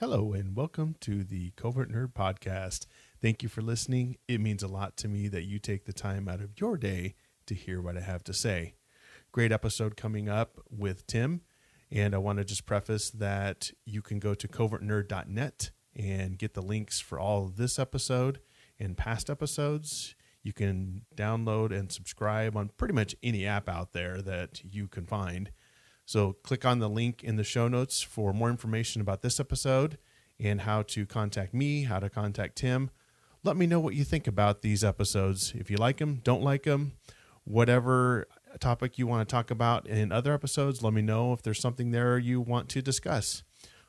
Hello, 0.00 0.32
and 0.32 0.56
welcome 0.56 0.96
to 1.00 1.22
the 1.22 1.50
Covert 1.56 1.92
Nerd 1.92 2.14
Podcast. 2.14 2.86
Thank 3.20 3.42
you 3.42 3.50
for 3.50 3.60
listening. 3.60 4.16
It 4.26 4.40
means 4.40 4.62
a 4.62 4.66
lot 4.66 4.96
to 4.96 5.08
me 5.08 5.28
that 5.28 5.42
you 5.42 5.58
take 5.58 5.84
the 5.84 5.92
time 5.92 6.26
out 6.26 6.40
of 6.40 6.58
your 6.58 6.78
day 6.78 7.16
to 7.44 7.54
hear 7.54 7.82
what 7.82 7.98
I 7.98 8.00
have 8.00 8.24
to 8.24 8.32
say. 8.32 8.76
Great 9.30 9.52
episode 9.52 9.98
coming 9.98 10.26
up 10.26 10.58
with 10.70 11.06
Tim. 11.06 11.42
And 11.92 12.14
I 12.14 12.16
want 12.16 12.38
to 12.38 12.46
just 12.46 12.64
preface 12.64 13.10
that 13.10 13.72
you 13.84 14.00
can 14.00 14.20
go 14.20 14.32
to 14.32 14.48
covertnerd.net 14.48 15.70
and 15.94 16.38
get 16.38 16.54
the 16.54 16.62
links 16.62 16.98
for 16.98 17.20
all 17.20 17.44
of 17.44 17.58
this 17.58 17.78
episode 17.78 18.40
and 18.78 18.96
past 18.96 19.28
episodes. 19.28 20.14
You 20.42 20.54
can 20.54 21.02
download 21.14 21.78
and 21.78 21.92
subscribe 21.92 22.56
on 22.56 22.70
pretty 22.78 22.94
much 22.94 23.14
any 23.22 23.44
app 23.44 23.68
out 23.68 23.92
there 23.92 24.22
that 24.22 24.62
you 24.64 24.88
can 24.88 25.04
find. 25.04 25.50
So 26.10 26.32
click 26.42 26.64
on 26.64 26.80
the 26.80 26.88
link 26.88 27.22
in 27.22 27.36
the 27.36 27.44
show 27.44 27.68
notes 27.68 28.02
for 28.02 28.32
more 28.32 28.50
information 28.50 29.00
about 29.00 29.22
this 29.22 29.38
episode 29.38 29.96
and 30.40 30.62
how 30.62 30.82
to 30.82 31.06
contact 31.06 31.54
me, 31.54 31.84
how 31.84 32.00
to 32.00 32.10
contact 32.10 32.56
Tim. 32.56 32.90
Let 33.44 33.56
me 33.56 33.68
know 33.68 33.78
what 33.78 33.94
you 33.94 34.02
think 34.02 34.26
about 34.26 34.60
these 34.60 34.82
episodes. 34.82 35.52
If 35.54 35.70
you 35.70 35.76
like 35.76 35.98
them, 35.98 36.20
don't 36.24 36.42
like 36.42 36.64
them, 36.64 36.94
whatever 37.44 38.26
topic 38.58 38.98
you 38.98 39.06
want 39.06 39.28
to 39.28 39.32
talk 39.32 39.52
about 39.52 39.86
in 39.86 40.10
other 40.10 40.34
episodes, 40.34 40.82
let 40.82 40.92
me 40.92 41.00
know 41.00 41.32
if 41.32 41.42
there's 41.42 41.60
something 41.60 41.92
there 41.92 42.18
you 42.18 42.40
want 42.40 42.68
to 42.70 42.82
discuss. 42.82 43.44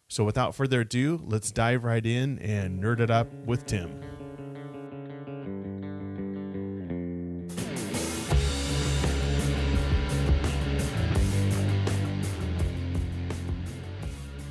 So 0.08 0.24
without 0.24 0.54
further 0.54 0.82
ado, 0.82 1.24
let's 1.26 1.50
dive 1.50 1.84
right 1.84 2.06
in 2.06 2.38
and 2.38 2.84
nerd 2.84 3.00
it 3.00 3.10
up 3.10 3.34
with 3.48 3.66
Tim. 3.66 4.00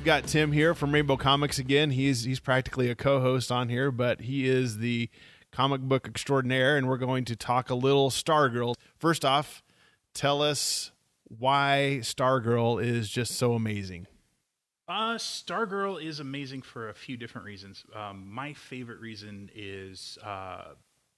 Got 0.03 0.25
Tim 0.25 0.51
here 0.51 0.73
from 0.73 0.93
Rainbow 0.93 1.15
Comics 1.15 1.59
again. 1.59 1.91
He's 1.91 2.23
he's 2.23 2.39
practically 2.39 2.89
a 2.89 2.95
co-host 2.95 3.51
on 3.51 3.69
here, 3.69 3.91
but 3.91 4.21
he 4.21 4.47
is 4.47 4.79
the 4.79 5.09
comic 5.51 5.81
book 5.81 6.07
extraordinaire, 6.07 6.75
and 6.75 6.87
we're 6.87 6.97
going 6.97 7.25
to 7.25 7.35
talk 7.35 7.69
a 7.69 7.75
little 7.75 8.09
Stargirl. 8.09 8.75
First 8.97 9.23
off, 9.23 9.61
tell 10.13 10.41
us 10.41 10.91
why 11.25 11.99
Stargirl 12.01 12.83
is 12.83 13.09
just 13.09 13.35
so 13.35 13.53
amazing. 13.53 14.07
Uh, 14.87 15.15
Stargirl 15.15 16.03
is 16.03 16.19
amazing 16.19 16.63
for 16.63 16.89
a 16.89 16.93
few 16.93 17.15
different 17.15 17.45
reasons. 17.45 17.85
Um, 17.95 18.27
my 18.29 18.53
favorite 18.53 18.99
reason 18.99 19.49
is 19.55 20.17
uh, 20.23 20.73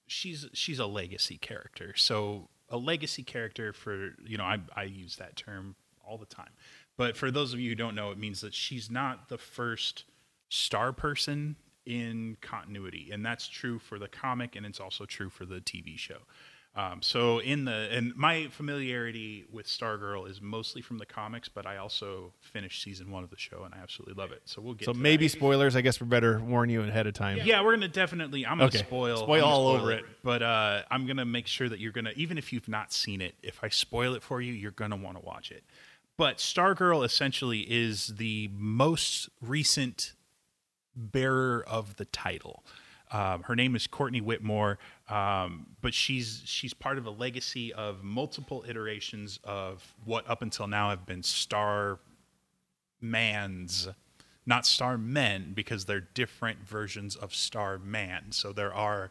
she's 0.06 0.46
she's 0.52 0.78
a 0.78 0.86
legacy 0.86 1.38
character. 1.38 1.94
So 1.96 2.50
a 2.68 2.76
legacy 2.76 3.22
character 3.22 3.72
for 3.72 4.14
you 4.26 4.36
know 4.36 4.44
I 4.44 4.58
I 4.76 4.84
use 4.84 5.16
that 5.16 5.36
term 5.36 5.74
all 6.06 6.18
the 6.18 6.26
time. 6.26 6.50
But 6.96 7.16
for 7.16 7.30
those 7.30 7.52
of 7.52 7.60
you 7.60 7.70
who 7.70 7.74
don't 7.74 7.94
know, 7.94 8.10
it 8.10 8.18
means 8.18 8.40
that 8.40 8.54
she's 8.54 8.90
not 8.90 9.28
the 9.28 9.38
first 9.38 10.04
star 10.48 10.92
person 10.92 11.56
in 11.86 12.36
continuity, 12.40 13.10
and 13.12 13.24
that's 13.24 13.48
true 13.48 13.78
for 13.78 13.98
the 13.98 14.08
comic, 14.08 14.56
and 14.56 14.64
it's 14.64 14.80
also 14.80 15.04
true 15.04 15.28
for 15.28 15.44
the 15.44 15.56
TV 15.56 15.98
show. 15.98 16.18
Um, 16.76 17.02
so 17.02 17.38
in 17.38 17.66
the 17.66 17.88
and 17.92 18.16
my 18.16 18.48
familiarity 18.48 19.44
with 19.52 19.66
Stargirl 19.66 20.28
is 20.28 20.40
mostly 20.40 20.82
from 20.82 20.98
the 20.98 21.06
comics, 21.06 21.48
but 21.48 21.66
I 21.66 21.76
also 21.76 22.32
finished 22.40 22.82
season 22.82 23.12
one 23.12 23.22
of 23.22 23.30
the 23.30 23.36
show 23.36 23.62
and 23.62 23.72
I 23.72 23.78
absolutely 23.78 24.20
love 24.20 24.32
it. 24.32 24.42
So 24.46 24.60
we'll 24.60 24.74
get. 24.74 24.86
So 24.86 24.92
maybe 24.92 25.26
that. 25.26 25.36
spoilers. 25.36 25.76
I 25.76 25.82
guess 25.82 26.00
we 26.00 26.08
better 26.08 26.40
warn 26.40 26.70
you 26.70 26.82
ahead 26.82 27.06
of 27.06 27.14
time. 27.14 27.38
Yeah, 27.44 27.62
we're 27.62 27.74
gonna 27.74 27.86
definitely. 27.86 28.44
I'm 28.44 28.58
gonna 28.58 28.72
spoil. 28.72 29.18
Spoil 29.18 29.44
all 29.44 29.68
over 29.68 29.92
it. 29.92 30.04
But 30.24 30.42
uh, 30.42 30.82
I'm 30.90 31.06
gonna 31.06 31.24
make 31.24 31.46
sure 31.46 31.68
that 31.68 31.78
you're 31.78 31.92
gonna, 31.92 32.12
even 32.16 32.38
if 32.38 32.52
you've 32.52 32.68
not 32.68 32.92
seen 32.92 33.20
it, 33.20 33.36
if 33.40 33.60
I 33.62 33.68
spoil 33.68 34.14
it 34.14 34.24
for 34.24 34.40
you, 34.40 34.52
you're 34.52 34.72
gonna 34.72 34.96
want 34.96 35.16
to 35.16 35.24
watch 35.24 35.52
it. 35.52 35.62
But 36.16 36.38
Stargirl 36.38 37.04
essentially 37.04 37.60
is 37.60 38.14
the 38.16 38.48
most 38.54 39.28
recent 39.40 40.12
bearer 40.94 41.64
of 41.66 41.96
the 41.96 42.04
title. 42.04 42.64
Um, 43.10 43.42
her 43.44 43.54
name 43.54 43.76
is 43.76 43.86
Courtney 43.86 44.20
Whitmore, 44.20 44.78
um, 45.08 45.66
but 45.80 45.92
she's 45.94 46.42
she's 46.44 46.72
part 46.74 46.98
of 46.98 47.06
a 47.06 47.10
legacy 47.10 47.72
of 47.72 48.02
multiple 48.02 48.64
iterations 48.66 49.38
of 49.44 49.94
what 50.04 50.28
up 50.28 50.42
until 50.42 50.66
now 50.66 50.90
have 50.90 51.04
been 51.06 51.22
Star 51.22 51.98
Mans, 53.00 53.88
not 54.46 54.66
Star 54.66 54.96
Men, 54.96 55.52
because 55.54 55.84
they're 55.84 56.00
different 56.00 56.66
versions 56.66 57.14
of 57.14 57.34
Star 57.34 57.78
Man. 57.78 58.30
So 58.30 58.52
there 58.52 58.74
are 58.74 59.10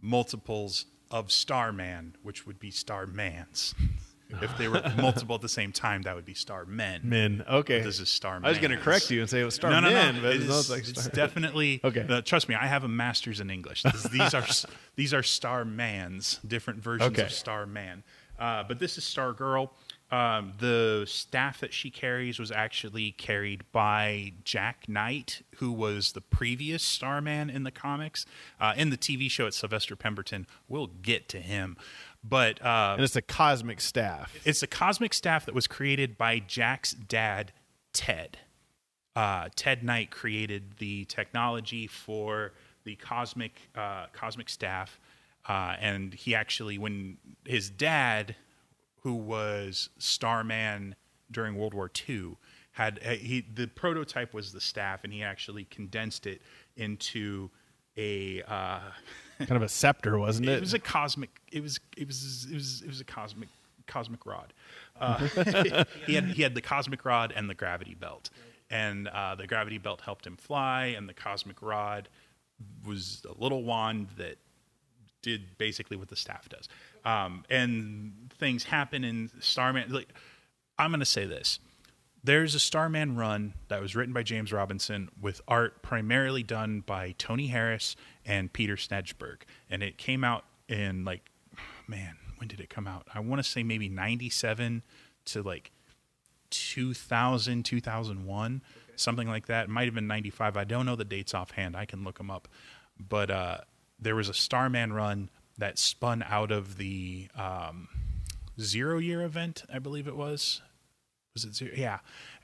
multiples 0.00 0.86
of 1.10 1.32
Star 1.32 1.72
Man, 1.72 2.14
which 2.22 2.46
would 2.46 2.58
be 2.58 2.70
Star 2.70 3.06
Mans. 3.06 3.74
if 4.42 4.56
they 4.58 4.68
were 4.68 4.82
multiple 4.96 5.34
at 5.36 5.40
the 5.40 5.48
same 5.48 5.72
time, 5.72 6.02
that 6.02 6.14
would 6.14 6.24
be 6.24 6.34
Star 6.34 6.64
Men. 6.64 7.00
Men. 7.04 7.44
Okay. 7.48 7.80
This 7.80 8.00
is 8.00 8.08
Star 8.08 8.40
I 8.42 8.48
was 8.48 8.58
going 8.58 8.70
to 8.72 8.76
correct 8.76 9.10
you 9.10 9.20
and 9.20 9.30
say 9.30 9.40
it 9.40 9.44
was 9.44 9.54
Star 9.54 9.70
no, 9.70 9.80
no, 9.80 9.90
Men, 9.90 10.16
no. 10.16 10.22
but 10.22 10.36
It 10.36 10.42
no, 10.48 10.58
it's 10.58 10.70
like 10.70 10.88
it's 10.88 11.08
definitely 11.10 11.80
Okay. 11.84 12.20
trust 12.24 12.48
me, 12.48 12.54
I 12.54 12.66
have 12.66 12.84
a 12.84 12.88
master's 12.88 13.40
in 13.40 13.50
English. 13.50 13.82
This- 13.82 14.02
these 14.04 14.34
are 14.34 14.44
these 14.96 15.14
are 15.14 15.22
Star 15.22 15.64
Mans, 15.64 16.40
different 16.46 16.80
versions 16.82 17.12
Okay. 17.12 17.22
of 17.22 17.32
Star 17.32 17.66
Man. 17.66 18.02
Uh, 18.38 18.62
but 18.64 18.78
this 18.78 18.98
is 18.98 19.04
Star 19.04 19.32
Girl. 19.32 19.72
Um, 20.08 20.52
the 20.60 21.02
staff 21.08 21.58
that 21.58 21.72
she 21.72 21.90
carries 21.90 22.38
was 22.38 22.52
actually 22.52 23.10
carried 23.10 23.64
by 23.72 24.34
Jack 24.44 24.88
Knight, 24.88 25.42
who 25.56 25.72
was 25.72 26.12
the 26.12 26.20
previous 26.20 26.84
Starman 26.84 27.50
in 27.50 27.64
the 27.64 27.72
comics. 27.72 28.24
Uh, 28.60 28.72
in 28.76 28.90
the 28.90 28.96
TV 28.96 29.28
show, 29.28 29.46
it's 29.46 29.56
Sylvester 29.56 29.96
Pemberton. 29.96 30.46
We'll 30.68 30.86
get 30.86 31.28
to 31.30 31.40
him, 31.40 31.76
but 32.28 32.64
uh, 32.64 32.94
and 32.94 33.04
it's 33.04 33.16
a 33.16 33.22
cosmic 33.22 33.80
staff. 33.80 34.34
it's 34.44 34.62
a 34.62 34.66
cosmic 34.66 35.14
staff 35.14 35.46
that 35.46 35.54
was 35.54 35.66
created 35.66 36.18
by 36.18 36.38
Jack's 36.38 36.92
dad, 36.92 37.52
Ted. 37.92 38.38
Uh, 39.14 39.48
Ted 39.54 39.82
Knight 39.82 40.10
created 40.10 40.74
the 40.78 41.04
technology 41.06 41.86
for 41.86 42.52
the 42.84 42.96
cosmic 42.96 43.52
uh, 43.74 44.06
cosmic 44.12 44.48
staff, 44.48 44.98
uh, 45.48 45.76
and 45.80 46.14
he 46.14 46.34
actually, 46.34 46.78
when 46.78 47.16
his 47.44 47.70
dad, 47.70 48.36
who 49.02 49.14
was 49.14 49.88
Starman 49.98 50.94
during 51.30 51.54
World 51.56 51.74
War 51.74 51.90
II, 52.08 52.36
had 52.72 53.00
uh, 53.04 53.10
he 53.10 53.40
the 53.54 53.68
prototype 53.68 54.34
was 54.34 54.52
the 54.52 54.60
staff, 54.60 55.04
and 55.04 55.12
he 55.12 55.22
actually 55.22 55.64
condensed 55.64 56.26
it 56.26 56.42
into 56.76 57.50
a. 57.96 58.42
Kind 59.38 59.52
of 59.52 59.62
a 59.62 59.68
scepter, 59.68 60.18
wasn't 60.18 60.48
it? 60.48 60.52
it 60.56 60.60
was 60.60 60.74
a 60.74 60.78
cosmic. 60.78 61.30
It 61.52 61.62
was 61.62 61.78
it 61.96 62.06
was 62.06 62.46
it 62.50 62.54
was 62.54 62.82
it 62.82 62.88
was 62.88 63.00
a 63.00 63.04
cosmic 63.04 63.48
cosmic 63.86 64.24
rod. 64.26 64.52
Uh, 65.00 65.18
he 66.06 66.14
had 66.14 66.24
he 66.24 66.42
had 66.42 66.54
the 66.54 66.62
cosmic 66.62 67.04
rod 67.04 67.32
and 67.34 67.48
the 67.48 67.54
gravity 67.54 67.94
belt, 67.94 68.30
and 68.70 69.08
uh, 69.08 69.34
the 69.34 69.46
gravity 69.46 69.78
belt 69.78 70.00
helped 70.00 70.26
him 70.26 70.36
fly, 70.36 70.86
and 70.86 71.08
the 71.08 71.14
cosmic 71.14 71.60
rod 71.62 72.08
was 72.86 73.22
a 73.28 73.40
little 73.42 73.62
wand 73.62 74.08
that 74.16 74.38
did 75.22 75.58
basically 75.58 75.96
what 75.96 76.08
the 76.08 76.16
staff 76.16 76.48
does. 76.48 76.68
Um, 77.04 77.44
and 77.50 78.30
things 78.38 78.64
happen 78.64 79.04
in 79.04 79.30
Starman. 79.40 79.92
Like 79.92 80.08
I'm 80.78 80.90
going 80.90 81.00
to 81.00 81.06
say 81.06 81.26
this. 81.26 81.58
There's 82.26 82.56
a 82.56 82.58
Starman 82.58 83.14
run 83.14 83.54
that 83.68 83.80
was 83.80 83.94
written 83.94 84.12
by 84.12 84.24
James 84.24 84.52
Robinson 84.52 85.10
with 85.20 85.40
art 85.46 85.80
primarily 85.80 86.42
done 86.42 86.80
by 86.80 87.14
Tony 87.18 87.46
Harris 87.46 87.94
and 88.24 88.52
Peter 88.52 88.74
Snejbjerg. 88.74 89.42
And 89.70 89.80
it 89.80 89.96
came 89.96 90.24
out 90.24 90.44
in 90.68 91.04
like, 91.04 91.30
man, 91.86 92.16
when 92.38 92.48
did 92.48 92.58
it 92.58 92.68
come 92.68 92.88
out? 92.88 93.06
I 93.14 93.20
want 93.20 93.38
to 93.44 93.48
say 93.48 93.62
maybe 93.62 93.88
97 93.88 94.82
to 95.26 95.42
like 95.44 95.70
2000, 96.50 97.64
2001, 97.64 98.62
something 98.96 99.28
like 99.28 99.46
that. 99.46 99.66
It 99.66 99.70
might 99.70 99.84
have 99.84 99.94
been 99.94 100.08
95. 100.08 100.56
I 100.56 100.64
don't 100.64 100.84
know 100.84 100.96
the 100.96 101.04
dates 101.04 101.32
offhand. 101.32 101.76
I 101.76 101.84
can 101.84 102.02
look 102.02 102.18
them 102.18 102.32
up. 102.32 102.48
But 102.98 103.30
uh, 103.30 103.58
there 104.00 104.16
was 104.16 104.28
a 104.28 104.34
Starman 104.34 104.92
run 104.92 105.30
that 105.58 105.78
spun 105.78 106.24
out 106.28 106.50
of 106.50 106.76
the 106.76 107.28
um, 107.36 107.86
zero 108.60 108.98
year 108.98 109.22
event, 109.22 109.62
I 109.72 109.78
believe 109.78 110.08
it 110.08 110.16
was 110.16 110.60
was 111.36 111.44
it 111.44 111.54
zero? 111.54 111.72
Yeah, 111.76 111.98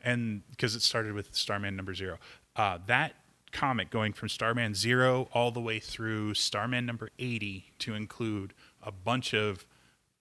and 0.04 0.42
because 0.50 0.74
it 0.74 0.82
started 0.82 1.14
with 1.14 1.34
Starman 1.34 1.74
number 1.76 1.94
zero. 1.94 2.18
Uh, 2.54 2.78
that 2.86 3.14
comic 3.52 3.90
going 3.90 4.12
from 4.12 4.28
Starman 4.28 4.74
zero 4.74 5.28
all 5.32 5.50
the 5.50 5.60
way 5.60 5.78
through 5.78 6.34
Starman 6.34 6.84
number 6.86 7.08
eighty 7.18 7.72
to 7.78 7.94
include 7.94 8.52
a 8.82 8.92
bunch 8.92 9.32
of 9.34 9.66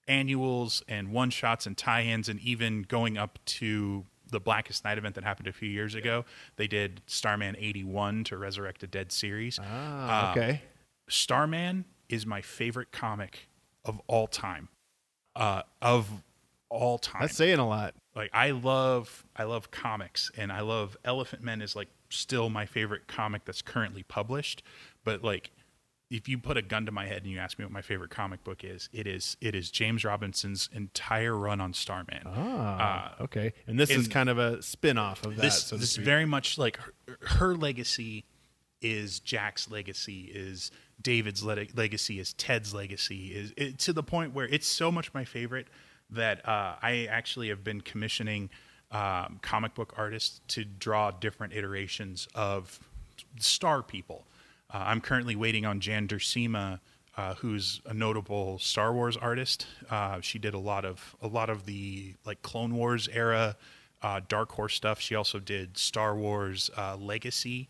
annuals 0.08 0.82
and 0.88 1.12
one 1.12 1.30
shots 1.30 1.66
and 1.66 1.76
tie-ins, 1.76 2.28
and 2.28 2.40
even 2.40 2.82
going 2.82 3.16
up 3.18 3.38
to 3.44 4.04
the 4.30 4.40
Blackest 4.40 4.84
Night 4.84 4.96
event 4.98 5.14
that 5.14 5.24
happened 5.24 5.46
a 5.48 5.52
few 5.52 5.68
years 5.68 5.94
ago. 5.94 6.24
They 6.56 6.66
did 6.66 7.02
Starman 7.06 7.54
eighty 7.58 7.84
one 7.84 8.24
to 8.24 8.36
Resurrect 8.38 8.82
a 8.82 8.86
Dead 8.86 9.12
series. 9.12 9.58
ah, 9.62 10.28
Uh, 10.28 10.32
okay. 10.32 10.62
Starman 11.08 11.84
is 12.08 12.24
my 12.26 12.40
favorite 12.40 12.92
comic 12.92 13.48
of 13.84 14.00
all 14.06 14.26
time. 14.26 14.68
Uh, 15.36 15.62
of 15.80 16.08
all 16.72 16.98
time 16.98 17.22
That's 17.22 17.36
saying 17.36 17.58
a 17.58 17.68
lot. 17.68 17.94
like 18.16 18.30
I 18.32 18.50
love 18.52 19.24
I 19.36 19.44
love 19.44 19.70
comics 19.70 20.30
and 20.36 20.50
I 20.50 20.60
love 20.62 20.96
Elephantmen 21.04 21.62
is 21.62 21.76
like 21.76 21.88
still 22.08 22.48
my 22.48 22.66
favorite 22.66 23.06
comic 23.06 23.44
that's 23.44 23.62
currently 23.62 24.02
published, 24.02 24.62
but 25.04 25.22
like 25.22 25.50
if 26.10 26.28
you 26.28 26.36
put 26.36 26.58
a 26.58 26.62
gun 26.62 26.84
to 26.84 26.92
my 26.92 27.06
head 27.06 27.22
and 27.22 27.32
you 27.32 27.38
ask 27.38 27.58
me 27.58 27.64
what 27.64 27.72
my 27.72 27.80
favorite 27.80 28.10
comic 28.10 28.44
book 28.44 28.64
is, 28.64 28.88
it 28.92 29.06
is 29.06 29.36
it 29.40 29.54
is 29.54 29.70
James 29.70 30.04
Robinson's 30.04 30.68
entire 30.72 31.34
run 31.34 31.60
on 31.60 31.72
Starman. 31.72 32.22
Ah, 32.26 33.14
okay. 33.20 33.52
And 33.66 33.78
this 33.78 33.90
is 33.90 34.08
kind 34.08 34.28
of 34.28 34.38
a 34.38 34.62
spin-off 34.62 35.24
of 35.24 35.36
that. 35.36 35.42
this 35.42 35.64
so 35.64 35.76
this 35.76 35.96
very 35.96 36.26
much 36.26 36.58
like 36.58 36.76
her, 36.78 37.18
her 37.22 37.54
legacy 37.54 38.24
is 38.82 39.20
Jack's 39.20 39.70
legacy 39.70 40.30
is 40.34 40.70
David's 41.00 41.42
le- 41.42 41.66
legacy 41.74 42.18
is 42.18 42.32
Ted's 42.34 42.74
legacy 42.74 43.28
is 43.28 43.54
it, 43.56 43.78
to 43.80 43.92
the 43.92 44.02
point 44.02 44.34
where 44.34 44.46
it's 44.46 44.66
so 44.66 44.90
much 44.92 45.14
my 45.14 45.24
favorite 45.24 45.68
that 46.12 46.46
uh, 46.48 46.76
I 46.82 47.06
actually 47.10 47.48
have 47.48 47.64
been 47.64 47.80
commissioning 47.80 48.50
um, 48.90 49.38
comic 49.42 49.74
book 49.74 49.94
artists 49.96 50.40
to 50.48 50.64
draw 50.64 51.10
different 51.10 51.54
iterations 51.54 52.28
of 52.34 52.78
star 53.38 53.82
people. 53.82 54.24
Uh, 54.72 54.84
I'm 54.86 55.00
currently 55.00 55.34
waiting 55.34 55.64
on 55.64 55.80
Jan 55.80 56.06
Duursema, 56.06 56.80
uh, 57.16 57.34
who's 57.34 57.80
a 57.86 57.94
notable 57.94 58.58
Star 58.58 58.92
Wars 58.92 59.16
artist. 59.16 59.66
Uh, 59.90 60.20
she 60.20 60.38
did 60.38 60.54
a 60.54 60.58
lot 60.58 60.84
of 60.84 61.16
a 61.20 61.26
lot 61.28 61.50
of 61.50 61.66
the 61.66 62.14
like 62.24 62.42
Clone 62.42 62.74
Wars 62.74 63.08
era 63.12 63.56
uh, 64.02 64.20
Dark 64.28 64.52
Horse 64.52 64.74
stuff. 64.74 65.00
She 65.00 65.14
also 65.14 65.38
did 65.38 65.78
Star 65.78 66.14
Wars 66.14 66.70
uh, 66.76 66.96
Legacy, 66.96 67.68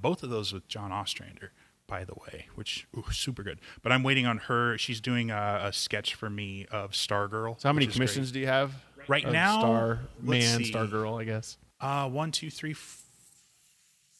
both 0.00 0.22
of 0.22 0.30
those 0.30 0.52
with 0.52 0.66
John 0.68 0.92
Ostrander, 0.92 1.52
by 1.86 2.04
the 2.04 2.14
way, 2.14 2.46
which 2.54 2.86
ooh, 2.96 3.04
super 3.12 3.42
good. 3.42 3.60
But 3.82 3.92
I'm 3.92 4.02
waiting 4.02 4.26
on 4.26 4.38
her. 4.38 4.76
She's 4.78 5.00
doing 5.00 5.30
a, 5.30 5.60
a 5.64 5.72
sketch 5.72 6.14
for 6.14 6.30
me 6.30 6.66
of 6.70 6.92
Stargirl. 6.92 7.60
So 7.60 7.68
how 7.68 7.72
many 7.72 7.86
is 7.86 7.90
great. 7.90 7.94
commissions 8.08 8.32
do 8.32 8.40
you 8.40 8.46
have? 8.46 8.72
Right 9.08 9.24
of 9.24 9.32
now, 9.32 9.58
Star 9.60 9.98
Man. 10.20 10.64
Star 10.64 10.86
Girl, 10.86 11.16
I 11.16 11.24
guess. 11.24 11.58
Uh, 11.80 12.08
one, 12.08 12.32
two, 12.32 12.50
three, 12.50 12.70
f- 12.72 13.02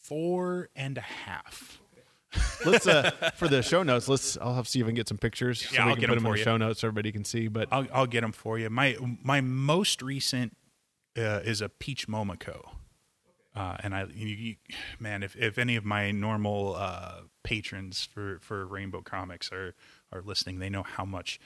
four 0.01 0.69
and 0.75 0.97
a 0.97 1.01
half. 1.01 1.79
Let's 2.65 2.85
uh 2.85 3.11
for 3.35 3.47
the 3.47 3.63
show 3.63 3.81
notes. 3.83 4.07
Let's. 4.09 4.37
I'll 4.37 4.55
have 4.55 4.65
to 4.65 4.71
see 4.71 4.79
if 4.81 4.85
I 4.85 4.89
can 4.89 4.95
get 4.95 5.07
some 5.07 5.17
pictures. 5.17 5.61
so 5.67 5.73
Yeah, 5.73 5.85
we 5.85 5.89
I'll 5.91 5.95
can 5.95 6.01
get 6.01 6.09
put 6.09 6.15
them 6.15 6.23
them 6.23 6.31
in 6.31 6.33
the 6.33 6.37
you. 6.39 6.43
show 6.43 6.57
notes 6.57 6.81
so 6.81 6.87
everybody 6.87 7.11
can 7.11 7.23
see. 7.23 7.47
But 7.47 7.69
I'll, 7.71 7.87
I'll 7.93 8.05
get 8.07 8.21
them 8.21 8.31
for 8.33 8.59
you. 8.59 8.69
My 8.69 8.97
my 9.23 9.41
most 9.41 10.01
recent 10.01 10.55
uh, 11.17 11.39
is 11.45 11.61
a 11.61 11.69
Peach 11.69 12.07
Momoko, 12.09 12.69
uh, 13.55 13.77
and 13.81 13.95
I, 13.95 14.05
you, 14.13 14.27
you, 14.27 14.55
man, 14.99 15.23
if, 15.23 15.35
if 15.35 15.57
any 15.57 15.75
of 15.75 15.85
my 15.85 16.11
normal 16.11 16.75
uh, 16.75 17.21
patrons 17.43 18.03
for, 18.03 18.39
for 18.41 18.65
Rainbow 18.65 19.01
Comics 19.01 19.51
are 19.51 19.75
are 20.11 20.21
listening, 20.21 20.59
they 20.59 20.69
know 20.69 20.83
how 20.83 21.05
much 21.05 21.39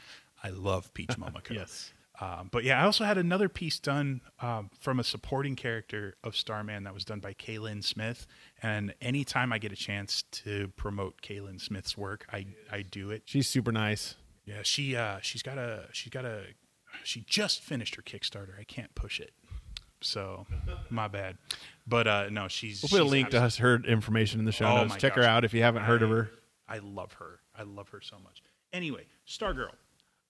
I 0.44 0.50
love 0.50 0.94
Peach 0.94 1.10
Momoko. 1.18 1.52
Yes. 1.52 1.92
Um, 2.22 2.50
but 2.52 2.64
yeah, 2.66 2.82
I 2.82 2.86
also 2.86 3.06
had 3.06 3.18
another 3.18 3.48
piece 3.48 3.80
done 3.80 4.22
um, 4.42 4.70
from 4.78 5.00
a 5.00 5.04
supporting 5.06 5.56
character 5.56 6.16
of 6.22 6.36
Starman 6.36 6.84
that 6.84 6.94
was 6.94 7.06
done 7.06 7.20
by 7.22 7.34
Kaylin 7.34 7.82
Smith. 7.82 8.28
And 8.62 8.94
anytime 9.00 9.54
I 9.54 9.58
get 9.58 9.72
a 9.72 9.78
chance 9.78 10.24
to 10.32 10.68
promote 10.76 11.22
Kaylin 11.22 11.62
Smith's 11.62 11.98
work, 11.98 12.26
I 12.32 12.48
I 12.72 12.82
do 12.82 13.10
it. 13.12 13.24
she's 13.26 13.48
super 13.48 13.72
nice. 13.72 14.16
Yeah, 14.46 14.64
she 14.64 14.96
uh 14.96 15.20
she's 15.22 15.44
got 15.44 15.58
a 15.58 15.88
she's 15.94 16.12
got 16.12 16.26
a 16.26 16.44
she 17.04 17.22
just 17.22 17.62
finished 17.62 17.96
her 17.96 18.02
Kickstarter. 18.02 18.60
I 18.60 18.64
can't 18.64 18.94
push 18.96 19.20
it. 19.20 19.32
So, 20.02 20.46
my 20.90 21.08
bad. 21.08 21.38
But 21.88 22.08
uh 22.08 22.30
no, 22.30 22.48
she's 22.48 22.82
We'll 22.82 22.90
put 22.90 23.02
a 23.02 23.04
she's 23.04 23.12
link 23.12 23.30
to 23.32 23.42
us 23.42 23.58
her 23.58 23.76
information 23.76 24.40
in 24.40 24.46
the 24.46 24.52
show 24.52 24.66
Oh 24.66 24.76
notes. 24.78 24.90
my 24.92 24.98
Check 24.98 25.14
her 25.16 25.24
out 25.24 25.44
if 25.44 25.54
you 25.54 25.62
haven't 25.62 25.84
heard 25.84 26.02
of 26.04 26.10
her. 26.10 26.30
I 26.68 26.78
love 26.80 27.14
her. 27.14 27.40
I 27.58 27.64
love 27.64 27.90
her 27.90 28.02
so 28.02 28.18
much. 28.24 28.42
Anyway, 28.72 29.06
Stargirl. 29.28 29.72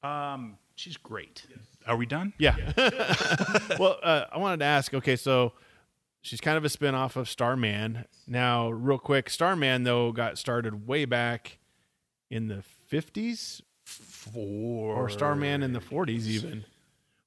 Um 0.03 0.57
she's 0.75 0.97
great. 0.97 1.45
Are 1.85 1.97
we 1.97 2.05
done? 2.05 2.33
Yeah. 2.37 2.55
well, 3.79 3.97
uh, 4.01 4.25
I 4.31 4.37
wanted 4.37 4.59
to 4.59 4.65
ask. 4.65 4.93
Okay, 4.93 5.15
so 5.15 5.53
she's 6.21 6.39
kind 6.39 6.57
of 6.57 6.63
a 6.65 6.69
spin-off 6.69 7.15
of 7.15 7.27
Starman. 7.29 8.05
Now, 8.27 8.69
real 8.69 8.97
quick, 8.99 9.29
Starman 9.29 9.83
though 9.83 10.11
got 10.11 10.37
started 10.37 10.87
way 10.87 11.05
back 11.05 11.57
in 12.29 12.47
the 12.47 12.61
fifties 12.87 13.61
For 13.83 14.95
or 14.95 15.09
Starman 15.09 15.63
in 15.63 15.73
the 15.73 15.81
forties 15.81 16.29
even. 16.29 16.63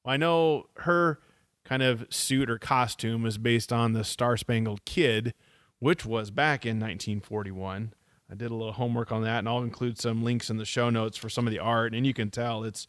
Well, 0.05 0.15
I 0.15 0.17
know 0.17 0.67
her 0.79 1.21
kind 1.65 1.83
of 1.83 2.07
suit 2.11 2.51
or 2.51 2.59
costume 2.59 3.23
was 3.23 3.39
based 3.39 3.73
on 3.73 3.93
the 3.93 4.05
Star 4.05 4.37
Spangled 4.37 4.85
Kid, 4.85 5.35
which 5.79 6.05
was 6.05 6.31
back 6.31 6.65
in 6.65 6.79
1941. 6.79 7.95
I 8.31 8.35
did 8.35 8.51
a 8.51 8.55
little 8.55 8.73
homework 8.73 9.13
on 9.13 9.23
that, 9.23 9.41
and 9.41 9.49
I'll 9.49 9.63
include 9.63 9.99
some 9.99 10.25
links 10.25 10.49
in 10.49 10.57
the 10.57 10.65
show 10.65 10.89
notes 10.91 11.19
for 11.19 11.29
some 11.29 11.47
of 11.47 11.53
the 11.53 11.59
art. 11.59 11.95
And 11.95 12.07
you 12.07 12.15
can 12.15 12.31
tell 12.31 12.65
it's 12.65 12.87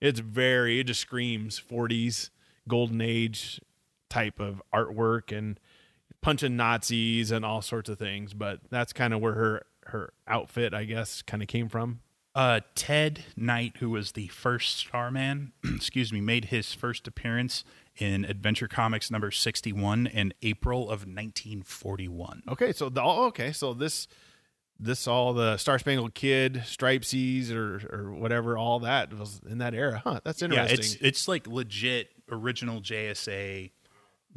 it's 0.00 0.20
very 0.20 0.80
it 0.80 0.84
just 0.84 1.00
screams 1.00 1.60
40s 1.60 2.30
golden 2.68 3.00
age 3.00 3.60
type 4.08 4.40
of 4.40 4.62
artwork 4.74 5.36
and 5.36 5.60
punching 6.22 6.56
Nazis 6.56 7.30
and 7.30 7.44
all 7.44 7.62
sorts 7.62 7.90
of 7.90 7.98
things. 7.98 8.32
But 8.32 8.60
that's 8.70 8.92
kind 8.92 9.12
of 9.12 9.20
where 9.20 9.34
her 9.34 9.66
her 9.86 10.12
outfit, 10.26 10.72
I 10.72 10.84
guess, 10.84 11.22
kind 11.22 11.42
of 11.42 11.48
came 11.48 11.68
from. 11.68 12.00
Uh, 12.34 12.60
Ted 12.74 13.24
Knight, 13.36 13.76
who 13.78 13.90
was 13.90 14.12
the 14.12 14.28
first 14.28 14.76
Starman, 14.76 15.52
excuse 15.64 16.12
me, 16.12 16.20
made 16.20 16.46
his 16.46 16.74
first 16.74 17.06
appearance 17.06 17.64
in 17.98 18.24
Adventure 18.24 18.68
Comics 18.68 19.10
number 19.10 19.30
61 19.30 20.06
in 20.06 20.32
April 20.42 20.84
of 20.84 21.00
1941. 21.00 22.42
Okay, 22.48 22.72
so 22.72 22.88
the 22.88 23.02
oh, 23.02 23.26
okay, 23.26 23.52
so 23.52 23.74
this 23.74 24.08
this 24.78 25.06
all 25.06 25.32
the 25.32 25.56
Star 25.56 25.78
Spangled 25.78 26.14
Kid, 26.14 26.62
Stripesies, 26.64 27.50
or 27.50 27.80
or 27.90 28.12
whatever, 28.12 28.58
all 28.58 28.80
that 28.80 29.12
was 29.12 29.40
in 29.48 29.58
that 29.58 29.74
era. 29.74 30.02
Huh? 30.04 30.20
That's 30.24 30.42
interesting. 30.42 30.76
Yeah, 30.76 30.78
it's 30.78 30.94
it's 30.96 31.28
like 31.28 31.46
legit 31.46 32.10
original 32.30 32.80
JSA 32.80 33.70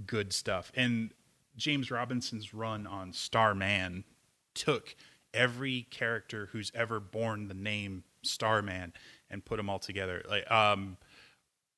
good 0.06 0.34
stuff. 0.34 0.72
And 0.76 1.12
James 1.58 1.92
Robinson's 1.92 2.54
run 2.54 2.88
on 2.88 3.14
Starman 3.14 4.06
took 4.54 4.96
every 5.34 5.84
character 5.92 6.50
who's 6.52 6.72
ever 6.74 7.00
borne 7.00 7.48
the 7.48 7.54
name 7.54 8.04
Starman 8.24 8.94
and 9.30 9.44
put 9.46 9.58
them 9.58 9.70
all 9.70 9.80
together. 9.80 10.24
Like 10.28 10.50
um 10.50 10.98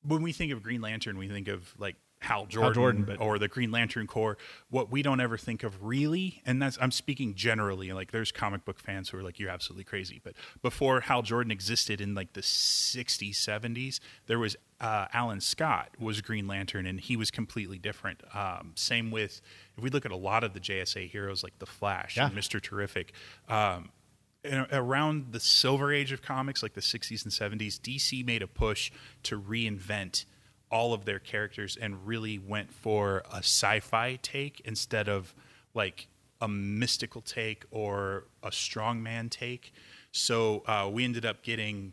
when 0.06 0.22
we 0.22 0.32
think 0.32 0.52
of 0.52 0.62
Green 0.62 0.80
Lantern, 0.80 1.18
we 1.18 1.28
think 1.28 1.48
of 1.48 1.74
like 1.78 1.96
Hal 2.20 2.46
Jordan, 2.46 2.74
Jordan, 2.74 3.04
but- 3.04 3.20
or 3.20 3.36
the 3.38 3.48
Green 3.48 3.72
Lantern 3.72 4.06
Corps. 4.06 4.36
What 4.70 4.92
we 4.92 5.02
don't 5.02 5.18
ever 5.20 5.36
think 5.36 5.64
of 5.64 5.82
really, 5.82 6.40
and 6.46 6.62
that's 6.62 6.78
I'm 6.80 6.92
speaking 6.92 7.34
generally. 7.34 7.92
Like 7.92 8.12
there's 8.12 8.30
comic 8.30 8.64
book 8.64 8.78
fans 8.78 9.08
who 9.08 9.18
are 9.18 9.22
like, 9.24 9.40
"You're 9.40 9.50
absolutely 9.50 9.84
crazy," 9.84 10.20
but 10.22 10.34
before 10.62 11.00
Hal 11.00 11.22
Jordan 11.22 11.50
existed 11.50 12.00
in 12.00 12.14
like 12.14 12.32
the 12.34 12.42
60s, 12.42 13.34
70s, 13.34 13.98
there 14.26 14.38
was 14.38 14.56
uh, 14.80 15.06
Alan 15.12 15.40
Scott 15.40 15.90
was 15.98 16.20
Green 16.20 16.46
Lantern, 16.46 16.86
and 16.86 17.00
he 17.00 17.16
was 17.16 17.30
completely 17.30 17.78
different. 17.78 18.20
Um, 18.34 18.72
same 18.76 19.10
with 19.10 19.40
if 19.76 19.82
we 19.82 19.90
look 19.90 20.04
at 20.04 20.12
a 20.12 20.16
lot 20.16 20.44
of 20.44 20.54
the 20.54 20.60
JSA 20.60 21.08
heroes 21.08 21.42
like 21.42 21.58
the 21.58 21.66
Flash 21.66 22.16
and 22.26 22.34
Mister 22.36 22.60
Terrific. 22.60 23.12
Um, 23.48 23.90
around 24.44 25.32
the 25.32 25.40
silver 25.40 25.92
age 25.92 26.10
of 26.10 26.20
comics 26.20 26.62
like 26.62 26.74
the 26.74 26.80
60s 26.80 27.22
and 27.22 27.60
70s 27.60 27.78
dc 27.78 28.26
made 28.26 28.42
a 28.42 28.46
push 28.48 28.90
to 29.22 29.40
reinvent 29.40 30.24
all 30.72 30.94
of 30.94 31.04
their 31.04 31.18
characters 31.18 31.76
and 31.80 32.06
really 32.06 32.38
went 32.38 32.72
for 32.72 33.22
a 33.30 33.38
sci-fi 33.38 34.18
take 34.22 34.60
instead 34.64 35.08
of 35.08 35.34
like 35.74 36.08
a 36.40 36.48
mystical 36.48 37.20
take 37.20 37.64
or 37.70 38.24
a 38.42 38.50
strongman 38.50 39.30
take. 39.30 39.72
So 40.10 40.64
uh, 40.66 40.90
we 40.92 41.04
ended 41.04 41.24
up 41.24 41.42
getting 41.42 41.92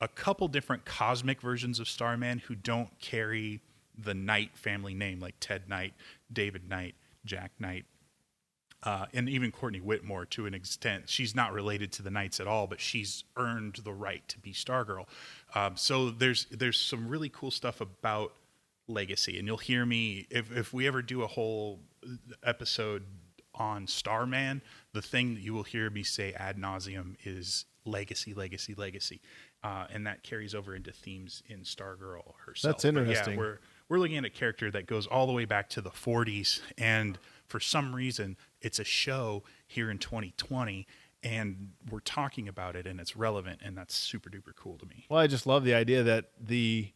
a 0.00 0.06
couple 0.06 0.46
different 0.46 0.84
cosmic 0.84 1.40
versions 1.40 1.80
of 1.80 1.88
starman 1.88 2.38
who 2.38 2.54
don't 2.54 2.96
carry 3.00 3.60
the 3.96 4.14
knight 4.14 4.56
family 4.56 4.94
name 4.94 5.18
like 5.18 5.34
ted 5.40 5.68
knight 5.68 5.92
david 6.32 6.68
knight 6.68 6.94
jack 7.24 7.50
knight 7.58 7.84
uh, 8.82 9.06
and 9.12 9.28
even 9.28 9.50
Courtney 9.50 9.80
Whitmore 9.80 10.24
to 10.26 10.46
an 10.46 10.54
extent. 10.54 11.08
She's 11.08 11.34
not 11.34 11.52
related 11.52 11.92
to 11.92 12.02
the 12.02 12.10
Knights 12.10 12.38
at 12.40 12.46
all, 12.46 12.66
but 12.66 12.80
she's 12.80 13.24
earned 13.36 13.80
the 13.84 13.92
right 13.92 14.26
to 14.28 14.38
be 14.38 14.52
Stargirl. 14.52 15.06
Um, 15.54 15.76
so 15.76 16.10
there's 16.10 16.46
there's 16.50 16.78
some 16.78 17.08
really 17.08 17.28
cool 17.28 17.50
stuff 17.50 17.80
about 17.80 18.34
legacy, 18.86 19.38
and 19.38 19.46
you'll 19.46 19.56
hear 19.56 19.84
me 19.84 20.26
if 20.30 20.56
if 20.56 20.72
we 20.72 20.86
ever 20.86 21.02
do 21.02 21.22
a 21.22 21.26
whole 21.26 21.80
episode 22.42 23.04
on 23.54 23.86
Starman. 23.86 24.62
The 24.92 25.02
thing 25.02 25.34
that 25.34 25.40
you 25.42 25.54
will 25.54 25.64
hear 25.64 25.90
me 25.90 26.02
say 26.02 26.32
ad 26.34 26.56
nauseum 26.56 27.16
is 27.24 27.64
legacy, 27.84 28.34
legacy, 28.34 28.74
legacy, 28.74 29.20
uh, 29.64 29.86
and 29.90 30.06
that 30.06 30.22
carries 30.22 30.54
over 30.54 30.74
into 30.74 30.92
themes 30.92 31.42
in 31.46 31.60
Stargirl 31.60 32.34
herself. 32.46 32.74
That's 32.74 32.84
But 32.84 32.94
yeah, 32.94 33.00
interesting. 33.00 33.36
we're 33.36 33.58
we're 33.88 33.98
looking 33.98 34.18
at 34.18 34.24
a 34.24 34.30
character 34.30 34.70
that 34.70 34.86
goes 34.86 35.06
all 35.06 35.26
the 35.26 35.32
way 35.32 35.46
back 35.46 35.68
to 35.70 35.80
the 35.80 35.90
40s 35.90 36.60
and 36.76 37.18
for 37.46 37.58
some 37.58 37.94
reason 37.94 38.36
it's 38.60 38.78
a 38.78 38.84
show 38.84 39.42
here 39.66 39.90
in 39.90 39.98
2020 39.98 40.86
and 41.22 41.70
we're 41.90 42.00
talking 42.00 42.46
about 42.48 42.76
it 42.76 42.86
and 42.86 43.00
it's 43.00 43.16
relevant 43.16 43.60
and 43.64 43.76
that's 43.76 43.94
super 43.94 44.30
duper 44.30 44.54
cool 44.56 44.78
to 44.78 44.86
me 44.86 45.04
well, 45.08 45.20
I 45.20 45.26
just 45.26 45.46
love 45.46 45.64
the 45.64 45.74
idea 45.74 46.02
that 46.02 46.30
the 46.40 46.92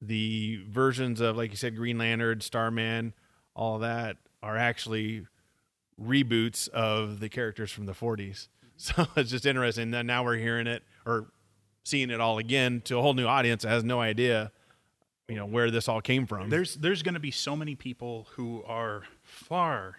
the 0.00 0.60
versions 0.68 1.20
of 1.20 1.36
like 1.36 1.50
you 1.50 1.56
said, 1.56 1.76
Green 1.76 1.98
Lantern, 1.98 2.40
Starman, 2.40 3.14
all 3.54 3.78
that 3.78 4.16
are 4.42 4.56
actually 4.56 5.26
reboots 6.00 6.68
of 6.68 7.20
the 7.20 7.28
characters 7.28 7.70
from 7.70 7.86
the 7.86 7.92
40s. 7.94 8.48
So 8.76 9.06
it's 9.14 9.30
just 9.30 9.46
interesting 9.46 9.92
that 9.92 10.04
now 10.04 10.24
we're 10.24 10.36
hearing 10.36 10.66
it 10.66 10.82
or 11.06 11.28
seeing 11.84 12.10
it 12.10 12.20
all 12.20 12.38
again 12.38 12.82
to 12.86 12.98
a 12.98 13.00
whole 13.02 13.14
new 13.14 13.24
audience 13.24 13.62
that 13.62 13.68
has 13.68 13.84
no 13.84 14.00
idea, 14.00 14.50
you 15.28 15.36
know, 15.36 15.46
where 15.46 15.70
this 15.70 15.88
all 15.88 16.00
came 16.00 16.26
from. 16.26 16.50
there's 16.50 16.74
there's 16.74 17.04
going 17.04 17.14
to 17.14 17.20
be 17.20 17.30
so 17.30 17.54
many 17.54 17.76
people 17.76 18.26
who 18.32 18.64
are 18.66 19.04
far 19.22 19.98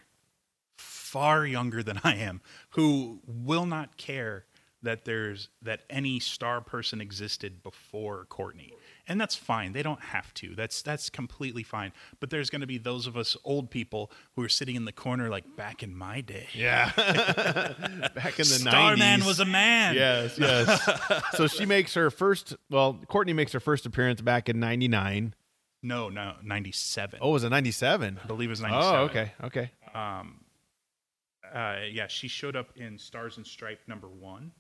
far 1.16 1.46
younger 1.46 1.82
than 1.82 2.02
I 2.04 2.16
am 2.16 2.42
who 2.72 3.22
will 3.26 3.66
not 3.66 3.96
care 3.96 4.44
that 4.82 5.06
there's 5.06 5.48
that 5.62 5.82
any 5.90 6.20
star 6.20 6.60
person 6.60 7.00
existed 7.00 7.64
before 7.64 8.26
Courtney. 8.26 8.74
And 9.08 9.20
that's 9.20 9.34
fine. 9.34 9.72
They 9.72 9.82
don't 9.82 10.02
have 10.02 10.34
to. 10.36 10.56
That's 10.56 10.82
that's 10.82 11.10
completely 11.10 11.64
fine. 11.64 11.94
But 12.20 12.32
there's 12.32 12.50
going 12.50 12.60
to 12.62 12.68
be 12.68 12.78
those 12.78 13.08
of 13.08 13.16
us 13.16 13.38
old 13.46 13.72
people 13.72 14.12
who 14.36 14.44
are 14.44 14.50
sitting 14.50 14.76
in 14.76 14.84
the 14.84 14.92
corner 14.92 15.30
like 15.30 15.56
back 15.56 15.84
in 15.84 15.96
my 15.96 16.20
day. 16.20 16.48
Yeah. 16.54 16.92
Back 18.16 18.40
in 18.40 18.46
the 18.46 18.60
Starman 18.60 19.22
90s. 19.22 19.26
was 19.26 19.40
a 19.40 19.46
man. 19.46 19.96
Yes, 19.96 20.38
yes. 20.38 21.22
so 21.34 21.48
she 21.48 21.66
makes 21.66 21.94
her 21.94 22.12
first, 22.12 22.56
well, 22.70 23.00
Courtney 23.08 23.34
makes 23.34 23.54
her 23.54 23.60
first 23.62 23.86
appearance 23.86 24.20
back 24.22 24.50
in 24.50 24.60
99. 24.60 25.34
No, 25.82 26.10
no, 26.10 26.34
97. 26.44 27.20
Oh, 27.22 27.32
was 27.32 27.44
it 27.44 27.50
97? 27.50 28.20
I 28.22 28.28
believe 28.28 28.50
it 28.50 28.52
was 28.52 28.62
97. 28.62 28.96
Oh, 29.00 29.04
okay, 29.04 29.32
okay. 29.44 29.72
Um, 29.94 30.45
uh, 31.56 31.78
yeah, 31.90 32.08
she 32.08 32.28
showed 32.28 32.56
up 32.56 32.68
in 32.76 32.98
Stars 33.00 33.38
and 33.38 33.48
Stripe 33.48 33.80
number 33.88 34.10
one. 34.10 34.52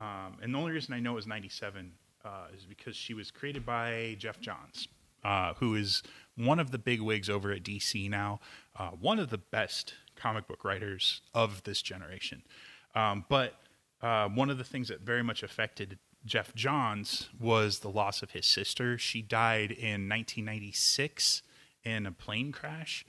Um, 0.00 0.36
and 0.42 0.54
the 0.54 0.58
only 0.58 0.72
reason 0.72 0.94
I 0.94 1.00
know 1.00 1.12
it 1.12 1.16
was 1.16 1.26
97 1.26 1.90
uh, 2.24 2.28
is 2.56 2.66
because 2.66 2.94
she 2.94 3.14
was 3.14 3.30
created 3.30 3.64
by 3.64 4.14
Geoff 4.18 4.38
Johns, 4.38 4.88
uh, 5.24 5.54
who 5.54 5.74
is 5.74 6.02
one 6.36 6.60
of 6.60 6.70
the 6.70 6.78
big 6.78 7.00
wigs 7.00 7.30
over 7.30 7.50
at 7.50 7.62
DC 7.62 8.08
now, 8.10 8.40
uh, 8.76 8.90
one 8.90 9.18
of 9.18 9.30
the 9.30 9.38
best 9.38 9.94
comic 10.16 10.46
book 10.46 10.64
writers 10.64 11.22
of 11.32 11.62
this 11.64 11.80
generation. 11.80 12.42
Um, 12.94 13.24
but 13.28 13.54
uh, 14.02 14.28
one 14.28 14.50
of 14.50 14.58
the 14.58 14.64
things 14.64 14.88
that 14.88 15.00
very 15.00 15.22
much 15.22 15.42
affected 15.42 15.98
Geoff 16.26 16.54
Johns 16.54 17.30
was 17.40 17.78
the 17.78 17.88
loss 17.88 18.22
of 18.22 18.32
his 18.32 18.44
sister. 18.44 18.98
She 18.98 19.22
died 19.22 19.70
in 19.70 20.08
1996 20.08 21.42
in 21.84 22.06
a 22.06 22.12
plane 22.12 22.52
crash, 22.52 23.06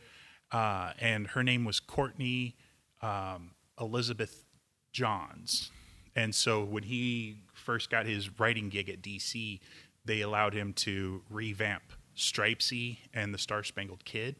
uh, 0.51 0.93
and 0.99 1.27
her 1.27 1.43
name 1.43 1.65
was 1.65 1.79
Courtney 1.79 2.55
um, 3.01 3.51
Elizabeth 3.79 4.46
Johns. 4.91 5.72
And 6.15 6.34
so 6.34 6.63
when 6.63 6.84
he 6.84 7.38
first 7.53 7.89
got 7.89 8.06
his 8.06 8.39
writing 8.39 8.70
gig 8.70 8.89
at 8.89 9.01
DC, 9.01 9.60
they 10.06 10.22
allowed 10.22 10.53
him 10.53 10.74
to 10.74 11.22
revamp 11.29 11.84
Stripesy 12.15 12.98
and 13.13 13.34
the 13.34 13.38
Star 13.38 13.63
Spangled 13.63 14.03
Kid. 14.06 14.38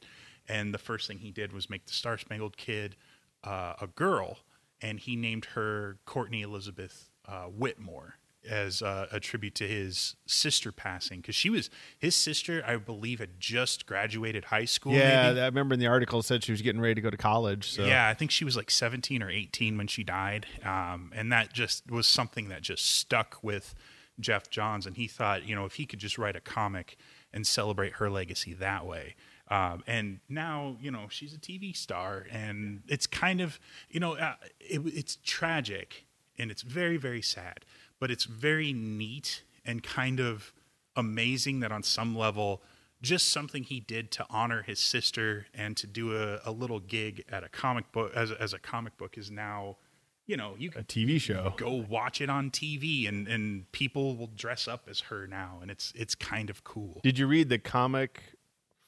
And 0.48 0.74
the 0.74 0.80
first 0.80 1.08
thing 1.08 1.20
he 1.20 1.32
did 1.32 1.54
was 1.54 1.70
make 1.70 1.86
the 1.86 1.94
Star 1.94 2.18
Spangled 2.18 2.58
Kid 2.58 2.96
uh, 3.44 3.74
a 3.80 3.88
girl, 3.88 4.40
and 4.82 5.00
he 5.00 5.16
named 5.16 5.46
her 5.46 5.98
Courtney 6.06 6.42
Elizabeth 6.42 7.10
uh, 7.28 7.44
Whitmore 7.44 8.16
as 8.48 8.82
uh, 8.82 9.08
a 9.12 9.20
tribute 9.20 9.56
to 9.56 9.68
his 9.68 10.16
sister 10.26 10.72
passing 10.72 11.20
because 11.20 11.36
she 11.36 11.50
was 11.50 11.70
his 11.98 12.16
sister 12.16 12.64
i 12.66 12.76
believe 12.78 13.20
had 13.20 13.40
just 13.40 13.86
graduated 13.86 14.46
high 14.46 14.66
school 14.66 14.94
Yeah, 14.94 15.30
maybe. 15.30 15.42
I 15.42 15.46
remember 15.46 15.74
in 15.74 15.80
the 15.80 15.88
article 15.88 16.22
said 16.22 16.44
she 16.44 16.52
was 16.52 16.62
getting 16.62 16.82
ready 16.82 16.96
to 16.96 17.02
go 17.02 17.10
to 17.10 17.18
college. 17.18 17.72
So 17.72 17.86
Yeah, 17.86 18.08
I 18.08 18.14
think 18.14 18.32
she 18.32 18.46
was 18.46 18.56
like 18.56 18.72
17 18.72 19.22
or 19.22 19.30
18 19.30 19.78
when 19.78 19.88
she 19.88 20.04
died. 20.04 20.46
Um, 20.64 21.12
and 21.16 21.32
that 21.32 21.54
just 21.54 21.90
was 21.92 22.08
something 22.08 22.50
that 22.50 22.62
just 22.62 22.86
stuck 22.86 23.44
with 23.44 23.76
Geoff 24.20 24.50
Johns. 24.50 24.86
And 24.86 24.96
he 24.98 25.08
thought, 25.08 25.48
you 25.48 25.56
know, 25.56 25.66
if 25.66 25.76
he 25.76 25.86
could 25.86 26.00
just 26.00 26.18
write 26.18 26.36
a 26.36 26.42
comic 26.42 26.98
and 27.34 27.46
celebrate 27.46 27.94
her 27.94 28.10
legacy 28.10 28.54
that 28.54 28.86
way. 28.86 29.16
Um, 29.50 29.84
and 29.88 30.20
now, 30.30 30.78
you 30.82 30.92
know, 30.92 31.08
she's 31.10 31.34
a 31.34 31.40
TV 31.40 31.76
star. 31.76 32.26
And 32.32 32.84
it's 32.88 33.08
kind 33.08 33.42
of, 33.42 33.60
you 33.90 34.00
know, 34.00 34.16
uh, 34.16 34.36
it, 34.60 34.82
it's 34.86 35.18
tragic 35.24 36.06
and 36.38 36.52
it's 36.52 36.62
very, 36.62 36.98
very 36.98 37.22
sad. 37.22 37.66
But 38.00 38.12
it's 38.12 38.26
very 38.26 38.74
neat 38.74 39.44
and 39.66 39.84
kind 39.84 40.20
of 40.20 40.54
amazing 40.96 41.60
that 41.62 41.72
on 41.72 41.84
some 41.84 42.18
level 42.18 42.62
just 43.02 43.30
something 43.30 43.64
he 43.64 43.80
did 43.80 44.12
to 44.12 44.26
honor 44.30 44.62
his 44.64 44.80
sister 44.80 45.46
and 45.54 45.78
to 45.78 45.88
do 45.88 46.18
a, 46.18 46.42
a 46.44 46.52
little 46.52 46.80
gig 46.82 47.24
at 47.32 47.44
a 47.44 47.50
comic 47.50 47.90
book 47.94 48.12
as, 48.14 48.32
a- 48.32 48.42
as 48.42 48.52
a 48.54 48.60
comic 48.60 48.98
book 48.98 49.18
is 49.18 49.32
now 49.32 49.78
you 50.26 50.36
know 50.36 50.56
you 50.58 50.70
a 50.76 50.84
TV 50.84 51.20
show. 51.22 51.54
go 51.56 51.74
watch 51.90 52.20
it 52.20 52.30
on 52.30 52.52
tv 52.52 53.08
and, 53.08 53.28
and 53.28 53.72
people 53.72 54.16
will 54.18 54.28
dress 54.36 54.68
up 54.68 54.88
as 54.90 55.00
her 55.02 55.26
now 55.28 55.60
and 55.62 55.72
it's 55.72 55.94
it's 55.96 56.14
kind 56.16 56.50
of 56.50 56.64
cool 56.66 57.00
Did 57.04 57.18
you 57.18 57.28
read 57.28 57.48
the 57.50 57.60
comic 57.60 58.22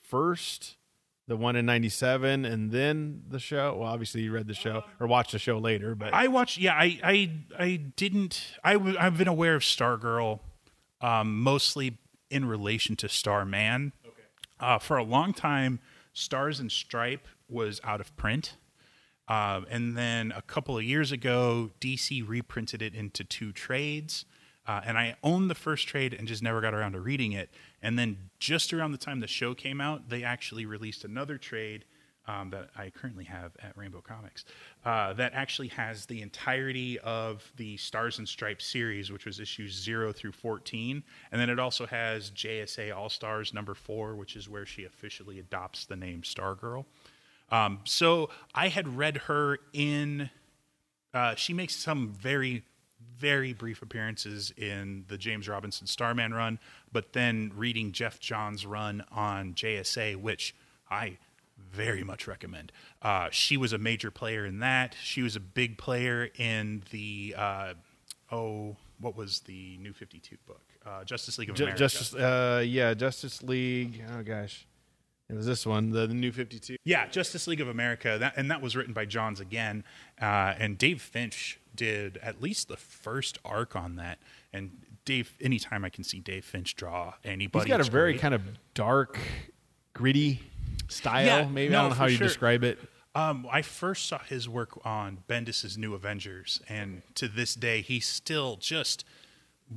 first, 0.01 0.75
the 1.27 1.37
one 1.37 1.55
in 1.55 1.65
'97, 1.65 2.45
and 2.45 2.71
then 2.71 3.23
the 3.29 3.39
show? 3.39 3.77
Well, 3.79 3.89
obviously 3.89 4.21
you 4.21 4.31
read 4.31 4.47
the 4.47 4.53
show 4.53 4.83
or 4.99 5.07
watched 5.07 5.31
the 5.31 5.39
show 5.39 5.57
later, 5.57 5.95
but 5.95 6.13
I 6.13 6.27
watched. 6.27 6.57
Yeah, 6.57 6.73
I 6.73 6.99
I 7.03 7.31
I 7.57 7.75
didn't. 7.95 8.55
I 8.63 8.73
w- 8.73 8.97
I've 8.99 9.17
been 9.17 9.27
aware 9.27 9.55
of 9.55 9.61
Stargirl, 9.61 10.39
um, 10.99 11.41
mostly 11.41 11.97
in 12.29 12.45
relation 12.45 12.95
to 12.97 13.09
Starman. 13.09 13.93
Okay. 14.05 14.15
Uh, 14.59 14.77
for 14.79 14.97
a 14.97 15.03
long 15.03 15.33
time, 15.33 15.79
Stars 16.13 16.59
and 16.59 16.71
Stripe 16.71 17.27
was 17.47 17.79
out 17.83 18.01
of 18.01 18.15
print, 18.17 18.55
um, 19.27 19.65
and 19.69 19.97
then 19.97 20.33
a 20.35 20.41
couple 20.41 20.77
of 20.77 20.83
years 20.83 21.11
ago, 21.11 21.71
DC 21.79 22.27
reprinted 22.27 22.81
it 22.81 22.93
into 22.95 23.23
two 23.23 23.51
trades. 23.51 24.25
Uh, 24.67 24.79
and 24.85 24.95
I 24.95 25.15
owned 25.23 25.49
the 25.49 25.55
first 25.55 25.87
trade 25.87 26.13
and 26.13 26.27
just 26.27 26.43
never 26.43 26.61
got 26.61 26.75
around 26.75 26.91
to 26.91 26.99
reading 26.99 27.31
it. 27.31 27.49
And 27.81 27.97
then 27.97 28.17
just 28.39 28.73
around 28.73 28.91
the 28.91 28.97
time 28.97 29.19
the 29.19 29.27
show 29.27 29.53
came 29.53 29.81
out, 29.81 30.09
they 30.09 30.23
actually 30.23 30.65
released 30.65 31.03
another 31.03 31.37
trade 31.37 31.85
um, 32.27 32.51
that 32.51 32.69
I 32.77 32.91
currently 32.91 33.23
have 33.25 33.51
at 33.61 33.75
Rainbow 33.75 34.01
Comics 34.01 34.45
uh, 34.85 35.13
that 35.13 35.33
actually 35.33 35.69
has 35.69 36.05
the 36.05 36.21
entirety 36.21 36.99
of 36.99 37.51
the 37.57 37.77
Stars 37.77 38.19
and 38.19 38.27
Stripes 38.27 38.65
series, 38.65 39.11
which 39.11 39.25
was 39.25 39.39
issues 39.39 39.73
zero 39.73 40.13
through 40.13 40.33
14. 40.33 41.03
And 41.31 41.41
then 41.41 41.49
it 41.49 41.59
also 41.59 41.85
has 41.87 42.31
JSA 42.31 42.95
All 42.95 43.09
Stars 43.09 43.53
number 43.53 43.73
four, 43.73 44.15
which 44.15 44.35
is 44.35 44.47
where 44.47 44.65
she 44.65 44.85
officially 44.85 45.39
adopts 45.39 45.85
the 45.85 45.95
name 45.95 46.21
Stargirl. 46.21 46.85
Um, 47.49 47.79
so 47.83 48.29
I 48.53 48.69
had 48.69 48.97
read 48.97 49.17
her 49.17 49.59
in. 49.73 50.29
Uh, 51.13 51.35
she 51.35 51.53
makes 51.53 51.75
some 51.75 52.13
very, 52.13 52.63
very 53.17 53.53
brief 53.53 53.81
appearances 53.81 54.51
in 54.57 55.05
the 55.07 55.17
James 55.17 55.47
Robinson 55.47 55.85
Starman 55.87 56.33
run, 56.33 56.59
but 56.91 57.13
then 57.13 57.51
reading 57.55 57.91
Geoff 57.91 58.19
Johns' 58.19 58.65
run 58.65 59.03
on 59.11 59.53
JSA, 59.53 60.15
which 60.15 60.55
I 60.89 61.17
very 61.71 62.03
much 62.03 62.27
recommend. 62.27 62.71
Uh, 63.01 63.29
she 63.31 63.57
was 63.57 63.73
a 63.73 63.77
major 63.77 64.11
player 64.11 64.45
in 64.45 64.59
that. 64.59 64.95
She 65.01 65.21
was 65.21 65.35
a 65.35 65.39
big 65.39 65.77
player 65.77 66.29
in 66.37 66.83
the 66.91 67.35
uh, 67.37 67.73
oh, 68.31 68.75
what 68.99 69.15
was 69.15 69.41
the 69.41 69.77
New 69.79 69.93
Fifty 69.93 70.19
Two 70.19 70.37
book? 70.47 70.61
Uh, 70.85 71.03
Justice 71.03 71.37
League 71.37 71.49
of 71.49 71.55
Ju- 71.55 71.63
America. 71.65 71.79
Justice, 71.79 72.15
uh, 72.15 72.63
yeah, 72.65 72.93
Justice 72.93 73.43
League. 73.43 74.03
Oh 74.17 74.23
gosh, 74.23 74.65
it 75.31 75.35
was 75.35 75.45
this 75.45 75.65
one, 75.65 75.91
the, 75.91 76.05
the 76.07 76.13
New 76.13 76.31
Fifty 76.31 76.59
Two. 76.59 76.75
Yeah, 76.83 77.07
Justice 77.07 77.47
League 77.47 77.61
of 77.61 77.67
America, 77.69 78.17
that, 78.19 78.33
and 78.35 78.51
that 78.51 78.61
was 78.61 78.75
written 78.75 78.93
by 78.93 79.05
Johns 79.05 79.39
again. 79.39 79.83
Uh, 80.21 80.53
and 80.59 80.77
Dave 80.77 81.01
Finch 81.01 81.59
did 81.73 82.17
at 82.17 82.41
least 82.41 82.67
the 82.67 82.75
first 82.77 83.37
arc 83.45 83.75
on 83.75 83.95
that. 83.95 84.19
And 84.51 84.71
Dave, 85.05 85.31
anytime 85.39 85.85
I 85.85 85.89
can 85.89 86.03
see 86.03 86.19
Dave 86.19 86.43
Finch 86.43 86.75
draw 86.75 87.13
anybody, 87.23 87.65
He's 87.65 87.69
got 87.77 87.87
a 87.87 87.89
very 87.89 88.11
great. 88.13 88.21
kind 88.21 88.33
of 88.33 88.41
dark, 88.73 89.17
gritty 89.93 90.41
style. 90.89 91.25
Yeah, 91.25 91.47
Maybe 91.47 91.71
no, 91.71 91.79
I 91.79 91.81
don't 91.83 91.89
know 91.91 91.95
how 91.95 92.05
for 92.05 92.11
you 92.11 92.17
sure. 92.17 92.27
describe 92.27 92.63
it. 92.63 92.79
Um, 93.13 93.47
I 93.51 93.61
first 93.61 94.07
saw 94.07 94.19
his 94.19 94.47
work 94.47 94.85
on 94.85 95.19
Bendis's 95.27 95.77
New 95.77 95.93
Avengers, 95.93 96.61
and 96.69 97.01
to 97.15 97.27
this 97.27 97.55
day, 97.55 97.81
he's 97.81 98.05
still 98.05 98.55
just 98.57 99.03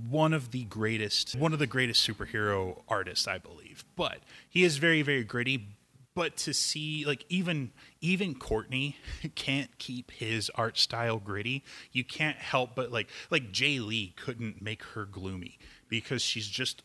one 0.08 0.32
of 0.32 0.50
the 0.50 0.64
greatest, 0.64 1.36
one 1.36 1.52
of 1.52 1.58
the 1.58 1.66
greatest 1.66 2.06
superhero 2.06 2.82
artists, 2.88 3.28
I 3.28 3.38
believe. 3.38 3.84
But 3.96 4.18
he 4.48 4.64
is 4.64 4.78
very, 4.78 5.02
very 5.02 5.24
gritty. 5.24 5.68
But 6.14 6.36
to 6.38 6.54
see, 6.54 7.04
like 7.04 7.24
even 7.28 7.72
even 8.00 8.34
Courtney 8.34 8.96
can't 9.34 9.76
keep 9.78 10.12
his 10.12 10.50
art 10.54 10.78
style 10.78 11.18
gritty. 11.18 11.64
You 11.90 12.04
can't 12.04 12.36
help 12.36 12.74
but 12.74 12.92
like 12.92 13.08
like 13.30 13.52
Jae 13.52 13.84
Lee 13.84 14.14
couldn't 14.16 14.62
make 14.62 14.82
her 14.94 15.04
gloomy 15.06 15.58
because 15.88 16.22
she's 16.22 16.46
just 16.46 16.82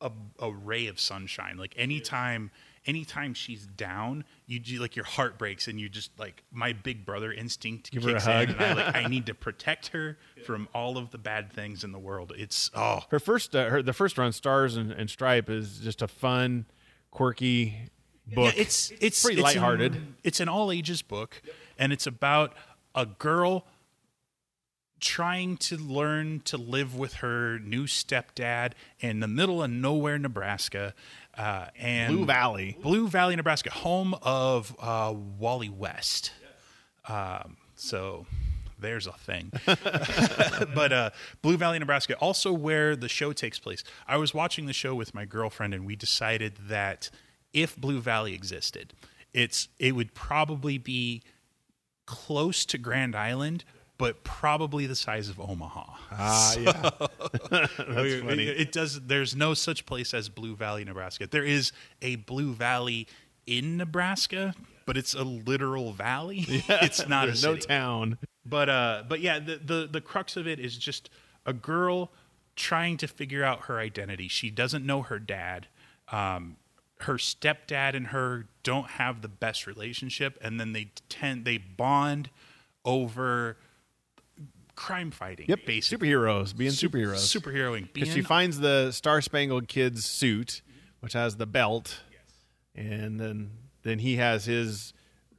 a, 0.00 0.10
a 0.38 0.50
ray 0.50 0.86
of 0.86 1.00
sunshine. 1.00 1.56
Like 1.56 1.74
anytime, 1.76 2.50
anytime 2.86 3.34
she's 3.34 3.66
down, 3.66 4.24
you 4.46 4.58
do, 4.58 4.78
like 4.80 4.96
your 4.96 5.04
heart 5.04 5.38
breaks, 5.38 5.68
and 5.68 5.80
you 5.80 5.88
just 5.88 6.10
like 6.18 6.42
my 6.50 6.72
big 6.72 7.04
brother 7.04 7.32
instinct 7.32 7.90
Give 7.90 8.02
her 8.04 8.10
a 8.10 8.12
kicks 8.14 8.24
hug. 8.24 8.50
in, 8.50 8.54
and 8.56 8.64
I 8.64 8.72
like 8.74 8.96
I 8.96 9.06
need 9.08 9.26
to 9.26 9.34
protect 9.34 9.88
her 9.88 10.16
from 10.44 10.68
all 10.74 10.96
of 10.96 11.10
the 11.10 11.18
bad 11.18 11.52
things 11.52 11.84
in 11.84 11.92
the 11.92 11.98
world. 11.98 12.32
It's 12.36 12.70
oh 12.74 13.00
Her 13.10 13.18
first, 13.18 13.54
uh, 13.54 13.68
her 13.68 13.82
the 13.82 13.92
first 13.92 14.16
run, 14.18 14.32
Stars 14.32 14.76
and, 14.76 14.92
and 14.92 15.10
Stripe, 15.10 15.50
is 15.50 15.78
just 15.80 16.02
a 16.02 16.08
fun, 16.08 16.66
quirky 17.10 17.90
book. 18.26 18.54
Yeah, 18.54 18.62
it's 18.62 18.92
it's 19.00 19.22
pretty 19.22 19.40
it's 19.40 19.44
lighthearted. 19.44 19.94
An, 19.94 20.16
it's 20.24 20.40
an 20.40 20.48
all 20.48 20.70
ages 20.72 21.02
book, 21.02 21.42
and 21.78 21.92
it's 21.92 22.06
about 22.06 22.54
a 22.94 23.06
girl 23.06 23.66
trying 25.00 25.56
to 25.56 25.76
learn 25.76 26.40
to 26.40 26.56
live 26.56 26.96
with 26.96 27.14
her 27.14 27.58
new 27.58 27.84
stepdad 27.84 28.72
in 29.00 29.20
the 29.20 29.28
middle 29.28 29.62
of 29.62 29.70
nowhere, 29.70 30.18
Nebraska, 30.18 30.94
uh, 31.36 31.66
and 31.78 32.16
Blue 32.16 32.26
Valley. 32.26 32.78
Blue 32.82 33.08
Valley, 33.08 33.36
Nebraska, 33.36 33.70
home 33.70 34.14
of 34.22 34.74
uh, 34.80 35.14
Wally 35.38 35.68
West. 35.68 36.32
Um, 37.08 37.56
so 37.74 38.26
there's 38.78 39.06
a 39.06 39.12
thing. 39.12 39.52
but 40.74 40.92
uh, 40.92 41.10
Blue 41.42 41.56
Valley, 41.56 41.78
Nebraska, 41.78 42.14
also 42.16 42.52
where 42.52 42.96
the 42.96 43.08
show 43.08 43.32
takes 43.32 43.58
place. 43.58 43.84
I 44.06 44.16
was 44.16 44.34
watching 44.34 44.66
the 44.66 44.72
show 44.72 44.94
with 44.94 45.14
my 45.14 45.24
girlfriend, 45.24 45.74
and 45.74 45.86
we 45.86 45.96
decided 45.96 46.54
that 46.68 47.10
if 47.52 47.76
Blue 47.76 48.00
Valley 48.00 48.34
existed, 48.34 48.92
it's 49.32 49.68
it 49.78 49.94
would 49.94 50.14
probably 50.14 50.78
be 50.78 51.22
close 52.06 52.64
to 52.66 52.78
Grand 52.78 53.14
Island, 53.14 53.64
but 53.98 54.24
probably 54.24 54.86
the 54.86 54.96
size 54.96 55.28
of 55.28 55.40
Omaha. 55.40 55.84
Ah, 56.12 56.54
yeah. 56.58 56.72
That's 57.50 57.72
funny. 57.76 58.46
It, 58.46 58.60
it 58.60 58.72
does. 58.72 59.00
There's 59.02 59.34
no 59.34 59.54
such 59.54 59.86
place 59.86 60.12
as 60.12 60.28
Blue 60.28 60.54
Valley, 60.54 60.84
Nebraska. 60.84 61.26
There 61.26 61.44
is 61.44 61.72
a 62.02 62.16
Blue 62.16 62.52
Valley 62.52 63.06
in 63.46 63.76
Nebraska, 63.76 64.54
but 64.84 64.96
it's 64.96 65.14
a 65.14 65.22
literal 65.22 65.92
valley. 65.92 66.44
it's 66.48 67.08
not 67.08 67.24
a 67.24 67.26
There's 67.28 67.44
no 67.44 67.56
town. 67.56 68.18
But 68.44 68.68
uh, 68.68 69.04
but 69.08 69.20
yeah, 69.20 69.38
the, 69.38 69.56
the 69.56 69.88
the 69.90 70.00
crux 70.00 70.36
of 70.36 70.46
it 70.46 70.58
is 70.60 70.76
just 70.76 71.10
a 71.44 71.52
girl 71.52 72.12
trying 72.54 72.96
to 72.98 73.08
figure 73.08 73.44
out 73.44 73.62
her 73.62 73.78
identity. 73.78 74.28
She 74.28 74.50
doesn't 74.50 74.84
know 74.84 75.02
her 75.02 75.18
dad. 75.18 75.68
Um, 76.10 76.56
her 77.00 77.14
stepdad 77.14 77.94
and 77.94 78.08
her 78.08 78.46
don't 78.62 78.90
have 78.92 79.20
the 79.22 79.28
best 79.28 79.66
relationship, 79.66 80.38
and 80.40 80.58
then 80.58 80.72
they 80.72 80.90
tend 81.08 81.44
they 81.44 81.58
bond 81.58 82.30
over 82.84 83.58
crime 84.76 85.10
fighting. 85.10 85.46
Yep. 85.48 85.66
basically 85.66 86.08
Superheroes, 86.08 86.56
being 86.56 86.70
Sup- 86.70 86.92
superheroes. 86.92 87.40
superheroing. 87.40 87.92
Because 87.92 88.12
she 88.12 88.22
finds 88.22 88.60
the 88.60 88.92
Star 88.92 89.20
Spangled 89.20 89.68
Kid's 89.68 90.04
suit, 90.04 90.62
which 91.00 91.14
has 91.14 91.36
the 91.36 91.46
belt, 91.46 92.00
and 92.74 93.18
then 93.18 93.50
then 93.82 93.98
he 93.98 94.16
has 94.16 94.44
his 94.44 94.92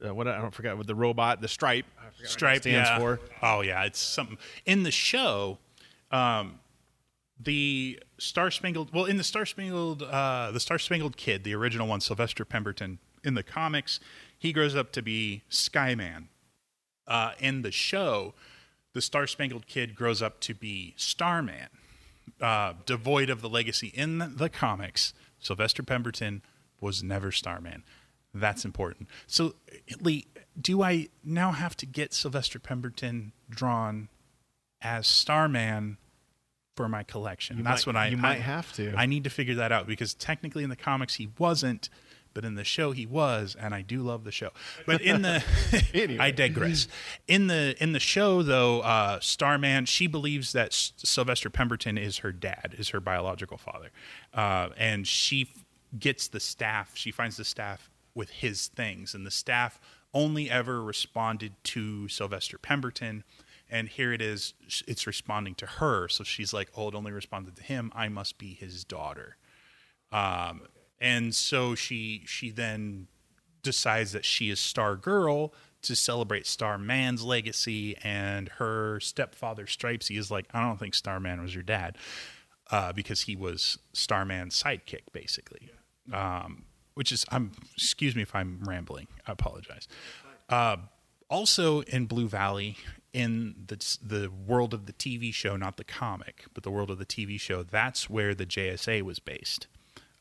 uh, 0.04 0.14
what 0.14 0.28
I 0.28 0.40
don't 0.40 0.54
forget 0.54 0.76
with 0.76 0.86
the 0.86 0.94
robot, 0.94 1.40
the 1.40 1.48
stripe. 1.48 1.86
I 1.98 2.10
forgot 2.10 2.18
what 2.18 2.24
it 2.24 2.28
Stripe 2.28 2.60
stands 2.62 2.88
yeah. 2.88 2.98
for. 2.98 3.20
Oh 3.42 3.60
yeah, 3.62 3.84
it's 3.84 4.00
something 4.00 4.38
in 4.66 4.82
the 4.82 4.90
show. 4.90 5.58
Um, 6.10 6.60
the 7.40 8.00
Star 8.18 8.50
Spangled, 8.50 8.92
well, 8.92 9.04
in 9.04 9.16
the 9.16 9.24
Star 9.24 9.46
Spangled, 9.46 10.02
uh, 10.02 10.50
the 10.50 10.60
Star 10.60 10.78
Spangled 10.78 11.16
Kid, 11.16 11.44
the 11.44 11.54
original 11.54 11.86
one, 11.86 12.00
Sylvester 12.00 12.44
Pemberton, 12.44 12.98
in 13.22 13.34
the 13.34 13.42
comics, 13.42 14.00
he 14.36 14.52
grows 14.52 14.74
up 14.74 14.92
to 14.92 15.02
be 15.02 15.42
Skyman. 15.50 16.24
Uh, 17.06 17.32
in 17.38 17.62
the 17.62 17.70
show, 17.70 18.34
the 18.94 19.00
Star 19.02 19.26
Spangled 19.26 19.66
Kid 19.66 19.94
grows 19.94 20.20
up 20.22 20.40
to 20.40 20.54
be 20.54 20.94
Starman, 20.96 21.68
uh, 22.40 22.74
devoid 22.86 23.30
of 23.30 23.40
the 23.42 23.48
legacy 23.48 23.88
in 23.88 24.18
the, 24.18 24.26
the 24.26 24.48
comics. 24.48 25.12
Sylvester 25.38 25.82
Pemberton 25.82 26.42
was 26.80 27.02
never 27.02 27.30
Starman. 27.30 27.84
That's 28.34 28.64
important. 28.64 29.08
So, 29.26 29.54
Lee, 30.00 30.26
do 30.60 30.82
I 30.82 31.08
now 31.24 31.52
have 31.52 31.76
to 31.78 31.86
get 31.86 32.12
Sylvester 32.12 32.58
Pemberton 32.58 33.32
drawn 33.48 34.08
as 34.82 35.06
Starman 35.06 35.96
for 36.76 36.88
my 36.88 37.02
collection? 37.02 37.58
You 37.58 37.64
That's 37.64 37.86
might- 37.86 37.94
what 37.94 38.00
I 38.00 38.08
you 38.08 38.16
might 38.16 38.36
I- 38.38 38.40
have 38.40 38.72
to. 38.74 38.94
I 38.96 39.06
need 39.06 39.24
to 39.24 39.30
figure 39.30 39.54
that 39.56 39.72
out 39.72 39.86
because 39.86 40.14
technically 40.14 40.62
in 40.64 40.70
the 40.70 40.76
comics 40.76 41.14
he 41.14 41.30
wasn't, 41.38 41.88
but 42.38 42.44
in 42.44 42.54
the 42.54 42.62
show 42.62 42.92
he 42.92 43.04
was, 43.04 43.56
and 43.58 43.74
I 43.74 43.82
do 43.82 44.00
love 44.00 44.22
the 44.22 44.30
show. 44.30 44.50
But 44.86 45.00
in 45.00 45.22
the 45.22 45.42
Anyway. 45.92 46.18
I 46.20 46.30
digress. 46.30 46.86
In 47.26 47.48
the 47.48 47.74
in 47.82 47.90
the 47.90 47.98
show 47.98 48.42
though, 48.42 48.78
uh, 48.82 49.18
Starman 49.18 49.86
she 49.86 50.06
believes 50.06 50.52
that 50.52 50.68
S- 50.68 50.92
Sylvester 50.98 51.50
Pemberton 51.50 51.98
is 51.98 52.18
her 52.18 52.30
dad, 52.30 52.76
is 52.78 52.90
her 52.90 53.00
biological 53.00 53.58
father, 53.58 53.90
uh, 54.32 54.68
and 54.76 55.04
she 55.04 55.48
f- 55.52 55.64
gets 55.98 56.28
the 56.28 56.38
staff. 56.38 56.92
She 56.94 57.10
finds 57.10 57.36
the 57.36 57.44
staff 57.44 57.90
with 58.14 58.30
his 58.30 58.68
things, 58.68 59.14
and 59.14 59.26
the 59.26 59.32
staff 59.32 59.80
only 60.14 60.48
ever 60.48 60.80
responded 60.80 61.54
to 61.64 62.06
Sylvester 62.06 62.56
Pemberton. 62.56 63.24
And 63.68 63.88
here 63.88 64.12
it 64.12 64.22
is, 64.22 64.54
it's 64.86 65.08
responding 65.08 65.56
to 65.56 65.66
her. 65.66 66.06
So 66.06 66.22
she's 66.22 66.54
like, 66.54 66.70
oh, 66.76 66.86
it 66.86 66.94
only 66.94 67.10
responded 67.10 67.56
to 67.56 67.64
him. 67.64 67.90
I 67.96 68.08
must 68.08 68.38
be 68.38 68.54
his 68.54 68.84
daughter. 68.84 69.36
Um, 70.12 70.62
and 71.00 71.34
so 71.34 71.74
she 71.74 72.22
she 72.26 72.50
then 72.50 73.06
decides 73.62 74.12
that 74.12 74.24
she 74.24 74.50
is 74.50 74.60
Star 74.60 74.96
Girl 74.96 75.52
to 75.82 75.94
celebrate 75.94 76.46
Starman's 76.46 77.22
legacy, 77.22 77.96
and 78.02 78.48
her 78.50 79.00
stepfather 79.00 79.66
Stripesy 79.66 80.18
is 80.18 80.30
like, 80.30 80.46
I 80.52 80.60
don't 80.60 80.78
think 80.78 80.94
Starman 80.94 81.40
was 81.40 81.54
your 81.54 81.62
dad, 81.62 81.96
uh, 82.70 82.92
because 82.92 83.22
he 83.22 83.36
was 83.36 83.78
Starman's 83.92 84.60
sidekick, 84.60 85.12
basically. 85.12 85.70
Um, 86.12 86.64
which 86.94 87.12
is, 87.12 87.24
I'm 87.30 87.52
excuse 87.74 88.16
me 88.16 88.22
if 88.22 88.34
I'm 88.34 88.60
rambling. 88.64 89.06
I 89.26 89.32
apologize. 89.32 89.86
Uh, 90.48 90.78
also 91.30 91.82
in 91.82 92.06
Blue 92.06 92.26
Valley, 92.26 92.76
in 93.12 93.54
the 93.66 93.98
the 94.02 94.30
world 94.46 94.74
of 94.74 94.86
the 94.86 94.92
TV 94.92 95.32
show, 95.32 95.56
not 95.56 95.76
the 95.76 95.84
comic, 95.84 96.46
but 96.54 96.64
the 96.64 96.70
world 96.70 96.90
of 96.90 96.98
the 96.98 97.06
TV 97.06 97.38
show, 97.38 97.62
that's 97.62 98.10
where 98.10 98.34
the 98.34 98.46
JSA 98.46 99.02
was 99.02 99.18
based. 99.18 99.68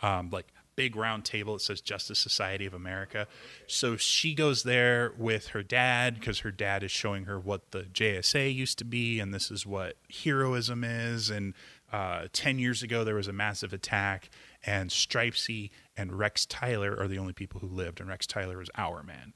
Um, 0.02 0.30
like 0.30 0.48
big 0.78 0.96
round 0.96 1.26
table, 1.26 1.56
it 1.56 1.62
says 1.62 1.82
Justice 1.82 2.20
Society 2.20 2.66
of 2.66 2.74
America. 2.74 3.28
So 3.66 3.98
she 3.98 4.34
goes 4.34 4.64
there 4.64 5.12
with 5.18 5.48
her 5.48 5.64
dad 5.64 6.16
because 6.16 6.40
her 6.40 6.52
dad 6.52 6.84
is 6.84 6.92
showing 6.92 7.26
her 7.26 7.38
what 7.38 7.72
the 7.72 7.82
JSA 7.82 8.54
used 8.56 8.78
to 8.78 8.86
be, 8.86 9.20
and 9.20 9.34
this 9.34 9.52
is 9.52 9.66
what 9.66 9.98
heroism 10.24 10.86
is. 10.86 11.30
And 11.30 11.54
uh, 11.92 12.28
ten 12.32 12.60
years 12.60 12.84
ago, 12.84 13.04
there 13.04 13.16
was 13.16 13.28
a 13.28 13.34
massive 13.34 13.74
attack, 13.74 14.30
and 14.66 14.90
Stripesy 14.90 15.72
and 15.98 16.18
Rex 16.18 16.46
Tyler 16.46 16.96
are 16.98 17.10
the 17.10 17.18
only 17.18 17.34
people 17.34 17.60
who 17.60 17.68
lived, 17.68 18.00
and 18.00 18.08
Rex 18.08 18.26
Tyler 18.26 18.62
is 18.62 18.70
Hourman 18.78 19.34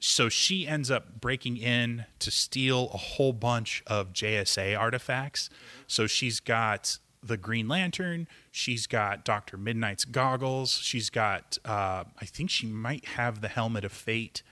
so 0.00 0.28
she 0.28 0.66
ends 0.66 0.90
up 0.90 1.20
breaking 1.20 1.56
in 1.56 2.04
to 2.20 2.30
steal 2.30 2.90
a 2.94 2.96
whole 2.96 3.32
bunch 3.32 3.82
of 3.86 4.12
JSA 4.12 4.78
artifacts. 4.78 5.50
So 5.86 6.06
she's 6.06 6.40
got 6.40 6.98
the 7.22 7.36
Green 7.36 7.68
Lantern, 7.68 8.26
she's 8.50 8.86
got 8.86 9.24
Doctor 9.24 9.56
Midnight's 9.56 10.04
goggles, 10.04 10.72
she's 10.72 11.10
got 11.10 11.58
uh, 11.64 12.04
I 12.20 12.24
think 12.24 12.50
she 12.50 12.66
might 12.66 13.04
have 13.04 13.40
the 13.40 13.48
helmet 13.48 13.84
of 13.84 13.92
fate. 13.92 14.42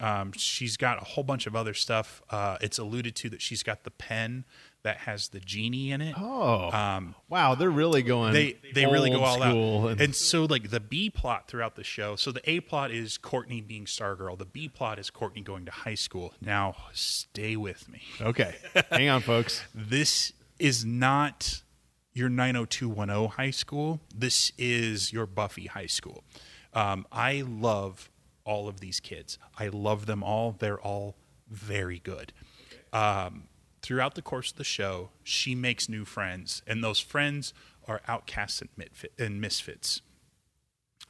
Um, 0.00 0.30
she's 0.32 0.76
got 0.76 1.02
a 1.02 1.04
whole 1.04 1.24
bunch 1.24 1.48
of 1.48 1.56
other 1.56 1.74
stuff. 1.74 2.22
Uh, 2.30 2.56
it's 2.60 2.78
alluded 2.78 3.16
to 3.16 3.30
that 3.30 3.42
she's 3.42 3.64
got 3.64 3.82
the 3.82 3.90
pen 3.90 4.44
that 4.84 4.98
has 4.98 5.30
the 5.30 5.40
genie 5.40 5.90
in 5.90 6.00
it. 6.00 6.14
Oh, 6.16 6.70
Um, 6.70 7.16
wow! 7.28 7.56
They're 7.56 7.68
really 7.68 8.02
going. 8.02 8.32
they 8.32 8.56
they 8.74 8.86
really 8.86 9.10
go 9.10 9.24
all 9.24 9.42
out. 9.42 9.90
and- 9.90 10.00
And 10.00 10.14
so 10.14 10.44
like 10.44 10.70
the 10.70 10.78
B 10.78 11.10
plot 11.10 11.48
throughout 11.48 11.74
the 11.74 11.82
show. 11.82 12.14
So 12.14 12.30
the 12.30 12.48
A 12.48 12.60
plot 12.60 12.92
is 12.92 13.18
Courtney 13.18 13.60
being 13.60 13.86
Stargirl. 13.86 14.38
The 14.38 14.44
B 14.46 14.68
plot 14.68 15.00
is 15.00 15.10
Courtney 15.10 15.42
going 15.42 15.64
to 15.64 15.72
high 15.72 15.96
school. 15.96 16.32
Now 16.40 16.76
stay 16.92 17.56
with 17.56 17.88
me. 17.88 18.02
okay, 18.20 18.54
hang 18.92 19.08
on, 19.08 19.20
folks. 19.20 19.64
This 19.74 20.32
is 20.60 20.84
not 20.84 21.62
your 22.18 22.28
90210 22.28 23.36
high 23.36 23.50
school. 23.50 24.00
This 24.14 24.52
is 24.58 25.12
your 25.12 25.26
Buffy 25.26 25.66
high 25.66 25.86
school. 25.86 26.24
Um, 26.74 27.06
I 27.12 27.42
love 27.46 28.10
all 28.44 28.68
of 28.68 28.80
these 28.80 29.00
kids. 29.00 29.38
I 29.58 29.68
love 29.68 30.06
them 30.06 30.22
all. 30.22 30.56
They're 30.58 30.80
all 30.80 31.16
very 31.48 32.00
good. 32.00 32.32
Um, 32.92 33.44
throughout 33.82 34.14
the 34.14 34.22
course 34.22 34.50
of 34.50 34.56
the 34.56 34.64
show, 34.64 35.10
she 35.22 35.54
makes 35.54 35.88
new 35.88 36.04
friends, 36.04 36.62
and 36.66 36.82
those 36.82 37.00
friends 37.00 37.54
are 37.86 38.02
outcasts 38.08 38.62
and, 39.18 39.40
misfits. 39.40 40.02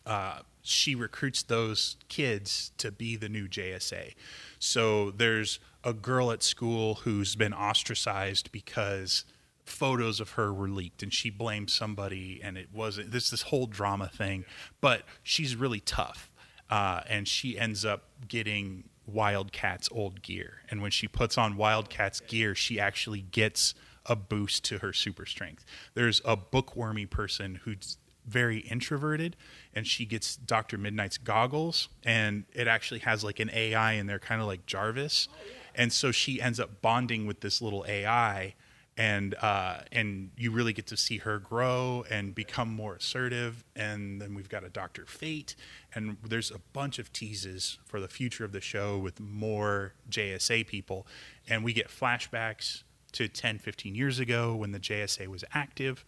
Uh, 0.06 0.40
she 0.62 0.94
recruits 0.94 1.42
those 1.42 1.96
kids 2.08 2.72
to 2.78 2.90
be 2.92 3.16
the 3.16 3.28
new 3.28 3.48
JSA. 3.48 4.14
So 4.58 5.10
there's 5.10 5.58
a 5.82 5.92
girl 5.92 6.30
at 6.30 6.42
school 6.42 6.96
who's 6.96 7.34
been 7.34 7.54
ostracized 7.54 8.52
because 8.52 9.24
photos 9.68 10.20
of 10.20 10.32
her 10.32 10.52
were 10.52 10.68
leaked 10.68 11.02
and 11.02 11.12
she 11.12 11.30
blamed 11.30 11.70
somebody 11.70 12.40
and 12.42 12.56
it 12.56 12.68
wasn't 12.72 13.10
this 13.10 13.30
this 13.30 13.42
whole 13.42 13.66
drama 13.66 14.08
thing 14.08 14.44
but 14.80 15.02
she's 15.22 15.56
really 15.56 15.80
tough 15.80 16.30
uh, 16.70 17.00
and 17.08 17.26
she 17.26 17.58
ends 17.58 17.84
up 17.84 18.04
getting 18.26 18.84
wildcat's 19.10 19.88
old 19.90 20.22
gear 20.22 20.62
and 20.70 20.82
when 20.82 20.90
she 20.90 21.08
puts 21.08 21.38
on 21.38 21.56
wildcat's 21.56 22.20
gear 22.20 22.54
she 22.54 22.78
actually 22.78 23.22
gets 23.22 23.74
a 24.06 24.16
boost 24.16 24.64
to 24.64 24.78
her 24.78 24.92
super 24.92 25.24
strength 25.24 25.64
there's 25.94 26.20
a 26.24 26.36
bookwormy 26.36 27.06
person 27.06 27.60
who's 27.64 27.98
very 28.28 28.58
introverted 28.58 29.36
and 29.74 29.86
she 29.86 30.04
gets 30.04 30.36
Dr. 30.36 30.78
Midnight's 30.78 31.18
goggles 31.18 31.88
and 32.04 32.44
it 32.52 32.68
actually 32.68 33.00
has 33.00 33.24
like 33.24 33.40
an 33.40 33.50
AI 33.52 33.92
in 33.92 34.06
there 34.06 34.18
kind 34.18 34.40
of 34.40 34.46
like 34.46 34.66
Jarvis. 34.66 35.28
And 35.74 35.92
so 35.92 36.12
she 36.12 36.40
ends 36.40 36.60
up 36.60 36.82
bonding 36.82 37.26
with 37.26 37.40
this 37.40 37.62
little 37.62 37.84
AI 37.88 38.54
and 38.98 39.36
uh, 39.36 39.78
and 39.92 40.30
you 40.36 40.50
really 40.50 40.72
get 40.72 40.86
to 40.88 40.96
see 40.96 41.18
her 41.18 41.38
grow 41.38 42.04
and 42.10 42.34
become 42.34 42.68
more 42.68 42.96
assertive 42.96 43.64
and 43.76 44.20
then 44.20 44.34
we've 44.34 44.48
got 44.48 44.64
a 44.64 44.68
Dr. 44.68 45.06
Fate 45.06 45.54
and 45.94 46.16
there's 46.22 46.50
a 46.50 46.58
bunch 46.72 46.98
of 46.98 47.12
teases 47.12 47.78
for 47.86 48.00
the 48.00 48.08
future 48.08 48.44
of 48.44 48.50
the 48.52 48.60
show 48.60 48.98
with 48.98 49.20
more 49.20 49.94
JSA 50.10 50.66
people 50.66 51.06
and 51.48 51.62
we 51.62 51.72
get 51.72 51.88
flashbacks 51.88 52.82
to 53.12 53.28
10 53.28 53.60
15 53.60 53.94
years 53.94 54.18
ago 54.18 54.54
when 54.54 54.72
the 54.72 54.80
JSA 54.80 55.28
was 55.28 55.44
active 55.54 56.04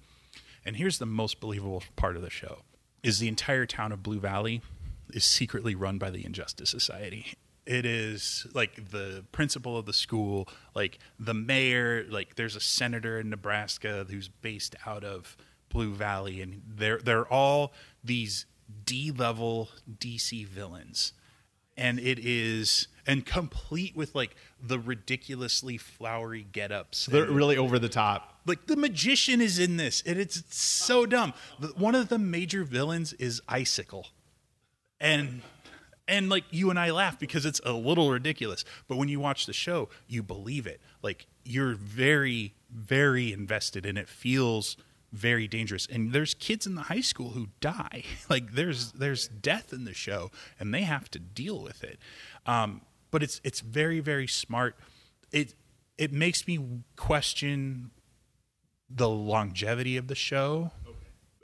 and 0.67 0.77
here's 0.77 0.99
the 0.99 1.07
most 1.07 1.41
believable 1.41 1.85
part 1.95 2.17
of 2.17 2.23
the 2.23 2.31
show 2.31 2.59
is 3.03 3.21
the 3.21 3.29
entire 3.29 3.67
town 3.67 3.93
of 3.93 4.03
Blue 4.03 4.21
Valley 4.21 4.61
is 5.13 5.25
secretly 5.25 5.75
run 5.75 5.99
by 5.99 6.11
the 6.11 6.25
Injustice 6.25 6.71
Society. 6.71 7.35
It 7.71 7.87
is 7.87 8.49
like 8.53 8.91
the 8.91 9.25
principal 9.31 9.79
of 9.79 9.87
the 9.87 9.93
school, 9.93 10.49
like 10.75 10.99
the 11.21 11.35
mayor, 11.35 12.05
like 12.11 12.35
there's 12.35 12.57
a 12.57 12.61
senator 12.61 13.21
in 13.21 13.31
Nebraska 13.31 14.05
who's 14.11 14.27
based 14.27 14.75
out 14.87 15.05
of 15.05 15.37
Blue 15.69 15.95
Valley 15.95 16.43
and 16.43 16.63
they're 16.67 16.99
they're 16.99 17.33
all 17.33 17.73
these 18.03 18.47
D-level 18.85 19.69
DC 19.99 20.45
villains 20.49 21.13
and 21.77 22.01
it 22.01 22.19
is 22.19 22.89
and 23.07 23.25
complete 23.25 23.95
with 23.95 24.17
like 24.17 24.35
the 24.61 24.81
ridiculously 24.81 25.77
flowery 25.79 26.45
get-ups. 26.51 27.07
They're 27.07 27.23
and- 27.23 27.37
really 27.37 27.57
over 27.57 27.79
the 27.79 27.89
top. 27.89 28.41
like 28.47 28.67
the 28.67 28.75
magician 28.77 29.41
is 29.41 29.61
in 29.61 29.77
this, 29.77 30.03
and 30.05 30.19
it's, 30.19 30.39
it's 30.39 30.61
so 30.61 31.07
dumb. 31.07 31.35
One 31.77 31.95
of 31.95 32.09
the 32.09 32.19
major 32.19 32.65
villains 32.65 33.13
is 33.13 33.41
Icicle, 33.49 34.09
and 34.99 35.43
and 36.11 36.29
like 36.29 36.45
you 36.51 36.69
and 36.69 36.79
I 36.79 36.91
laugh 36.91 37.19
because 37.19 37.47
it's 37.47 37.61
a 37.65 37.73
little 37.73 38.11
ridiculous. 38.11 38.65
But 38.89 38.97
when 38.97 39.09
you 39.09 39.21
watch 39.21 39.47
the 39.47 39.53
show, 39.53 39.89
you 40.09 40.23
believe 40.23 40.67
it. 40.67 40.81
Like 41.03 41.27
you're 41.45 41.75
very 41.75 42.55
very 42.71 43.33
invested, 43.33 43.87
and 43.87 43.97
it 43.97 44.09
feels 44.09 44.77
very 45.13 45.49
dangerous. 45.49 45.87
And 45.91 46.13
there's 46.13 46.35
kids 46.35 46.67
in 46.67 46.75
the 46.75 46.83
high 46.83 47.01
school 47.01 47.31
who 47.31 47.49
die. 47.61 48.05
Like 48.29 48.53
there's 48.53 48.93
there's 48.93 49.29
death 49.29 49.73
in 49.73 49.85
the 49.85 49.95
show, 49.95 50.31
and 50.59 50.75
they 50.75 50.83
have 50.83 51.11
to 51.13 51.19
deal 51.19 51.63
with 51.63 51.83
it. 51.83 51.99
Um, 52.45 52.83
but 53.11 53.23
it's 53.23 53.41
it's 53.45 53.61
very 53.61 54.01
very 54.01 54.27
smart. 54.27 54.77
It 55.33 55.55
it 55.97 56.13
makes 56.13 56.47
me 56.47 56.83
question 56.97 57.91
the 58.89 59.09
longevity 59.09 59.97
of 59.97 60.09
the 60.09 60.15
show 60.17 60.73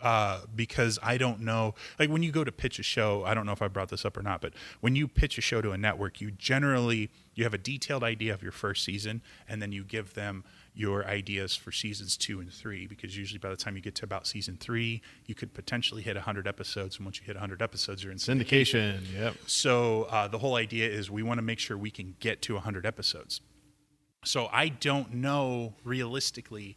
uh, 0.06 0.38
because 0.54 1.00
I 1.02 1.18
don't 1.18 1.40
know. 1.40 1.74
Like 1.98 2.10
when 2.10 2.22
you 2.22 2.30
go 2.30 2.44
to 2.44 2.52
pitch 2.52 2.78
a 2.78 2.84
show, 2.84 3.24
I 3.24 3.34
don't 3.34 3.44
know 3.44 3.50
if 3.50 3.60
I 3.60 3.66
brought 3.66 3.88
this 3.88 4.04
up 4.04 4.16
or 4.16 4.22
not, 4.22 4.40
but 4.40 4.52
when 4.80 4.94
you 4.94 5.08
pitch 5.08 5.36
a 5.36 5.40
show 5.40 5.60
to 5.60 5.72
a 5.72 5.76
network, 5.76 6.20
you 6.20 6.30
generally 6.30 7.10
you 7.34 7.42
have 7.42 7.54
a 7.54 7.58
detailed 7.58 8.04
idea 8.04 8.32
of 8.32 8.40
your 8.40 8.52
first 8.52 8.84
season, 8.84 9.20
and 9.48 9.60
then 9.60 9.72
you 9.72 9.82
give 9.82 10.14
them 10.14 10.44
your 10.76 11.04
ideas 11.06 11.56
for 11.56 11.72
seasons 11.72 12.16
two 12.16 12.38
and 12.38 12.52
three. 12.52 12.86
Because 12.86 13.18
usually 13.18 13.40
by 13.40 13.50
the 13.50 13.56
time 13.56 13.74
you 13.74 13.82
get 13.82 13.96
to 13.96 14.04
about 14.04 14.28
season 14.28 14.56
three, 14.60 15.02
you 15.26 15.34
could 15.34 15.52
potentially 15.52 16.02
hit 16.02 16.16
hundred 16.16 16.46
episodes, 16.46 16.98
and 16.98 17.04
once 17.04 17.18
you 17.18 17.26
hit 17.26 17.36
hundred 17.36 17.60
episodes, 17.60 18.04
you're 18.04 18.12
in 18.12 18.18
syndication. 18.18 19.00
Syndication. 19.00 19.12
Yep. 19.12 19.34
So 19.48 20.04
uh, 20.04 20.28
the 20.28 20.38
whole 20.38 20.54
idea 20.54 20.88
is 20.88 21.10
we 21.10 21.24
want 21.24 21.38
to 21.38 21.42
make 21.42 21.58
sure 21.58 21.76
we 21.76 21.90
can 21.90 22.14
get 22.20 22.42
to 22.42 22.54
100 22.54 22.86
episodes. 22.86 23.40
So 24.24 24.48
I 24.52 24.68
don't 24.68 25.14
know 25.14 25.74
realistically 25.82 26.76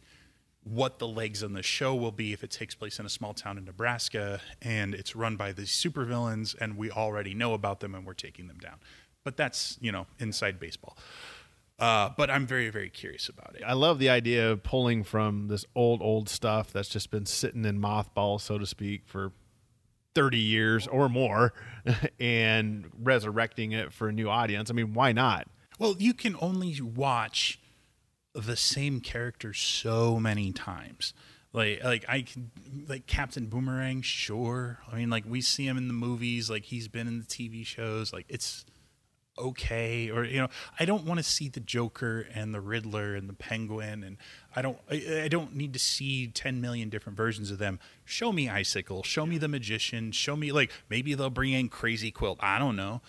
what 0.62 0.98
the 0.98 1.08
legs 1.08 1.42
on 1.42 1.54
the 1.54 1.62
show 1.62 1.94
will 1.94 2.12
be 2.12 2.32
if 2.32 2.44
it 2.44 2.50
takes 2.50 2.74
place 2.74 2.98
in 2.98 3.06
a 3.06 3.08
small 3.08 3.32
town 3.32 3.56
in 3.56 3.64
Nebraska 3.64 4.40
and 4.60 4.94
it's 4.94 5.16
run 5.16 5.36
by 5.36 5.52
these 5.52 5.70
supervillains 5.70 6.54
and 6.60 6.76
we 6.76 6.90
already 6.90 7.34
know 7.34 7.54
about 7.54 7.80
them 7.80 7.94
and 7.94 8.06
we're 8.06 8.12
taking 8.12 8.46
them 8.46 8.58
down. 8.58 8.76
But 9.24 9.36
that's, 9.36 9.78
you 9.80 9.90
know, 9.90 10.06
inside 10.18 10.60
baseball. 10.60 10.96
Uh, 11.78 12.10
but 12.14 12.30
I'm 12.30 12.46
very, 12.46 12.68
very 12.68 12.90
curious 12.90 13.30
about 13.30 13.56
it. 13.56 13.62
I 13.66 13.72
love 13.72 13.98
the 13.98 14.10
idea 14.10 14.50
of 14.50 14.62
pulling 14.62 15.02
from 15.02 15.48
this 15.48 15.64
old, 15.74 16.02
old 16.02 16.28
stuff 16.28 16.72
that's 16.72 16.90
just 16.90 17.10
been 17.10 17.24
sitting 17.24 17.64
in 17.64 17.80
mothballs, 17.80 18.42
so 18.42 18.58
to 18.58 18.66
speak, 18.66 19.04
for 19.06 19.32
30 20.14 20.38
years 20.38 20.86
or 20.86 21.08
more 21.08 21.54
and 22.20 22.90
resurrecting 22.98 23.72
it 23.72 23.94
for 23.94 24.08
a 24.08 24.12
new 24.12 24.28
audience. 24.28 24.70
I 24.70 24.74
mean, 24.74 24.92
why 24.92 25.12
not? 25.12 25.48
Well, 25.78 25.96
you 25.98 26.12
can 26.12 26.36
only 26.42 26.78
watch 26.82 27.58
the 28.34 28.56
same 28.56 29.00
character 29.00 29.52
so 29.52 30.18
many 30.18 30.52
times. 30.52 31.14
Like, 31.52 31.82
like 31.82 32.04
I 32.08 32.22
can, 32.22 32.50
like 32.88 33.06
Captain 33.06 33.46
Boomerang. 33.46 34.02
Sure, 34.02 34.78
I 34.90 34.96
mean, 34.96 35.10
like 35.10 35.24
we 35.26 35.40
see 35.40 35.66
him 35.66 35.76
in 35.76 35.88
the 35.88 35.94
movies. 35.94 36.48
Like 36.48 36.64
he's 36.64 36.86
been 36.86 37.08
in 37.08 37.18
the 37.18 37.26
TV 37.26 37.66
shows. 37.66 38.12
Like 38.12 38.26
it's 38.28 38.64
okay, 39.36 40.10
or 40.10 40.24
you 40.24 40.38
know, 40.38 40.48
I 40.78 40.84
don't 40.84 41.04
want 41.04 41.18
to 41.18 41.24
see 41.24 41.48
the 41.48 41.60
Joker 41.60 42.26
and 42.34 42.54
the 42.54 42.60
Riddler 42.60 43.16
and 43.16 43.28
the 43.28 43.34
Penguin, 43.34 44.04
and 44.04 44.16
I 44.54 44.62
don't, 44.62 44.78
I, 44.90 45.22
I 45.24 45.28
don't 45.28 45.56
need 45.56 45.72
to 45.72 45.78
see 45.78 46.28
ten 46.28 46.60
million 46.60 46.88
different 46.88 47.16
versions 47.16 47.50
of 47.50 47.58
them. 47.58 47.80
Show 48.04 48.32
me 48.32 48.48
Icicle. 48.48 49.02
Show 49.02 49.26
me 49.26 49.38
the 49.38 49.48
Magician. 49.48 50.12
Show 50.12 50.36
me 50.36 50.52
like 50.52 50.70
maybe 50.88 51.14
they'll 51.14 51.30
bring 51.30 51.52
in 51.52 51.68
Crazy 51.68 52.10
Quilt. 52.10 52.38
I 52.40 52.60
don't 52.60 52.76
know. 52.76 53.00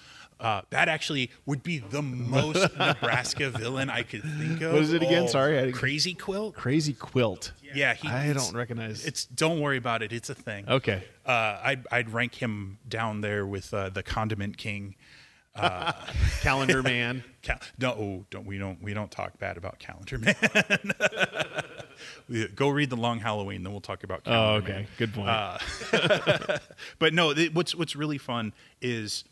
Uh, 0.42 0.62
that 0.72 0.90
actually 0.90 1.30
would 1.46 1.62
be 1.64 1.78
the 1.78 2.02
most 2.02 2.76
Nebraska 2.80 3.52
villain 3.52 3.90
I 3.92 4.02
could 4.04 4.24
think 4.24 4.60
of. 4.62 4.74
What 4.74 4.82
is 4.82 4.92
it 4.92 5.04
again? 5.04 5.24
Oh, 5.24 5.28
Sorry, 5.28 5.58
I 5.58 5.62
didn't- 5.66 5.76
Crazy 5.76 6.14
Quilt. 6.16 6.56
Crazy 6.56 6.94
Quilt. 6.94 7.52
Yeah, 7.74 7.94
he, 7.94 8.08
I 8.10 8.34
don't 8.34 8.54
recognize. 8.54 9.06
It's 9.06 9.24
don't 9.26 9.62
worry 9.62 9.78
about 9.78 10.02
it. 10.02 10.12
It's 10.12 10.30
a 10.30 10.36
thing. 10.36 10.68
okay. 10.68 11.04
Uh, 11.26 11.60
I'd 11.64 11.86
I'd 11.92 12.10
rank 12.12 12.36
him 12.36 12.80
down 12.90 13.22
there 13.22 13.46
with 13.46 13.74
uh, 13.74 13.90
the 13.90 14.04
Condiment 14.04 14.58
King. 14.58 14.96
Calendar 16.42 16.82
Man. 16.82 17.24
Cal- 17.42 17.60
no, 17.78 17.90
oh, 17.92 18.26
don't 18.30 18.46
we 18.46 18.58
don't 18.58 18.82
we 18.82 18.94
don't 18.94 19.12
talk 19.12 19.38
bad 19.38 19.58
about 19.58 19.80
Calendar 19.80 20.18
Man. 20.18 20.36
Go 22.56 22.70
read 22.70 22.90
the 22.90 22.96
Long 22.96 23.20
Halloween, 23.20 23.64
then 23.64 23.72
we'll 23.74 23.82
talk 23.82 24.04
about. 24.04 24.22
Oh, 24.26 24.56
okay. 24.56 24.72
Man. 24.74 24.88
Good 24.98 25.14
point. 25.14 25.30
Uh, 25.30 25.58
But 27.00 27.14
no, 27.14 27.34
th- 27.34 27.54
what's 27.54 27.76
what's 27.76 27.96
really 27.96 28.18
fun 28.18 28.54
is 28.82 29.24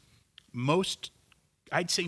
most. 0.60 1.12
I'd 1.72 1.92
say 1.92 2.08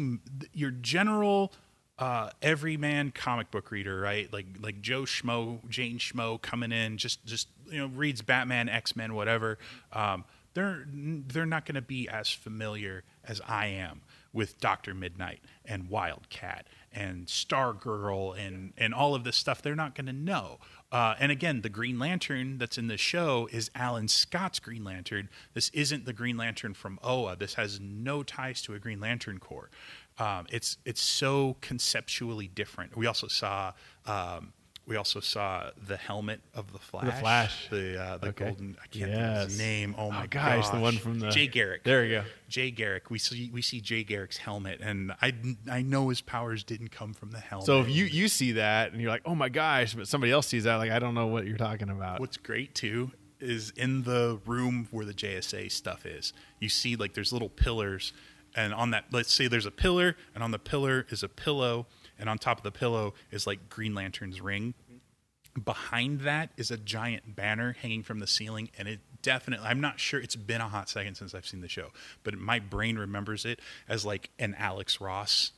your 0.53 0.71
general 0.71 1.53
uh, 2.01 2.31
everyman 2.41 3.11
comic 3.11 3.51
book 3.51 3.71
reader, 3.71 3.99
right? 3.99 4.31
Like 4.33 4.47
like 4.59 4.81
Joe 4.81 5.03
Schmo, 5.03 5.67
Jane 5.69 5.99
Schmo 5.99 6.41
coming 6.41 6.71
in, 6.71 6.97
just 6.97 7.25
just 7.25 7.47
you 7.69 7.77
know 7.77 7.87
reads 7.87 8.21
Batman, 8.21 8.69
X 8.69 8.95
Men, 8.95 9.13
whatever. 9.13 9.57
Um, 9.93 10.25
they're 10.53 10.85
they're 10.91 11.45
not 11.45 11.65
going 11.65 11.75
to 11.75 11.81
be 11.81 12.09
as 12.09 12.29
familiar 12.29 13.03
as 13.23 13.39
I 13.47 13.67
am 13.67 14.01
with 14.33 14.59
Doctor 14.59 14.93
Midnight 14.93 15.41
and 15.63 15.89
Wildcat 15.89 16.67
and 16.91 17.27
Stargirl 17.27 18.37
and 18.37 18.73
and 18.77 18.93
all 18.93 19.15
of 19.15 19.23
this 19.23 19.37
stuff. 19.37 19.61
They're 19.61 19.75
not 19.75 19.95
going 19.95 20.07
to 20.07 20.13
know. 20.13 20.57
Uh, 20.91 21.15
and 21.19 21.31
again, 21.31 21.61
the 21.61 21.69
Green 21.69 21.97
Lantern 21.97 22.57
that's 22.57 22.77
in 22.77 22.87
the 22.87 22.97
show 22.97 23.47
is 23.51 23.71
Alan 23.73 24.07
Scott's 24.07 24.59
Green 24.59 24.83
Lantern. 24.83 25.29
This 25.53 25.69
isn't 25.69 26.05
the 26.05 26.13
Green 26.13 26.35
Lantern 26.35 26.73
from 26.73 26.99
Oa. 27.01 27.35
This 27.35 27.53
has 27.53 27.79
no 27.79 28.23
ties 28.23 28.61
to 28.63 28.73
a 28.73 28.79
Green 28.79 28.99
Lantern 28.99 29.39
Corps. 29.39 29.69
Um, 30.19 30.47
it's 30.49 30.77
it's 30.85 31.01
so 31.01 31.55
conceptually 31.61 32.47
different. 32.47 32.97
We 32.97 33.07
also 33.07 33.27
saw 33.27 33.71
um, 34.05 34.51
we 34.87 34.95
also 34.95 35.19
saw 35.19 35.69
the 35.87 35.95
helmet 35.95 36.41
of 36.53 36.73
the 36.73 36.79
Flash. 36.79 37.05
The 37.05 37.11
Flash. 37.13 37.67
the 37.69 38.01
uh, 38.01 38.17
the 38.17 38.27
Okay. 38.29 38.45
golden. 38.45 38.75
I 38.81 38.87
can't 38.87 38.91
think 38.93 39.05
of 39.05 39.09
Yes. 39.19 39.49
his 39.51 39.57
name. 39.59 39.95
Oh 39.97 40.11
my 40.11 40.27
gosh, 40.27 40.69
the 40.69 40.79
one 40.79 40.97
from 40.97 41.19
the- 41.19 41.29
Jay 41.29 41.47
Garrick. 41.47 41.83
There 41.83 42.03
you 42.03 42.21
go. 42.21 42.23
Jay 42.49 42.71
Garrick. 42.71 43.09
We 43.09 43.19
see 43.19 43.49
we 43.53 43.61
see 43.61 43.79
Jay 43.79 44.03
Garrick's 44.03 44.37
helmet, 44.37 44.79
and 44.81 45.13
I 45.21 45.33
I 45.69 45.81
know 45.81 46.09
his 46.09 46.21
powers 46.21 46.63
didn't 46.63 46.89
come 46.91 47.13
from 47.13 47.31
the 47.31 47.39
helmet. 47.39 47.65
So 47.67 47.81
if 47.81 47.89
you 47.89 48.05
you 48.05 48.27
see 48.27 48.53
that 48.53 48.91
and 48.91 49.01
you're 49.01 49.11
like, 49.11 49.21
oh 49.25 49.35
my 49.35 49.49
gosh, 49.49 49.93
but 49.93 50.07
somebody 50.07 50.31
else 50.31 50.47
sees 50.47 50.63
that, 50.65 50.75
like 50.77 50.91
I 50.91 50.99
don't 50.99 51.13
know 51.13 51.27
what 51.27 51.45
you're 51.45 51.57
talking 51.57 51.89
about. 51.89 52.19
What's 52.19 52.37
great 52.37 52.73
too 52.75 53.11
is 53.39 53.71
in 53.71 54.03
the 54.03 54.39
room 54.45 54.87
where 54.91 55.05
the 55.05 55.13
JSA 55.13 55.71
stuff 55.71 56.05
is. 56.05 56.31
You 56.59 56.69
see 56.69 56.95
like 56.95 57.13
there's 57.13 57.31
little 57.33 57.49
pillars, 57.49 58.13
and 58.55 58.73
on 58.73 58.91
that, 58.91 59.05
let's 59.11 59.31
say 59.33 59.47
there's 59.47 59.65
a 59.65 59.71
pillar, 59.71 60.15
and 60.35 60.43
on 60.43 60.51
the 60.51 60.59
pillar 60.59 61.05
is 61.09 61.23
a 61.23 61.29
pillow, 61.29 61.87
and 62.21 62.29
on 62.29 62.37
top 62.37 62.57
of 62.57 62.63
the 62.63 62.71
pillow 62.71 63.13
is 63.31 63.45
like 63.45 63.67
Green 63.67 63.93
Lantern's 63.93 64.39
ring. 64.39 64.73
Behind 65.61 66.21
that 66.21 66.51
is 66.55 66.71
a 66.71 66.77
giant 66.77 67.35
banner 67.35 67.75
hanging 67.81 68.03
from 68.03 68.19
the 68.19 68.27
ceiling, 68.27 68.69
and 68.77 68.87
it 68.87 68.99
definitely, 69.21 69.65
I'm 69.67 69.81
not 69.81 69.99
sure, 69.99 70.21
it's 70.21 70.37
been 70.37 70.61
a 70.61 70.69
hot 70.69 70.87
second 70.87 71.15
since 71.15 71.35
I've 71.35 71.45
seen 71.45 71.59
the 71.59 71.67
show, 71.67 71.87
but 72.23 72.35
my 72.35 72.59
brain 72.59 72.97
remembers 72.97 73.43
it 73.43 73.59
as 73.89 74.05
like 74.05 74.29
an 74.39 74.55
Alex 74.57 75.01
Ross 75.01 75.51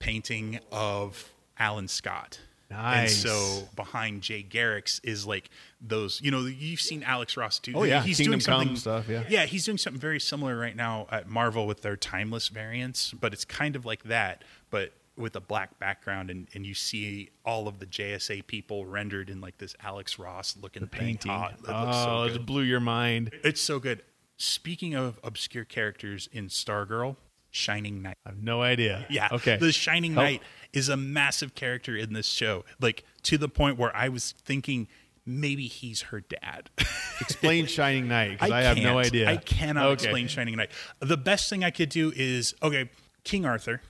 painting 0.00 0.58
of 0.72 1.30
Alan 1.56 1.86
Scott. 1.86 2.40
Nice. 2.70 3.24
And 3.24 3.30
so 3.30 3.68
behind 3.76 4.22
Jay 4.22 4.42
Garrick's 4.42 5.00
is 5.04 5.24
like 5.24 5.50
those, 5.80 6.20
you 6.20 6.30
know, 6.30 6.40
you've 6.46 6.80
seen 6.80 7.02
Alex 7.02 7.36
Ross 7.36 7.58
too. 7.58 7.72
Oh, 7.76 7.84
yeah. 7.84 8.02
he's 8.02 8.16
Kingdom 8.16 8.32
doing 8.32 8.40
something 8.40 8.76
stuff, 8.76 9.08
yeah. 9.08 9.22
yeah, 9.28 9.46
he's 9.46 9.64
doing 9.64 9.78
something 9.78 10.00
very 10.00 10.20
similar 10.20 10.58
right 10.58 10.76
now 10.76 11.06
at 11.12 11.28
Marvel 11.28 11.66
with 11.66 11.82
their 11.82 11.96
timeless 11.96 12.48
variants, 12.48 13.12
but 13.12 13.32
it's 13.32 13.44
kind 13.44 13.76
of 13.76 13.86
like 13.86 14.02
that, 14.04 14.42
but 14.70 14.92
with 15.18 15.36
a 15.36 15.40
black 15.40 15.78
background, 15.78 16.30
and, 16.30 16.48
and 16.54 16.64
you 16.64 16.74
see 16.74 17.30
all 17.44 17.68
of 17.68 17.78
the 17.78 17.86
JSA 17.86 18.46
people 18.46 18.86
rendered 18.86 19.28
in 19.30 19.40
like 19.40 19.58
this 19.58 19.74
Alex 19.82 20.18
Ross 20.18 20.56
looking 20.60 20.86
painting. 20.86 21.32
Thing. 21.32 21.52
Oh, 21.68 22.28
so 22.28 22.34
it 22.34 22.46
blew 22.46 22.62
your 22.62 22.80
mind. 22.80 23.32
It's 23.44 23.60
so 23.60 23.78
good. 23.78 24.02
Speaking 24.36 24.94
of 24.94 25.18
obscure 25.24 25.64
characters 25.64 26.28
in 26.32 26.48
Stargirl, 26.48 27.16
Shining 27.50 28.02
Knight. 28.02 28.16
I 28.24 28.30
have 28.30 28.42
no 28.42 28.62
idea. 28.62 29.06
Yeah. 29.10 29.28
Okay. 29.32 29.56
The 29.56 29.72
Shining 29.72 30.14
Help. 30.14 30.24
Knight 30.24 30.42
is 30.72 30.88
a 30.88 30.96
massive 30.96 31.54
character 31.54 31.96
in 31.96 32.12
this 32.12 32.26
show. 32.28 32.64
Like 32.80 33.04
to 33.24 33.38
the 33.38 33.48
point 33.48 33.78
where 33.78 33.94
I 33.96 34.08
was 34.08 34.32
thinking 34.44 34.86
maybe 35.24 35.66
he's 35.66 36.02
her 36.02 36.20
dad. 36.20 36.70
Explain 37.20 37.66
Shining 37.66 38.08
Knight 38.08 38.32
because 38.32 38.50
I, 38.50 38.62
have 38.62 38.78
no 38.78 38.98
idea. 38.98 39.28
I 39.28 39.36
cannot 39.36 39.86
Okay. 39.86 39.92
explain 40.04 40.28
Shining 40.28 40.56
Knight. 40.56 40.70
The 41.00 41.16
best 41.16 41.50
thing 41.50 41.64
I 41.64 41.70
could 41.70 41.88
do 41.88 42.12
is 42.14 42.54
okay, 42.62 42.90
King 43.24 43.44
Arthur 43.44 43.82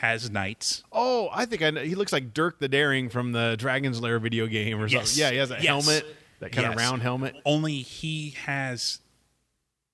has 0.00 0.30
knights. 0.30 0.82
Oh, 0.92 1.28
I 1.32 1.46
think 1.46 1.62
I 1.62 1.70
know. 1.70 1.82
He 1.82 1.94
looks 1.94 2.12
like 2.12 2.34
Dirk 2.34 2.58
the 2.58 2.68
Daring 2.68 3.08
from 3.08 3.32
the 3.32 3.56
Dragon's 3.58 4.00
Lair 4.00 4.18
video 4.18 4.46
game 4.46 4.78
or 4.80 4.86
Yes. 4.86 5.10
something. 5.10 5.20
Yeah, 5.22 5.30
he 5.32 5.36
has 5.38 5.50
a 5.50 5.54
Yes. 5.54 5.64
helmet, 5.64 6.06
that 6.40 6.52
kind 6.52 6.68
of 6.68 6.74
round 6.76 7.02
helmet. 7.02 7.34
Only 7.44 7.76
he 7.82 8.30
has 8.44 9.00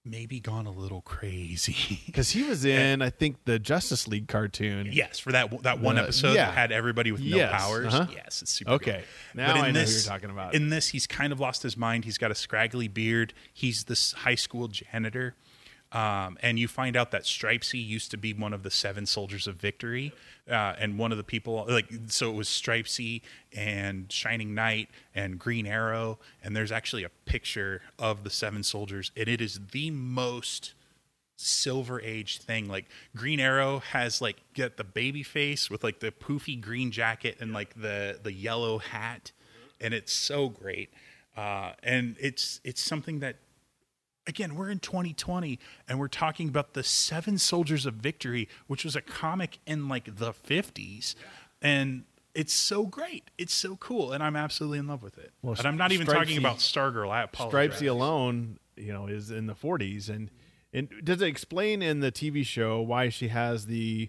maybe 0.04 0.40
gone 0.40 0.66
a 0.66 0.70
little 0.72 1.00
crazy. 1.02 2.00
Because 2.06 2.30
he 2.30 2.42
was 2.42 2.64
in, 2.64 3.00
I 3.02 3.10
think, 3.10 3.44
the 3.44 3.60
Justice 3.60 4.08
League 4.08 4.26
cartoon. 4.26 4.88
Yes, 4.90 5.20
for 5.20 5.30
that 5.30 5.62
that 5.62 5.78
one 5.80 5.94
The- 5.94 6.02
episode 6.02 6.34
yeah. 6.34 6.46
that 6.46 6.54
had 6.54 6.72
everybody 6.72 7.12
with 7.12 7.20
no 7.20 7.46
powers. 7.48 7.94
uh-huh. 7.94 8.06
Yes, 8.12 8.42
it's 8.42 8.50
super. 8.50 8.72
Okay. 8.72 9.04
good. 9.32 9.36
Now 9.36 9.54
I 9.54 9.70
know 9.70 9.80
who 9.80 9.90
you're 9.92 10.00
talking 10.02 10.30
about. 10.30 10.54
In 10.56 10.68
this, 10.70 10.88
he's 10.88 11.06
kind 11.06 11.32
of 11.32 11.38
lost 11.38 11.62
his 11.62 11.76
mind. 11.76 12.04
He's 12.04 12.18
got 12.18 12.32
a 12.32 12.34
scraggly 12.34 12.88
beard. 12.88 13.32
He's 13.54 13.84
this 13.84 14.12
high 14.12 14.34
school 14.34 14.66
janitor. 14.66 15.36
Um, 15.92 16.38
and 16.40 16.59
you 16.59 16.68
find 16.68 16.96
out 16.96 17.11
that 17.11 17.24
Stripesy 17.24 17.87
used 17.87 18.11
to 18.12 18.16
be 18.16 18.33
one 18.33 18.55
of 18.55 18.62
the 18.62 18.70
seven 18.70 19.05
soldiers 19.05 19.46
of 19.46 19.57
victory, 19.57 20.12
uh, 20.50 20.74
and 20.78 20.98
one 20.98 21.12
of 21.12 21.18
the 21.18 21.24
people 21.24 21.66
like 21.68 21.87
so 22.07 22.31
it 22.31 22.35
was 22.35 22.48
Stripesy 22.48 23.20
and 23.55 24.11
Shining 24.11 24.55
Knight 24.55 24.88
and 25.14 25.38
Green 25.38 25.66
Arrow, 25.66 26.18
and 26.42 26.57
there's 26.57 26.72
actually 26.72 27.05
a 27.05 27.11
picture 27.26 27.83
of 27.98 28.24
the 28.24 28.31
seven 28.31 28.62
soldiers, 28.62 29.11
and 29.16 29.28
it 29.28 29.42
is 29.42 29.61
the 29.72 29.90
most 29.90 30.72
silver 31.42 32.00
age 32.00 32.38
thing. 32.38 32.68
Like 32.68 32.87
green 33.16 33.40
arrow 33.40 33.81
has 33.81 34.20
like 34.20 34.37
get 34.55 34.76
the 34.76 34.85
baby 34.85 35.22
face 35.22 35.68
with 35.68 35.83
like 35.83 36.00
the 36.00 36.12
poofy 36.12 36.61
green 36.61 36.90
jacket 36.90 37.37
and 37.40 37.52
like 37.52 37.74
the 37.81 38.18
the 38.22 38.33
yellow 38.33 38.78
hat 38.78 39.33
and 39.81 39.92
it's 39.92 40.12
so 40.12 40.48
great. 40.48 40.90
Uh 41.37 41.72
and 41.83 42.16
it's 42.20 42.61
it's 42.64 42.81
something 42.81 43.20
that 43.20 43.37
again 44.26 44.54
we're 44.54 44.70
in 44.70 44.78
2020 44.78 45.58
and 45.88 45.98
we're 45.98 46.08
talking 46.08 46.48
about 46.48 46.74
the 46.74 46.82
seven 46.82 47.38
soldiers 47.38 47.87
of 47.87 47.94
victory 47.94 48.48
which 48.66 48.85
was 48.85 48.94
a 48.96 49.00
comic 49.00 49.58
in 49.66 49.88
like 49.88 50.16
the 50.16 50.32
50s 50.32 51.14
and 51.61 52.04
it's 52.35 52.52
so 52.52 52.87
great 52.87 53.30
it's 53.38 53.52
so 53.54 53.76
cool 53.76 54.12
and 54.12 54.22
i'm 54.22 54.37
absolutely 54.37 54.78
in 54.78 54.87
love 54.87 55.02
with 55.02 55.18
it 55.18 55.32
Well, 55.42 55.54
and 55.58 55.66
i'm 55.66 55.76
not 55.76 55.92
even 55.92 56.06
talking 56.06 56.38
about 56.38 56.58
stargirl 56.58 57.11
i 57.11 57.22
apologize 57.22 57.80
Stripesy 57.80 57.88
alone, 57.88 58.58
you 58.76 58.92
know, 58.92 59.06
is 59.06 59.30
in 59.30 59.46
the 59.46 59.54
40s, 59.54 60.08
and 60.08 60.30
and 60.72 60.88
does 61.04 61.20
it 61.20 61.26
explain 61.28 61.82
in 61.82 62.00
the 62.00 62.11
TV 62.11 62.44
show 62.44 62.80
why 62.80 63.08
she 63.11 63.28
has 63.28 63.66
the 63.66 64.08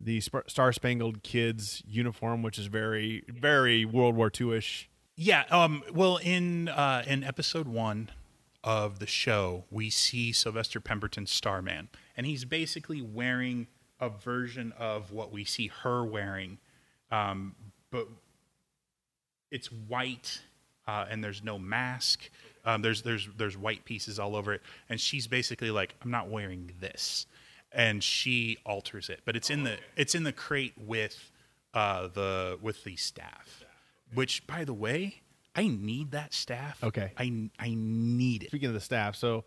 the 0.00 0.20
Star 0.20 0.72
Spangled 0.72 1.22
Kids 1.22 1.82
uniform, 1.86 2.42
which 2.42 2.58
is 2.58 2.66
very 2.66 3.22
very 3.28 3.84
World 3.84 4.16
War 4.16 4.30
II 4.38 4.56
ish? 4.56 4.88
Yeah. 5.16 5.44
Um. 5.50 5.82
Well, 5.92 6.16
in 6.16 6.68
uh, 6.68 7.04
in 7.06 7.22
episode 7.22 7.68
one 7.68 8.10
of 8.62 8.98
the 8.98 9.06
show, 9.06 9.64
we 9.70 9.90
see 9.90 10.32
Sylvester 10.32 10.80
Pemberton's 10.80 11.30
Starman, 11.30 11.88
and 12.16 12.26
he's 12.26 12.44
basically 12.44 13.00
wearing 13.00 13.66
a 14.00 14.08
version 14.08 14.72
of 14.78 15.12
what 15.12 15.30
we 15.32 15.44
see 15.44 15.68
her 15.82 16.04
wearing, 16.04 16.58
um, 17.10 17.54
but 17.90 18.08
it's 19.50 19.70
white, 19.70 20.42
uh, 20.86 21.06
and 21.10 21.22
there's 21.22 21.42
no 21.42 21.58
mask. 21.58 22.30
Um, 22.64 22.82
there's 22.82 23.02
there's 23.02 23.28
there's 23.36 23.56
white 23.56 23.84
pieces 23.84 24.18
all 24.18 24.36
over 24.36 24.54
it, 24.54 24.62
and 24.88 25.00
she's 25.00 25.26
basically 25.26 25.70
like, 25.70 25.94
I'm 26.02 26.10
not 26.10 26.28
wearing 26.28 26.72
this, 26.80 27.26
and 27.72 28.02
she 28.02 28.58
alters 28.64 29.08
it, 29.08 29.20
but 29.24 29.36
it's 29.36 29.50
in 29.50 29.64
the 29.64 29.78
it's 29.96 30.14
in 30.14 30.24
the 30.24 30.32
crate 30.32 30.74
with 30.76 31.30
uh, 31.74 32.08
the 32.08 32.58
with 32.60 32.84
the 32.84 32.96
staff, 32.96 33.64
which 34.14 34.46
by 34.46 34.64
the 34.64 34.74
way, 34.74 35.22
I 35.54 35.66
need 35.66 36.12
that 36.12 36.32
staff. 36.32 36.82
Okay. 36.82 37.12
I 37.16 37.50
I 37.58 37.74
need 37.76 38.44
it. 38.44 38.48
Speaking 38.48 38.68
of 38.68 38.74
the 38.74 38.80
staff, 38.80 39.16
so 39.16 39.44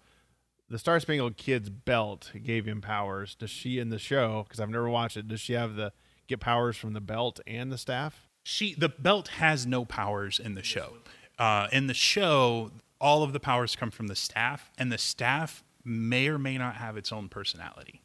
the 0.69 0.79
Star 0.79 0.99
Spangled 0.99 1.37
Kids 1.37 1.69
belt 1.69 2.31
gave 2.43 2.65
him 2.65 2.81
powers. 2.81 3.35
Does 3.35 3.49
she 3.49 3.79
in 3.79 3.89
the 3.89 3.99
show? 3.99 4.43
Because 4.47 4.59
I've 4.59 4.69
never 4.69 4.89
watched 4.89 5.17
it. 5.17 5.27
Does 5.27 5.39
she 5.39 5.53
have 5.53 5.75
the 5.75 5.93
get 6.27 6.39
powers 6.39 6.77
from 6.77 6.93
the 6.93 7.01
belt 7.01 7.39
and 7.45 7.71
the 7.71 7.77
staff? 7.77 8.27
She 8.43 8.73
the 8.73 8.89
belt 8.89 9.29
has 9.29 9.65
no 9.65 9.85
powers 9.85 10.39
in 10.39 10.55
the 10.55 10.63
show. 10.63 10.95
Uh, 11.39 11.67
in 11.71 11.87
the 11.87 11.93
show, 11.93 12.71
all 12.99 13.23
of 13.23 13.33
the 13.33 13.39
powers 13.39 13.75
come 13.75 13.91
from 13.91 14.07
the 14.07 14.15
staff, 14.15 14.71
and 14.77 14.91
the 14.91 14.97
staff 14.97 15.63
may 15.83 16.27
or 16.27 16.37
may 16.37 16.57
not 16.57 16.75
have 16.75 16.97
its 16.97 17.11
own 17.11 17.29
personality, 17.29 18.01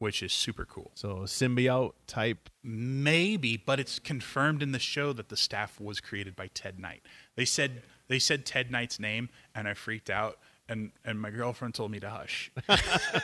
which 0.00 0.22
is 0.22 0.32
super 0.32 0.64
cool. 0.64 0.90
So 0.94 1.18
symbiote 1.24 1.92
type. 2.06 2.48
Maybe, 2.64 3.58
but 3.58 3.78
it's 3.78 3.98
confirmed 3.98 4.62
in 4.62 4.72
the 4.72 4.78
show 4.78 5.12
that 5.12 5.28
the 5.28 5.36
staff 5.36 5.78
was 5.78 6.00
created 6.00 6.34
by 6.34 6.48
Ted 6.48 6.80
Knight. 6.80 7.02
They 7.36 7.44
said 7.44 7.82
they 8.08 8.18
said 8.18 8.44
Ted 8.44 8.70
Knight's 8.70 8.98
name, 8.98 9.28
and 9.54 9.68
I 9.68 9.74
freaked 9.74 10.10
out. 10.10 10.38
And 10.68 10.92
and 11.04 11.20
my 11.20 11.30
girlfriend 11.30 11.74
told 11.74 11.90
me 11.90 12.00
to 12.00 12.08
hush. 12.08 12.50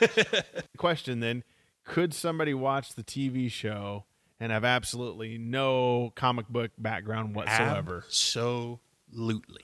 Question 0.77 1.21
then: 1.21 1.45
Could 1.85 2.12
somebody 2.12 2.53
watch 2.53 2.95
the 2.95 3.03
TV 3.03 3.51
show 3.51 4.05
and 4.39 4.53
have 4.53 4.65
absolutely 4.65 5.39
no 5.39 6.12
comic 6.15 6.47
book 6.49 6.73
background 6.77 7.35
whatsoever? 7.35 8.05
Absolutely. 8.07 9.62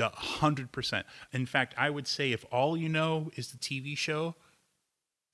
Hundred 0.00 0.70
percent. 0.70 1.04
In 1.32 1.46
fact, 1.46 1.74
I 1.76 1.90
would 1.90 2.06
say 2.06 2.30
if 2.30 2.44
all 2.52 2.76
you 2.76 2.88
know 2.88 3.30
is 3.34 3.50
the 3.50 3.58
TV 3.58 3.96
show, 3.96 4.36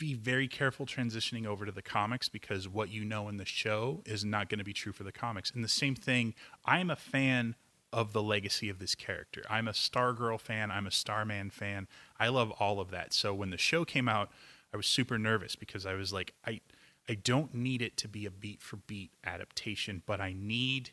be 0.00 0.14
very 0.14 0.48
careful 0.48 0.86
transitioning 0.86 1.46
over 1.46 1.64
to 1.66 1.70
the 1.70 1.82
comics 1.82 2.28
because 2.28 2.66
what 2.66 2.88
you 2.88 3.04
know 3.04 3.28
in 3.28 3.36
the 3.36 3.44
show 3.44 4.02
is 4.06 4.24
not 4.24 4.48
going 4.48 4.58
to 4.58 4.64
be 4.64 4.72
true 4.72 4.92
for 4.92 5.04
the 5.04 5.12
comics. 5.12 5.52
And 5.52 5.62
the 5.62 5.68
same 5.68 5.94
thing, 5.94 6.34
I'm 6.64 6.90
a 6.90 6.96
fan 6.96 7.54
of 7.92 8.12
the 8.12 8.22
legacy 8.22 8.68
of 8.70 8.78
this 8.78 8.94
character. 8.94 9.42
I'm 9.50 9.68
a 9.68 9.72
Stargirl 9.72 10.40
fan, 10.40 10.70
I'm 10.70 10.86
a 10.86 10.90
Starman 10.90 11.50
fan. 11.50 11.86
I 12.18 12.28
love 12.28 12.50
all 12.52 12.80
of 12.80 12.90
that. 12.90 13.12
So 13.12 13.34
when 13.34 13.50
the 13.50 13.58
show 13.58 13.84
came 13.84 14.08
out, 14.08 14.30
I 14.72 14.76
was 14.76 14.86
super 14.86 15.18
nervous 15.18 15.54
because 15.54 15.84
I 15.86 15.94
was 15.94 16.12
like 16.12 16.32
I 16.46 16.60
I 17.08 17.14
don't 17.14 17.52
need 17.54 17.82
it 17.82 17.96
to 17.98 18.08
be 18.08 18.24
a 18.24 18.30
beat 18.30 18.62
for 18.62 18.76
beat 18.76 19.10
adaptation, 19.24 20.02
but 20.06 20.20
I 20.20 20.32
need 20.32 20.90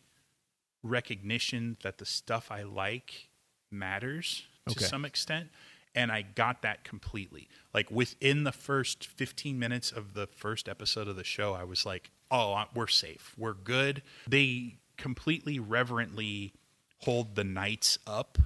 recognition 0.84 1.78
that 1.84 1.98
the 1.98 2.06
stuff 2.06 2.52
I 2.52 2.64
like 2.64 3.30
matters 3.72 4.44
to 4.68 4.72
Okay. 4.72 4.86
some 4.86 5.06
extent. 5.06 5.50
And 5.98 6.12
I 6.12 6.22
got 6.22 6.62
that 6.62 6.84
completely. 6.84 7.50
Like 7.74 7.90
within 7.90 8.44
the 8.44 8.52
first 8.52 9.06
15 9.06 9.58
minutes 9.58 9.92
of 9.92 10.14
the 10.14 10.28
first 10.28 10.70
episode 10.70 11.08
of 11.08 11.16
the 11.16 11.24
show, 11.24 11.54
I 11.56 11.64
was 11.64 11.86
like, 11.86 12.12
oh, 12.30 12.66
we're 12.76 12.86
safe. 12.86 13.34
We're 13.38 13.54
good. 13.54 14.04
They 14.28 14.76
completely 14.98 15.60
reverently 15.60 16.54
hold 17.00 17.36
the 17.36 17.44
knights 17.44 17.98
up 18.06 18.38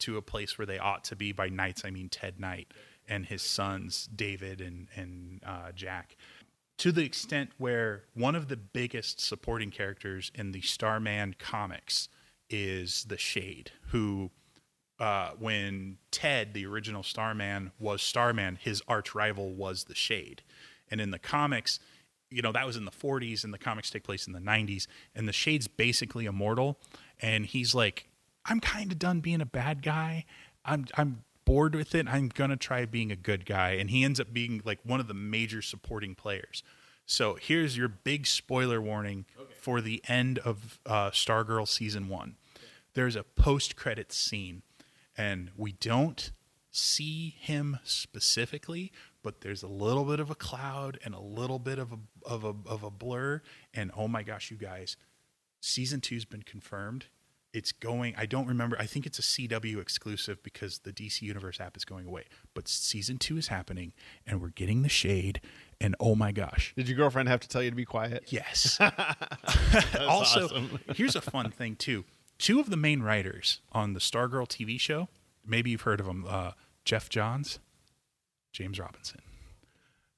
to 0.00 0.16
a 0.16 0.22
place 0.22 0.56
where 0.56 0.66
they 0.66 0.78
ought 0.78 1.02
to 1.04 1.16
be. 1.16 1.32
By 1.32 1.48
knights, 1.48 1.84
I 1.84 1.90
mean 1.90 2.08
Ted 2.08 2.38
Knight 2.38 2.72
and 3.08 3.26
his 3.26 3.42
sons, 3.42 4.08
David 4.14 4.60
and, 4.60 4.86
and 4.94 5.40
uh, 5.44 5.72
Jack 5.72 6.16
to 6.80 6.92
the 6.92 7.04
extent 7.04 7.50
where 7.58 8.04
one 8.14 8.34
of 8.34 8.48
the 8.48 8.56
biggest 8.56 9.20
supporting 9.20 9.70
characters 9.70 10.32
in 10.34 10.52
the 10.52 10.62
Starman 10.62 11.34
comics 11.38 12.08
is 12.48 13.04
the 13.04 13.18
Shade, 13.18 13.70
who, 13.88 14.30
uh, 15.00 15.30
when 15.38 15.96
Ted, 16.10 16.54
the 16.54 16.66
original 16.66 17.02
Starman, 17.02 17.72
was 17.78 18.02
Starman, 18.02 18.58
his 18.60 18.82
arch 18.86 19.14
rival 19.14 19.52
was 19.52 19.84
the 19.84 19.94
Shade. 19.94 20.42
And 20.90 21.00
in 21.00 21.10
the 21.10 21.18
comics, 21.18 21.80
you 22.30 22.42
know, 22.42 22.52
that 22.52 22.66
was 22.66 22.76
in 22.76 22.84
the 22.84 22.90
40s, 22.90 23.42
and 23.42 23.52
the 23.52 23.58
comics 23.58 23.90
take 23.90 24.04
place 24.04 24.26
in 24.26 24.32
the 24.32 24.40
90s, 24.40 24.86
and 25.14 25.26
the 25.26 25.32
Shade's 25.32 25.66
basically 25.66 26.26
immortal. 26.26 26.78
And 27.20 27.46
he's 27.46 27.74
like, 27.74 28.08
I'm 28.44 28.60
kind 28.60 28.92
of 28.92 28.98
done 28.98 29.20
being 29.20 29.40
a 29.40 29.46
bad 29.46 29.82
guy. 29.82 30.26
I'm, 30.64 30.86
I'm 30.96 31.24
bored 31.44 31.74
with 31.74 31.94
it. 31.94 32.06
I'm 32.06 32.28
gonna 32.28 32.56
try 32.56 32.84
being 32.84 33.10
a 33.10 33.16
good 33.16 33.46
guy, 33.46 33.70
and 33.70 33.90
he 33.90 34.04
ends 34.04 34.20
up 34.20 34.32
being 34.32 34.62
like 34.64 34.78
one 34.84 35.00
of 35.00 35.08
the 35.08 35.14
major 35.14 35.62
supporting 35.62 36.14
players. 36.14 36.62
So 37.06 37.36
here's 37.40 37.76
your 37.76 37.88
big 37.88 38.26
spoiler 38.26 38.80
warning 38.80 39.26
for 39.60 39.80
the 39.80 40.00
end 40.06 40.38
of 40.38 40.78
uh, 40.86 41.10
Stargirl 41.10 41.66
season 41.66 42.08
one. 42.08 42.36
There's 42.94 43.16
a 43.16 43.24
post-credits 43.24 44.16
scene, 44.16 44.62
and 45.20 45.50
we 45.54 45.72
don't 45.72 46.32
see 46.70 47.36
him 47.38 47.78
specifically, 47.84 48.90
but 49.22 49.42
there's 49.42 49.62
a 49.62 49.68
little 49.68 50.04
bit 50.04 50.18
of 50.18 50.30
a 50.30 50.34
cloud 50.34 50.98
and 51.04 51.14
a 51.14 51.20
little 51.20 51.58
bit 51.58 51.78
of 51.78 51.92
a 51.92 51.98
of 52.24 52.42
a 52.42 52.54
of 52.66 52.82
a 52.82 52.90
blur. 52.90 53.42
And 53.74 53.90
oh 53.94 54.08
my 54.08 54.22
gosh, 54.22 54.50
you 54.50 54.56
guys, 54.56 54.96
season 55.60 56.00
two's 56.00 56.24
been 56.24 56.42
confirmed. 56.42 57.06
It's 57.52 57.72
going. 57.72 58.14
I 58.16 58.24
don't 58.24 58.46
remember. 58.46 58.76
I 58.78 58.86
think 58.86 59.04
it's 59.04 59.18
a 59.18 59.22
CW 59.22 59.78
exclusive 59.78 60.42
because 60.42 60.78
the 60.78 60.92
DC 60.92 61.20
Universe 61.20 61.60
app 61.60 61.76
is 61.76 61.84
going 61.84 62.06
away. 62.06 62.24
But 62.54 62.66
season 62.66 63.18
two 63.18 63.36
is 63.36 63.48
happening, 63.48 63.92
and 64.26 64.40
we're 64.40 64.50
getting 64.50 64.80
the 64.82 64.88
shade. 64.88 65.40
And 65.82 65.96
oh 66.00 66.14
my 66.14 66.32
gosh, 66.32 66.72
Did 66.76 66.88
your 66.88 66.96
girlfriend 66.96 67.28
have 67.28 67.40
to 67.40 67.48
tell 67.48 67.62
you 67.62 67.68
to 67.70 67.76
be 67.76 67.84
quiet? 67.84 68.24
yes. 68.28 68.78
also, 70.00 70.62
here's 70.94 71.16
a 71.16 71.20
fun 71.20 71.50
thing 71.50 71.76
too. 71.76 72.04
Two 72.40 72.58
of 72.58 72.70
the 72.70 72.76
main 72.76 73.02
writers 73.02 73.60
on 73.70 73.92
the 73.92 74.00
Stargirl 74.00 74.48
TV 74.48 74.80
show, 74.80 75.08
maybe 75.46 75.70
you've 75.70 75.82
heard 75.82 76.00
of 76.00 76.06
them, 76.06 76.24
uh, 76.26 76.52
Geoff 76.86 77.10
Johns, 77.10 77.58
James 78.50 78.80
Robinson. 78.80 79.20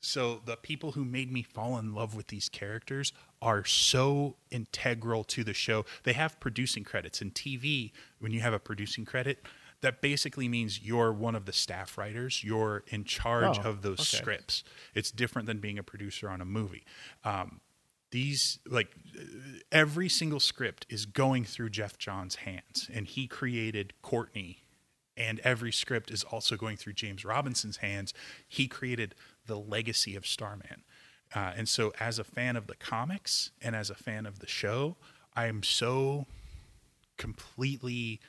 So 0.00 0.40
the 0.44 0.56
people 0.56 0.92
who 0.92 1.04
made 1.04 1.32
me 1.32 1.42
fall 1.42 1.76
in 1.78 1.94
love 1.94 2.14
with 2.14 2.28
these 2.28 2.48
characters 2.48 3.12
are 3.40 3.64
so 3.64 4.36
integral 4.52 5.24
to 5.24 5.42
the 5.42 5.52
show. 5.52 5.84
They 6.04 6.12
have 6.12 6.38
producing 6.38 6.84
credits 6.84 7.20
in 7.20 7.32
TV. 7.32 7.90
When 8.20 8.30
you 8.30 8.40
have 8.40 8.52
a 8.52 8.60
producing 8.60 9.04
credit, 9.04 9.44
that 9.80 10.00
basically 10.00 10.46
means 10.46 10.80
you're 10.80 11.12
one 11.12 11.34
of 11.34 11.44
the 11.44 11.52
staff 11.52 11.98
writers. 11.98 12.44
You're 12.44 12.84
in 12.86 13.02
charge 13.02 13.58
Oh, 13.64 13.68
of 13.68 13.82
those 13.82 13.98
okay. 14.00 14.16
scripts. 14.22 14.62
It's 14.94 15.10
different 15.10 15.46
than 15.46 15.58
being 15.58 15.78
a 15.78 15.82
producer 15.82 16.28
on 16.28 16.40
a 16.40 16.44
movie. 16.44 16.84
Um, 17.24 17.60
these 18.12 18.60
like 18.66 18.94
every 19.72 20.08
single 20.08 20.40
script 20.40 20.86
is 20.88 21.04
going 21.04 21.44
through 21.44 21.70
Geoff 21.70 21.98
John's 21.98 22.36
hands, 22.36 22.88
and 22.92 23.06
he 23.06 23.26
created 23.26 23.92
Courtney 24.02 24.62
and 25.16 25.40
every 25.40 25.72
script 25.72 26.10
is 26.10 26.24
also 26.24 26.56
going 26.56 26.76
through 26.76 26.94
James 26.94 27.24
Robinson's 27.24 27.78
hands. 27.78 28.14
He 28.48 28.66
created 28.66 29.14
the 29.46 29.56
legacy 29.56 30.16
of 30.16 30.26
Starman. 30.26 30.84
Uh, 31.34 31.52
and 31.56 31.68
so, 31.68 31.92
as 31.98 32.18
a 32.18 32.24
fan 32.24 32.56
of 32.56 32.66
the 32.66 32.76
comics 32.76 33.50
and 33.60 33.74
as 33.74 33.90
a 33.90 33.94
fan 33.94 34.26
of 34.26 34.38
the 34.38 34.46
show, 34.46 34.96
I 35.34 35.46
am 35.46 35.62
so 35.62 36.26
completely 37.16 38.20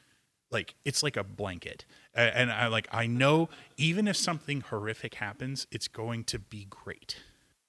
like 0.52 0.76
it's 0.86 1.04
like 1.04 1.18
a 1.18 1.24
blanket. 1.24 1.86
And 2.16 2.52
I 2.52 2.68
like 2.68 2.88
I 2.92 3.08
know 3.08 3.50
even 3.76 4.08
if 4.08 4.16
something 4.16 4.62
horrific 4.62 5.16
happens, 5.16 5.68
it's 5.72 5.88
going 5.88 6.24
to 6.26 6.40
be 6.40 6.68
great. 6.70 7.18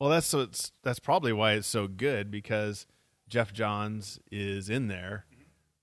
Well, 0.05 0.13
that's 0.13 0.27
so 0.27 0.41
it's 0.41 0.71
that's 0.83 0.99
probably 0.99 1.33
why 1.33 1.53
it's 1.55 1.67
so 1.67 1.89
good 1.89 2.31
because 2.31 2.87
Geoff 3.27 3.55
Johns 3.55 4.21
is 4.31 4.69
in 4.69 4.89
there 4.89 5.25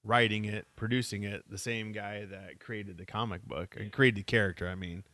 writing 0.04 0.46
it, 0.46 0.68
producing 0.76 1.24
it, 1.24 1.50
the 1.50 1.58
same 1.58 1.92
guy 1.92 2.26
that 2.26 2.60
created 2.60 3.00
the 3.00 3.06
comic 3.08 3.44
book 3.44 3.76
and 3.76 3.92
created 3.92 4.20
the 4.20 4.24
character, 4.24 4.68
I 4.68 4.76
mean. 4.76 5.06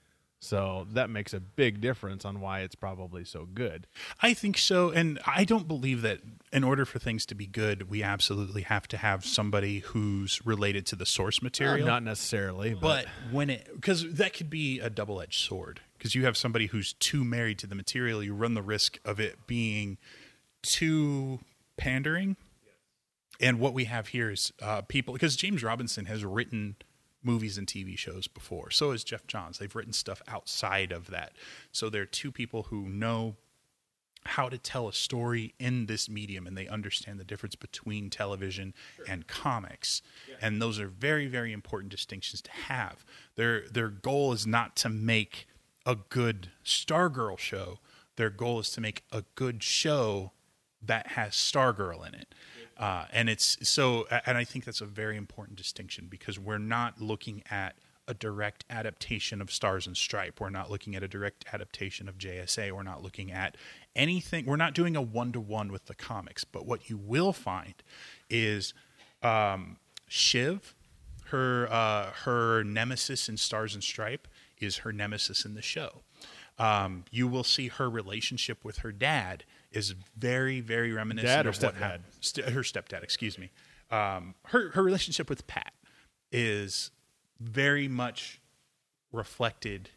So 0.42 0.88
that 0.92 1.10
makes 1.10 1.34
a 1.34 1.40
big 1.40 1.80
difference 1.80 2.26
on 2.26 2.42
why 2.42 2.60
it's 2.60 2.76
probably 2.76 3.24
so 3.24 3.46
good. 3.46 3.88
I 4.22 4.34
think 4.34 4.58
so, 4.58 4.90
and 4.90 5.20
I 5.26 5.46
don't 5.46 5.70
believe 5.70 6.02
that 6.02 6.20
in 6.52 6.66
order 6.66 6.84
for 6.84 7.00
things 7.00 7.26
to 7.28 7.36
be 7.36 7.48
good, 7.48 7.90
we 7.90 8.04
absolutely 8.04 8.64
have 8.64 8.90
to 8.90 8.98
have 8.98 9.24
somebody 9.24 9.80
who's 9.80 10.46
related 10.46 10.86
to 10.88 10.98
the 10.98 11.06
source 11.06 11.40
uh, 11.42 11.46
material. 11.46 11.88
Not 11.88 12.04
necessarily, 12.04 12.74
but, 12.74 12.82
but 12.82 13.06
when 13.32 13.52
it 13.52 13.70
because 13.74 14.16
that 14.16 14.34
could 14.34 14.50
be 14.50 14.82
a 14.82 14.90
double-edged 14.90 15.40
sword 15.40 15.80
because 15.98 16.16
you 16.16 16.26
have 16.26 16.38
somebody 16.38 16.68
who's 16.68 16.94
too 16.94 17.24
married 17.24 17.60
to 17.60 17.68
the 17.68 17.76
material 17.76 18.24
you 18.24 18.34
run 18.34 18.54
the 18.54 18.62
risk 18.62 19.00
of 19.06 19.20
it 19.20 19.48
being 19.48 19.98
too 20.62 21.40
pandering. 21.78 22.36
And 23.40 23.60
what 23.60 23.74
we 23.74 23.86
have 23.86 24.08
here 24.08 24.32
is 24.32 24.52
uh, 24.62 24.82
people 24.82 25.14
because 25.14 25.36
james 25.36 25.64
robinson 25.64 26.06
has 26.06 26.26
written 26.26 26.76
movies 27.24 27.58
and 27.58 27.68
tv 27.68 27.98
shows 27.98 28.28
before. 28.28 28.72
So 28.72 28.92
has 28.92 29.04
Geoff 29.04 29.28
Johns. 29.28 29.60
They've 29.60 29.76
written 29.76 29.94
stuff 29.94 30.22
outside 30.28 30.92
of 30.92 31.08
that. 31.12 31.34
So 31.72 31.90
they're 31.90 32.06
two 32.06 32.32
people 32.32 32.64
who 32.64 32.88
know 32.88 33.36
how 34.26 34.50
to 34.50 34.58
tell 34.58 34.88
a 34.88 34.94
story 34.94 35.54
in 35.58 35.86
this 35.86 36.10
medium 36.10 36.48
and 36.48 36.58
they 36.58 36.68
understand 36.68 37.20
the 37.20 37.24
difference 37.24 37.56
between 37.56 38.10
television 38.10 38.74
and 39.08 39.28
comics. 39.28 40.02
And 40.42 40.62
those 40.62 40.80
are 40.80 40.88
very 40.88 41.28
very 41.28 41.54
important 41.54 41.92
distinctions 41.92 42.42
to 42.42 42.52
have. 42.52 43.06
Their 43.36 43.68
their 43.68 43.90
goal 43.90 44.34
is 44.34 44.48
not 44.48 44.76
to 44.78 44.90
make 44.90 45.48
a 45.88 45.96
good 45.96 46.52
stargirl 46.64 47.40
show 47.40 47.80
their 48.16 48.30
goal 48.30 48.60
is 48.60 48.70
to 48.70 48.80
make 48.82 49.04
a 49.12 49.24
good 49.34 49.64
show 49.64 50.32
that 50.82 51.08
has 51.08 51.32
stargirl 51.32 52.08
in 52.08 52.14
it 52.14 52.36
uh, 52.78 53.06
and 53.12 53.30
it's 53.30 53.58
so 53.68 54.06
and 54.28 54.38
i 54.38 54.44
think 54.44 54.66
that's 54.66 54.82
a 54.82 54.86
very 54.86 55.18
important 55.18 55.58
distinction 55.58 56.06
because 56.08 56.38
we're 56.38 56.60
not 56.60 57.02
looking 57.02 57.42
at 57.50 57.76
a 58.08 58.14
direct 58.14 58.64
adaptation 58.70 59.42
of 59.42 59.52
Stars 59.52 59.86
and 59.86 59.96
Stripe. 59.98 60.40
We're 60.40 60.50
not 60.50 60.72
looking 60.72 60.96
at 60.96 61.04
a 61.04 61.08
direct 61.08 61.46
adaptation 61.52 62.08
of 62.08 62.18
JSA. 62.18 62.72
We're 62.72 62.84
not 62.84 63.04
looking 63.04 63.32
at 63.32 63.58
anything. 63.96 64.46
We're 64.46 64.56
not 64.56 64.74
doing 64.74 64.96
a 64.96 65.02
one 65.02 65.34
to 65.34 65.42
one 65.42 65.72
with 65.72 65.86
the 65.86 65.96
comics. 65.96 66.46
But 66.46 66.66
what 66.66 66.90
you 66.90 66.98
will 66.98 67.34
find 67.34 67.76
is 68.30 68.74
um, 69.22 69.78
Shiv, 70.08 70.74
her 71.26 71.68
uh, 71.70 72.12
her 72.24 72.64
nemesis 72.64 73.28
in 73.28 73.36
Stars 73.36 73.74
and 73.74 73.84
Stripe, 73.84 74.28
is 74.60 74.78
her 74.78 74.92
nemesis 74.92 75.46
in 75.46 75.54
the 75.54 75.62
show. 75.62 76.02
Um, 76.60 77.06
you 77.12 77.28
will 77.28 77.44
see 77.44 77.68
her 77.68 77.90
relationship 77.90 78.66
with 78.66 78.80
her 78.80 78.92
dad 78.92 79.44
is 79.72 79.94
very, 80.18 80.60
very 80.60 80.92
reminiscent 80.92 81.28
Dad 81.28 81.46
or 81.46 81.50
of 81.50 81.62
what 81.62 81.76
stepdad? 81.76 82.00
St- 82.20 82.50
her 82.50 82.62
stepdad, 82.62 83.04
excuse 83.04 83.38
me. 83.38 83.52
Um, 83.92 84.36
her 84.46 84.72
her 84.72 84.84
relationship 84.84 85.30
with 85.30 85.48
Pat 85.48 85.74
is 86.32 86.92
very 87.40 87.88
much 87.88 88.42
reflected 89.12 89.92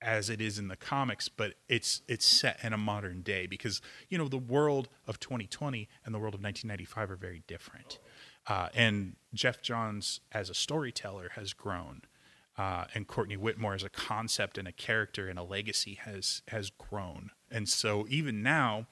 as 0.00 0.30
it 0.30 0.40
is 0.40 0.58
in 0.58 0.68
the 0.68 0.76
comics, 0.76 1.28
but 1.28 1.54
it's 1.68 2.02
it's 2.08 2.24
set 2.24 2.58
in 2.62 2.72
a 2.72 2.78
modern 2.78 3.22
day 3.22 3.46
because 3.46 3.80
you 4.08 4.16
know 4.16 4.28
the 4.28 4.38
world 4.38 4.88
of 5.06 5.18
2020 5.20 5.88
and 6.04 6.14
the 6.14 6.18
world 6.18 6.34
of 6.34 6.42
1995 6.42 7.10
are 7.10 7.16
very 7.16 7.42
different. 7.46 7.98
Uh, 8.46 8.68
and 8.74 9.16
Geoff 9.34 9.60
Johns 9.60 10.20
as 10.32 10.48
a 10.48 10.54
storyteller 10.54 11.32
has 11.34 11.52
grown, 11.52 12.02
uh, 12.58 12.84
and 12.94 13.06
Courtney 13.06 13.36
Whitmore 13.36 13.74
as 13.74 13.84
a 13.84 13.88
concept 13.88 14.58
and 14.58 14.66
a 14.66 14.72
character 14.72 15.28
and 15.28 15.38
a 15.38 15.44
legacy 15.44 15.94
has 15.94 16.42
has 16.48 16.70
grown. 16.70 17.30
And 17.50 17.68
so 17.68 18.06
even 18.10 18.42
now, 18.42 18.86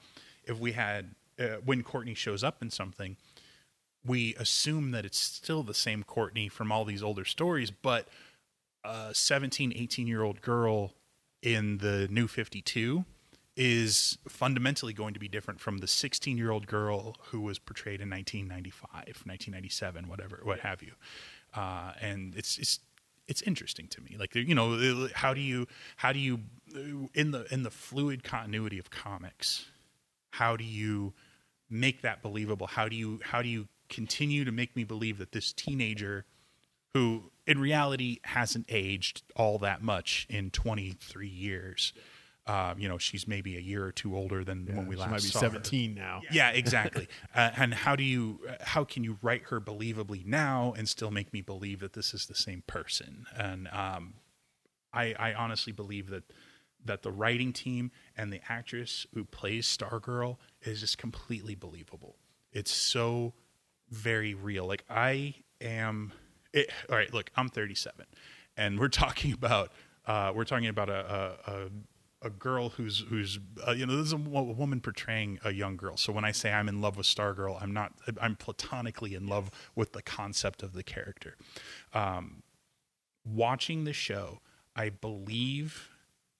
if 0.45 0.57
we 0.57 0.71
had 0.71 1.15
uh, 1.39 1.57
when 1.63 1.83
Courtney 1.83 2.13
shows 2.13 2.43
up 2.43 2.61
in 2.61 2.71
something, 2.71 3.17
we 4.05 4.33
assume 4.35 4.91
that 4.91 5.05
it's 5.05 5.19
still 5.19 5.63
the 5.63 5.73
same 5.73 6.03
Courtney 6.03 6.47
from 6.47 6.71
all 6.71 6.85
these 6.85 7.03
older 7.03 7.25
stories, 7.25 7.69
but 7.69 8.07
a 8.83 9.13
17, 9.13 9.73
18 9.75 10.07
year 10.07 10.23
old 10.23 10.41
girl 10.41 10.93
in 11.41 11.79
the 11.79 12.07
new 12.09 12.27
52 12.27 13.05
is 13.55 14.19
fundamentally 14.27 14.93
going 14.93 15.13
to 15.15 15.19
be 15.19 15.27
different 15.27 15.59
from 15.59 15.79
the 15.79 15.87
16 15.87 16.37
year 16.37 16.51
old 16.51 16.67
girl 16.67 17.17
who 17.31 17.41
was 17.41 17.59
portrayed 17.59 18.01
in 18.01 18.09
1995, 18.09 18.91
1997, 18.93 20.07
whatever, 20.07 20.39
what 20.43 20.59
have 20.59 20.81
you. 20.81 20.93
Uh, 21.53 21.91
and 21.99 22.35
it's, 22.35 22.57
it's, 22.57 22.79
it's 23.27 23.41
interesting 23.41 23.87
to 23.89 24.01
me. 24.01 24.15
Like, 24.17 24.35
you 24.35 24.55
know, 24.55 24.73
uh, 24.73 25.09
how 25.13 25.33
do 25.33 25.41
you, 25.41 25.67
how 25.97 26.13
do 26.13 26.19
you, 26.19 26.41
uh, 26.75 27.07
in 27.13 27.31
the, 27.31 27.45
in 27.51 27.63
the 27.63 27.71
fluid 27.71 28.23
continuity 28.23 28.79
of 28.79 28.89
comics, 28.89 29.65
how 30.31 30.55
do 30.55 30.63
you 30.63 31.13
make 31.69 32.01
that 32.01 32.21
believable? 32.21 32.67
How 32.67 32.87
do 32.87 32.95
you, 32.95 33.19
how 33.23 33.41
do 33.41 33.49
you 33.49 33.67
continue 33.89 34.45
to 34.45 34.51
make 34.51 34.75
me 34.75 34.83
believe 34.83 35.17
that 35.17 35.31
this 35.31 35.53
teenager 35.53 36.25
who 36.93 37.31
in 37.45 37.59
reality 37.59 38.19
hasn't 38.23 38.65
aged 38.69 39.21
all 39.35 39.59
that 39.59 39.81
much 39.81 40.25
in 40.29 40.49
23 40.49 41.27
years. 41.27 41.93
Um, 42.47 42.79
you 42.79 42.87
know, 42.87 42.97
she's 42.97 43.27
maybe 43.27 43.57
a 43.57 43.59
year 43.59 43.85
or 43.85 43.91
two 43.91 44.15
older 44.15 44.43
than 44.43 44.65
when 44.67 44.87
we 44.87 44.95
she 44.95 45.01
last 45.01 45.11
might 45.11 45.21
be 45.21 45.27
saw 45.27 45.41
her. 45.41 45.47
17 45.47 45.93
now. 45.93 46.21
Yeah, 46.31 46.51
exactly. 46.51 47.07
uh, 47.35 47.51
and 47.57 47.73
how 47.73 47.95
do 47.95 48.03
you 48.03 48.39
how 48.61 48.85
can 48.85 49.03
you 49.03 49.17
write 49.21 49.43
her 49.43 49.59
believably 49.59 50.25
now 50.25 50.73
and 50.77 50.87
still 50.87 51.11
make 51.11 51.33
me 51.33 51.41
believe 51.41 51.81
that 51.81 51.93
this 51.93 52.13
is 52.13 52.27
the 52.27 52.35
same 52.35 52.63
person? 52.65 53.25
And 53.35 53.67
um, 53.67 54.13
I, 54.93 55.13
I 55.19 55.33
honestly 55.33 55.73
believe 55.73 56.09
that 56.09 56.23
that 56.85 57.03
the 57.03 57.11
writing 57.11 57.51
team 57.51 57.91
and 58.15 58.31
the 58.31 58.39
actress 58.47 59.05
who 59.13 59.25
plays 59.25 59.67
Stargirl 59.67 60.37
is 60.61 60.79
just 60.79 60.97
completely 60.97 61.53
believable. 61.55 62.15
It's 62.53 62.71
so 62.71 63.33
very 63.89 64.33
real. 64.33 64.65
Like 64.65 64.83
I 64.89 65.35
am. 65.61 66.13
It, 66.53 66.71
all 66.89 66.95
right, 66.95 67.13
look, 67.13 67.29
I'm 67.35 67.49
37, 67.49 68.05
and 68.55 68.79
we're 68.79 68.87
talking 68.87 69.33
about 69.33 69.71
uh, 70.05 70.31
we're 70.33 70.45
talking 70.45 70.67
about 70.67 70.89
a, 70.89 71.37
a, 71.45 71.51
a 71.51 71.69
a 72.21 72.29
girl 72.29 72.69
who's 72.69 73.05
who's 73.09 73.39
uh, 73.67 73.71
you 73.71 73.85
know 73.85 73.95
this 73.95 74.07
is 74.07 74.13
a, 74.13 74.17
wo- 74.17 74.43
woman 74.43 74.81
portraying 74.81 75.39
a 75.43 75.51
young 75.51 75.77
girl. 75.77 75.97
So 75.97 76.11
when 76.11 76.25
I 76.25 76.31
say 76.31 76.51
I'm 76.51 76.67
in 76.67 76.81
love 76.81 76.97
with 76.97 77.05
Stargirl, 77.05 77.61
I'm 77.61 77.73
not. 77.73 77.93
I'm 78.19 78.35
platonically 78.35 79.13
in 79.13 79.27
love 79.27 79.51
with 79.75 79.93
the 79.93 80.01
concept 80.01 80.63
of 80.63 80.73
the 80.73 80.83
character. 80.83 81.35
Um, 81.93 82.43
watching 83.25 83.83
the 83.83 83.93
show, 83.93 84.39
I 84.75 84.89
believe 84.89 85.89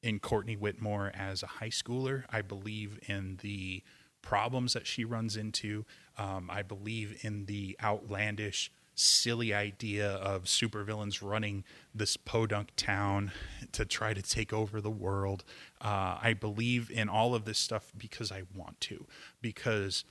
in 0.02 0.20
Courtney 0.20 0.56
Whitmore 0.56 1.12
as 1.14 1.44
a 1.44 1.48
high 1.48 1.70
schooler. 1.70 2.24
I 2.30 2.42
believe 2.42 3.00
in 3.08 3.40
the 3.42 3.84
problems 4.22 4.74
that 4.74 4.88
she 4.88 5.06
runs 5.06 5.38
into. 5.38 5.86
Um, 6.18 6.50
I 6.52 6.64
believe 6.64 7.20
in 7.22 7.46
the 7.46 7.78
outlandish, 7.82 8.72
silly 8.98 9.54
idea 9.54 10.10
of 10.10 10.46
supervillains 10.46 11.22
running 11.22 11.64
this 11.94 12.18
podunk 12.18 12.70
town 12.76 13.32
to 13.72 13.86
try 13.86 14.14
to 14.14 14.22
take 14.22 14.52
over 14.52 14.82
the 14.82 14.92
world. 14.92 15.44
Uh, 15.80 16.18
I 16.22 16.34
believe 16.34 16.90
in 16.90 17.08
all 17.08 17.36
of 17.36 17.46
this 17.46 17.60
stuff 17.60 17.92
because 17.96 18.32
I 18.32 18.44
want 18.56 18.82
to, 18.82 19.06
because 19.42 20.04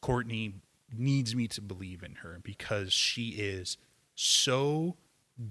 Courtney 0.00 0.54
needs 0.96 1.34
me 1.34 1.48
to 1.48 1.60
believe 1.60 2.02
in 2.02 2.16
her 2.16 2.38
because 2.42 2.92
she 2.92 3.30
is 3.30 3.76
so 4.14 4.96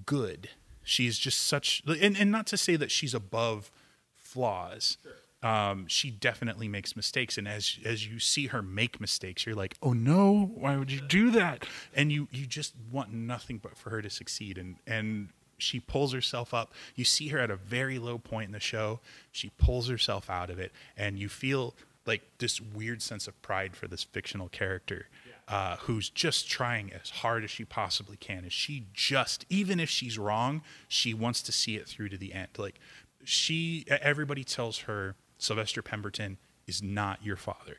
good. 0.06 0.48
She's 0.82 1.18
just 1.18 1.42
such, 1.42 1.82
and, 1.86 2.16
and 2.16 2.32
not 2.32 2.46
to 2.48 2.56
say 2.56 2.76
that 2.76 2.90
she's 2.90 3.14
above 3.14 3.70
flaws. 4.16 4.96
Um, 5.42 5.86
she 5.86 6.10
definitely 6.10 6.68
makes 6.68 6.94
mistakes, 6.96 7.38
and 7.38 7.48
as 7.48 7.78
as 7.84 8.06
you 8.06 8.18
see 8.18 8.48
her 8.48 8.60
make 8.60 9.00
mistakes, 9.00 9.46
you're 9.46 9.54
like, 9.54 9.76
"Oh 9.82 9.92
no, 9.92 10.50
why 10.54 10.76
would 10.76 10.90
you 10.90 11.00
do 11.00 11.30
that?" 11.30 11.66
And 11.94 12.12
you 12.12 12.28
you 12.30 12.46
just 12.46 12.74
want 12.92 13.12
nothing 13.12 13.58
but 13.58 13.76
for 13.76 13.90
her 13.90 14.02
to 14.02 14.10
succeed, 14.10 14.58
and 14.58 14.76
and 14.86 15.28
she 15.56 15.80
pulls 15.80 16.12
herself 16.12 16.52
up. 16.52 16.72
You 16.94 17.04
see 17.04 17.28
her 17.28 17.38
at 17.38 17.50
a 17.50 17.56
very 17.56 17.98
low 17.98 18.18
point 18.18 18.48
in 18.48 18.52
the 18.52 18.60
show. 18.60 19.00
She 19.32 19.50
pulls 19.56 19.88
herself 19.88 20.28
out 20.28 20.50
of 20.50 20.58
it, 20.58 20.72
and 20.96 21.18
you 21.18 21.28
feel 21.28 21.74
like 22.06 22.22
this 22.38 22.60
weird 22.60 23.02
sense 23.02 23.28
of 23.28 23.40
pride 23.42 23.76
for 23.76 23.86
this 23.86 24.04
fictional 24.04 24.48
character 24.48 25.06
uh, 25.48 25.76
who's 25.76 26.08
just 26.08 26.48
trying 26.48 26.92
as 26.92 27.10
hard 27.10 27.44
as 27.44 27.50
she 27.50 27.64
possibly 27.64 28.16
can. 28.16 28.44
Is 28.44 28.52
she 28.52 28.86
just, 28.94 29.44
even 29.48 29.80
if 29.80 29.90
she's 29.90 30.18
wrong, 30.18 30.62
she 30.88 31.12
wants 31.12 31.42
to 31.42 31.52
see 31.52 31.76
it 31.76 31.88
through 31.88 32.08
to 32.10 32.16
the 32.16 32.32
end. 32.32 32.48
Like 32.56 32.78
she, 33.24 33.84
everybody 33.88 34.44
tells 34.44 34.80
her 34.80 35.16
Sylvester 35.40 35.82
Pemberton 35.82 36.38
is 36.66 36.82
not 36.82 37.24
your 37.24 37.36
father. 37.36 37.78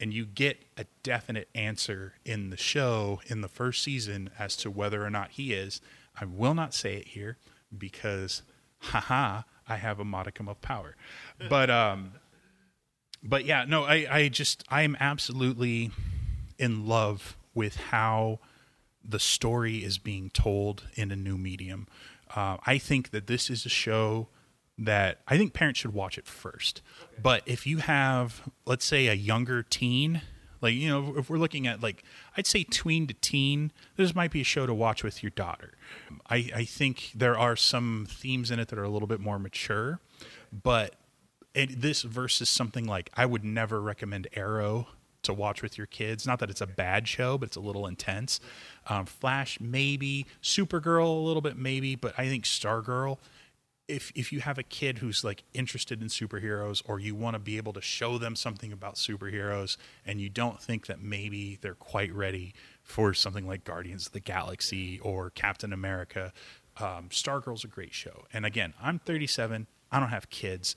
And 0.00 0.12
you 0.12 0.26
get 0.26 0.64
a 0.76 0.86
definite 1.02 1.48
answer 1.54 2.14
in 2.24 2.50
the 2.50 2.56
show 2.56 3.20
in 3.26 3.40
the 3.40 3.48
first 3.48 3.82
season 3.82 4.30
as 4.38 4.56
to 4.56 4.70
whether 4.70 5.04
or 5.04 5.10
not 5.10 5.32
he 5.32 5.52
is. 5.52 5.80
I 6.20 6.24
will 6.24 6.54
not 6.54 6.74
say 6.74 6.96
it 6.96 7.08
here 7.08 7.38
because, 7.76 8.42
haha, 8.78 9.42
I 9.68 9.76
have 9.76 10.00
a 10.00 10.04
modicum 10.04 10.48
of 10.48 10.60
power. 10.60 10.96
But 11.48 11.70
um, 11.70 12.12
but 13.22 13.44
yeah, 13.44 13.64
no, 13.66 13.84
I, 13.84 14.06
I 14.10 14.28
just 14.28 14.64
I 14.68 14.82
am 14.82 14.96
absolutely 14.98 15.92
in 16.58 16.86
love 16.86 17.36
with 17.54 17.76
how 17.76 18.40
the 19.04 19.20
story 19.20 19.84
is 19.84 19.98
being 19.98 20.30
told 20.30 20.84
in 20.94 21.10
a 21.10 21.16
new 21.16 21.38
medium. 21.38 21.86
Uh, 22.34 22.56
I 22.66 22.78
think 22.78 23.10
that 23.10 23.26
this 23.26 23.50
is 23.50 23.64
a 23.66 23.68
show 23.68 24.28
that 24.84 25.18
I 25.28 25.36
think 25.36 25.52
parents 25.52 25.80
should 25.80 25.94
watch 25.94 26.18
it 26.18 26.26
first. 26.26 26.82
But 27.20 27.42
if 27.46 27.66
you 27.66 27.78
have, 27.78 28.42
let's 28.66 28.84
say, 28.84 29.08
a 29.08 29.14
younger 29.14 29.62
teen, 29.62 30.22
like 30.60 30.74
you 30.74 30.88
know, 30.88 31.14
if 31.16 31.28
we're 31.28 31.38
looking 31.38 31.66
at 31.66 31.82
like 31.82 32.04
I'd 32.36 32.46
say 32.46 32.64
tween 32.64 33.06
to 33.08 33.14
teen, 33.14 33.72
this 33.96 34.14
might 34.14 34.30
be 34.30 34.40
a 34.40 34.44
show 34.44 34.66
to 34.66 34.74
watch 34.74 35.02
with 35.02 35.22
your 35.22 35.30
daughter. 35.30 35.72
I, 36.30 36.50
I 36.54 36.64
think 36.64 37.10
there 37.14 37.36
are 37.36 37.56
some 37.56 38.06
themes 38.08 38.50
in 38.50 38.58
it 38.58 38.68
that 38.68 38.78
are 38.78 38.84
a 38.84 38.88
little 38.88 39.08
bit 39.08 39.20
more 39.20 39.38
mature, 39.38 40.00
but 40.52 40.94
it, 41.54 41.80
this 41.80 42.02
versus 42.02 42.48
something 42.48 42.86
like 42.86 43.10
I 43.14 43.26
would 43.26 43.44
never 43.44 43.80
recommend 43.80 44.28
Arrow 44.34 44.88
to 45.22 45.32
watch 45.32 45.62
with 45.62 45.78
your 45.78 45.86
kids. 45.86 46.26
Not 46.26 46.38
that 46.40 46.50
it's 46.50 46.60
a 46.60 46.66
bad 46.66 47.06
show, 47.08 47.38
but 47.38 47.48
it's 47.48 47.56
a 47.56 47.60
little 47.60 47.86
intense. 47.86 48.40
Um, 48.88 49.06
Flash, 49.06 49.60
maybe. 49.60 50.26
Supergirl, 50.42 51.06
a 51.06 51.24
little 51.24 51.42
bit, 51.42 51.56
maybe. 51.56 51.94
But 51.94 52.14
I 52.18 52.28
think 52.28 52.44
Stargirl, 52.44 53.18
if 53.88 54.12
if 54.14 54.32
you 54.32 54.40
have 54.40 54.58
a 54.58 54.62
kid 54.62 54.98
who's 54.98 55.24
like 55.24 55.44
interested 55.54 56.00
in 56.00 56.08
superheroes, 56.08 56.82
or 56.86 57.00
you 57.00 57.14
want 57.14 57.34
to 57.34 57.38
be 57.38 57.56
able 57.56 57.72
to 57.72 57.80
show 57.80 58.18
them 58.18 58.36
something 58.36 58.72
about 58.72 58.94
superheroes, 58.94 59.76
and 60.06 60.20
you 60.20 60.28
don't 60.28 60.60
think 60.60 60.86
that 60.86 61.00
maybe 61.02 61.58
they're 61.60 61.74
quite 61.74 62.12
ready 62.12 62.54
for 62.82 63.14
something 63.14 63.46
like 63.46 63.64
Guardians 63.64 64.06
of 64.06 64.12
the 64.12 64.20
Galaxy 64.20 64.98
or 65.00 65.30
Captain 65.30 65.72
America, 65.72 66.32
um, 66.78 67.08
Stargirl's 67.10 67.64
a 67.64 67.68
great 67.68 67.94
show. 67.94 68.24
And 68.32 68.44
again, 68.46 68.74
I'm 68.82 68.98
37. 68.98 69.66
I 69.90 70.00
don't 70.00 70.08
have 70.08 70.30
kids. 70.30 70.74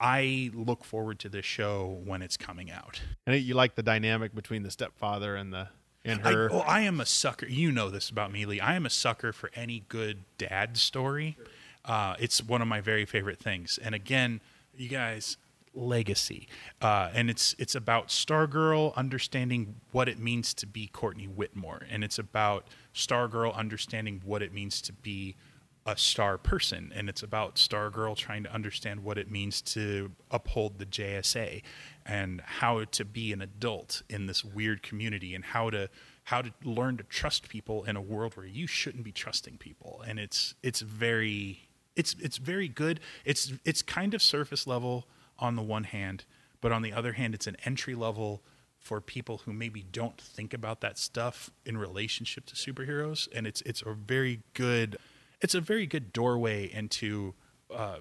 I 0.00 0.50
look 0.52 0.84
forward 0.84 1.18
to 1.20 1.28
this 1.28 1.44
show 1.44 2.00
when 2.04 2.22
it's 2.22 2.36
coming 2.36 2.70
out. 2.70 3.00
And 3.26 3.40
you 3.40 3.54
like 3.54 3.76
the 3.76 3.82
dynamic 3.82 4.34
between 4.34 4.62
the 4.62 4.70
stepfather 4.70 5.36
and 5.36 5.52
the 5.52 5.68
and 6.04 6.20
I, 6.24 6.32
her. 6.32 6.48
oh, 6.50 6.58
I 6.60 6.80
am 6.80 7.00
a 7.00 7.06
sucker. 7.06 7.46
You 7.46 7.70
know 7.70 7.88
this 7.88 8.10
about 8.10 8.32
me, 8.32 8.44
Lee. 8.44 8.58
I 8.58 8.74
am 8.74 8.84
a 8.84 8.90
sucker 8.90 9.32
for 9.32 9.50
any 9.54 9.84
good 9.88 10.24
dad 10.38 10.76
story. 10.76 11.36
Uh, 11.84 12.14
it's 12.18 12.42
one 12.42 12.62
of 12.62 12.68
my 12.68 12.80
very 12.80 13.04
favorite 13.04 13.38
things. 13.38 13.78
And 13.82 13.94
again, 13.94 14.40
you 14.76 14.88
guys, 14.88 15.36
legacy, 15.74 16.48
uh, 16.80 17.10
and 17.14 17.28
it's 17.30 17.54
it's 17.58 17.74
about 17.74 18.08
Stargirl 18.08 18.94
understanding 18.94 19.76
what 19.90 20.08
it 20.08 20.18
means 20.18 20.54
to 20.54 20.66
be 20.66 20.86
Courtney 20.86 21.26
Whitmore, 21.26 21.82
and 21.90 22.04
it's 22.04 22.18
about 22.18 22.66
Stargirl 22.94 23.54
understanding 23.54 24.22
what 24.24 24.42
it 24.42 24.52
means 24.52 24.80
to 24.82 24.92
be 24.92 25.36
a 25.84 25.96
star 25.96 26.38
person. 26.38 26.92
And 26.94 27.08
it's 27.08 27.22
about 27.22 27.56
stargirl 27.56 28.16
trying 28.16 28.44
to 28.44 28.52
understand 28.52 29.02
what 29.02 29.18
it 29.18 29.30
means 29.30 29.60
to 29.62 30.12
uphold 30.30 30.78
the 30.78 30.86
jsa 30.86 31.62
and 32.06 32.40
how 32.40 32.84
to 32.84 33.04
be 33.04 33.32
an 33.32 33.42
adult 33.42 34.02
in 34.08 34.26
this 34.26 34.44
weird 34.44 34.82
community 34.82 35.34
and 35.34 35.44
how 35.44 35.70
to 35.70 35.88
how 36.24 36.40
to 36.40 36.52
learn 36.62 36.96
to 36.98 37.02
trust 37.04 37.48
people 37.48 37.84
in 37.84 37.96
a 37.96 38.00
world 38.00 38.36
where 38.36 38.46
you 38.46 38.66
shouldn't 38.66 39.02
be 39.02 39.12
trusting 39.12 39.58
people. 39.58 40.02
And 40.06 40.20
it's 40.20 40.54
it's 40.62 40.80
very 40.80 41.68
it's 41.96 42.14
it's 42.20 42.38
very 42.38 42.68
good 42.68 43.00
it's 43.24 43.52
it's 43.64 43.82
kind 43.82 44.14
of 44.14 44.22
surface 44.22 44.66
level 44.66 45.06
on 45.38 45.56
the 45.56 45.62
one 45.62 45.84
hand 45.84 46.24
but 46.60 46.72
on 46.72 46.82
the 46.82 46.92
other 46.92 47.12
hand 47.12 47.34
it's 47.34 47.46
an 47.46 47.56
entry 47.64 47.94
level 47.94 48.42
for 48.78 49.00
people 49.00 49.42
who 49.44 49.52
maybe 49.52 49.84
don't 49.92 50.20
think 50.20 50.52
about 50.52 50.80
that 50.80 50.98
stuff 50.98 51.50
in 51.64 51.76
relationship 51.76 52.46
to 52.46 52.54
superheroes 52.54 53.28
and 53.34 53.46
it's 53.46 53.60
it's 53.62 53.82
a 53.82 53.92
very 53.92 54.40
good 54.54 54.96
it's 55.40 55.54
a 55.54 55.60
very 55.60 55.86
good 55.86 56.12
doorway 56.12 56.72
into 56.72 57.34
uh, 57.74 57.96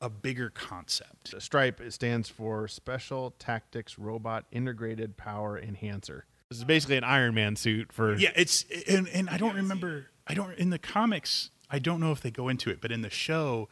a 0.00 0.08
bigger 0.08 0.50
concept. 0.50 1.34
Stripe 1.40 1.80
it 1.80 1.92
stands 1.92 2.28
for 2.28 2.68
Special 2.68 3.32
Tactics 3.38 3.98
Robot 3.98 4.44
Integrated 4.52 5.16
Power 5.16 5.58
Enhancer. 5.58 6.26
This 6.50 6.58
is 6.58 6.64
basically 6.64 6.96
an 6.96 7.04
Iron 7.04 7.34
Man 7.34 7.56
suit 7.56 7.92
for 7.92 8.14
Yeah, 8.14 8.30
it's 8.36 8.64
and 8.88 9.08
and 9.08 9.28
I 9.30 9.38
don't 9.38 9.56
remember. 9.56 10.06
I 10.26 10.34
don't 10.34 10.56
in 10.58 10.70
the 10.70 10.78
comics. 10.78 11.50
I 11.74 11.80
don't 11.80 11.98
know 11.98 12.12
if 12.12 12.20
they 12.20 12.30
go 12.30 12.48
into 12.48 12.70
it, 12.70 12.80
but 12.80 12.92
in 12.92 13.02
the 13.02 13.10
show, 13.10 13.68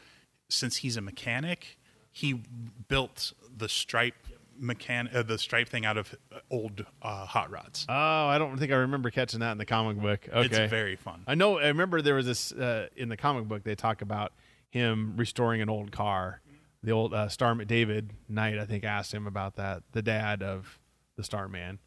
since 0.49 0.79
he's 0.79 0.97
a 0.97 1.01
mechanic, 1.01 1.79
he 2.11 2.43
built 2.89 3.33
the 3.57 3.69
stripe 3.69 4.17
mechan 4.61 5.15
uh, 5.15 5.23
the 5.23 5.39
stripe 5.39 5.69
thing 5.69 5.87
out 5.87 5.97
of 5.97 6.13
old 6.51 6.85
uh, 7.01 7.27
hot 7.27 7.53
rods. 7.53 7.87
Oh, 7.89 7.95
I 7.95 8.39
don't 8.39 8.59
think 8.59 8.73
I 8.73 8.77
remember 8.77 9.11
catching 9.11 9.39
that 9.39 9.53
in 9.53 9.59
the 9.59 9.65
comic 9.65 9.99
book. 9.99 10.29
Okay. 10.29 10.47
It's 10.47 10.71
very 10.71 10.97
fun. 10.97 11.23
I 11.29 11.37
know. 11.37 11.61
I 11.61 11.69
remember 11.69 12.03
there 12.03 12.17
was 12.17 12.27
this 12.27 12.51
uh, 12.51 12.89
in 12.97 13.09
the 13.09 13.17
comic 13.17 13.45
book. 13.47 13.63
They 13.63 13.77
talk 13.77 14.03
about 14.03 14.33
him 14.71 15.15
restoring 15.17 15.63
an 15.63 15.69
old 15.69 15.93
car. 15.93 16.41
The 16.83 16.91
old 16.91 17.15
uh, 17.15 17.29
Star 17.29 17.55
David 17.55 18.11
Knight, 18.29 18.59
I 18.59 18.65
think, 18.65 18.83
asked 18.83 19.15
him 19.15 19.29
about 19.29 19.55
that. 19.57 19.85
The 19.93 20.03
dad 20.03 20.43
of 20.43 20.81
the 21.17 21.23
Starman 21.23 21.79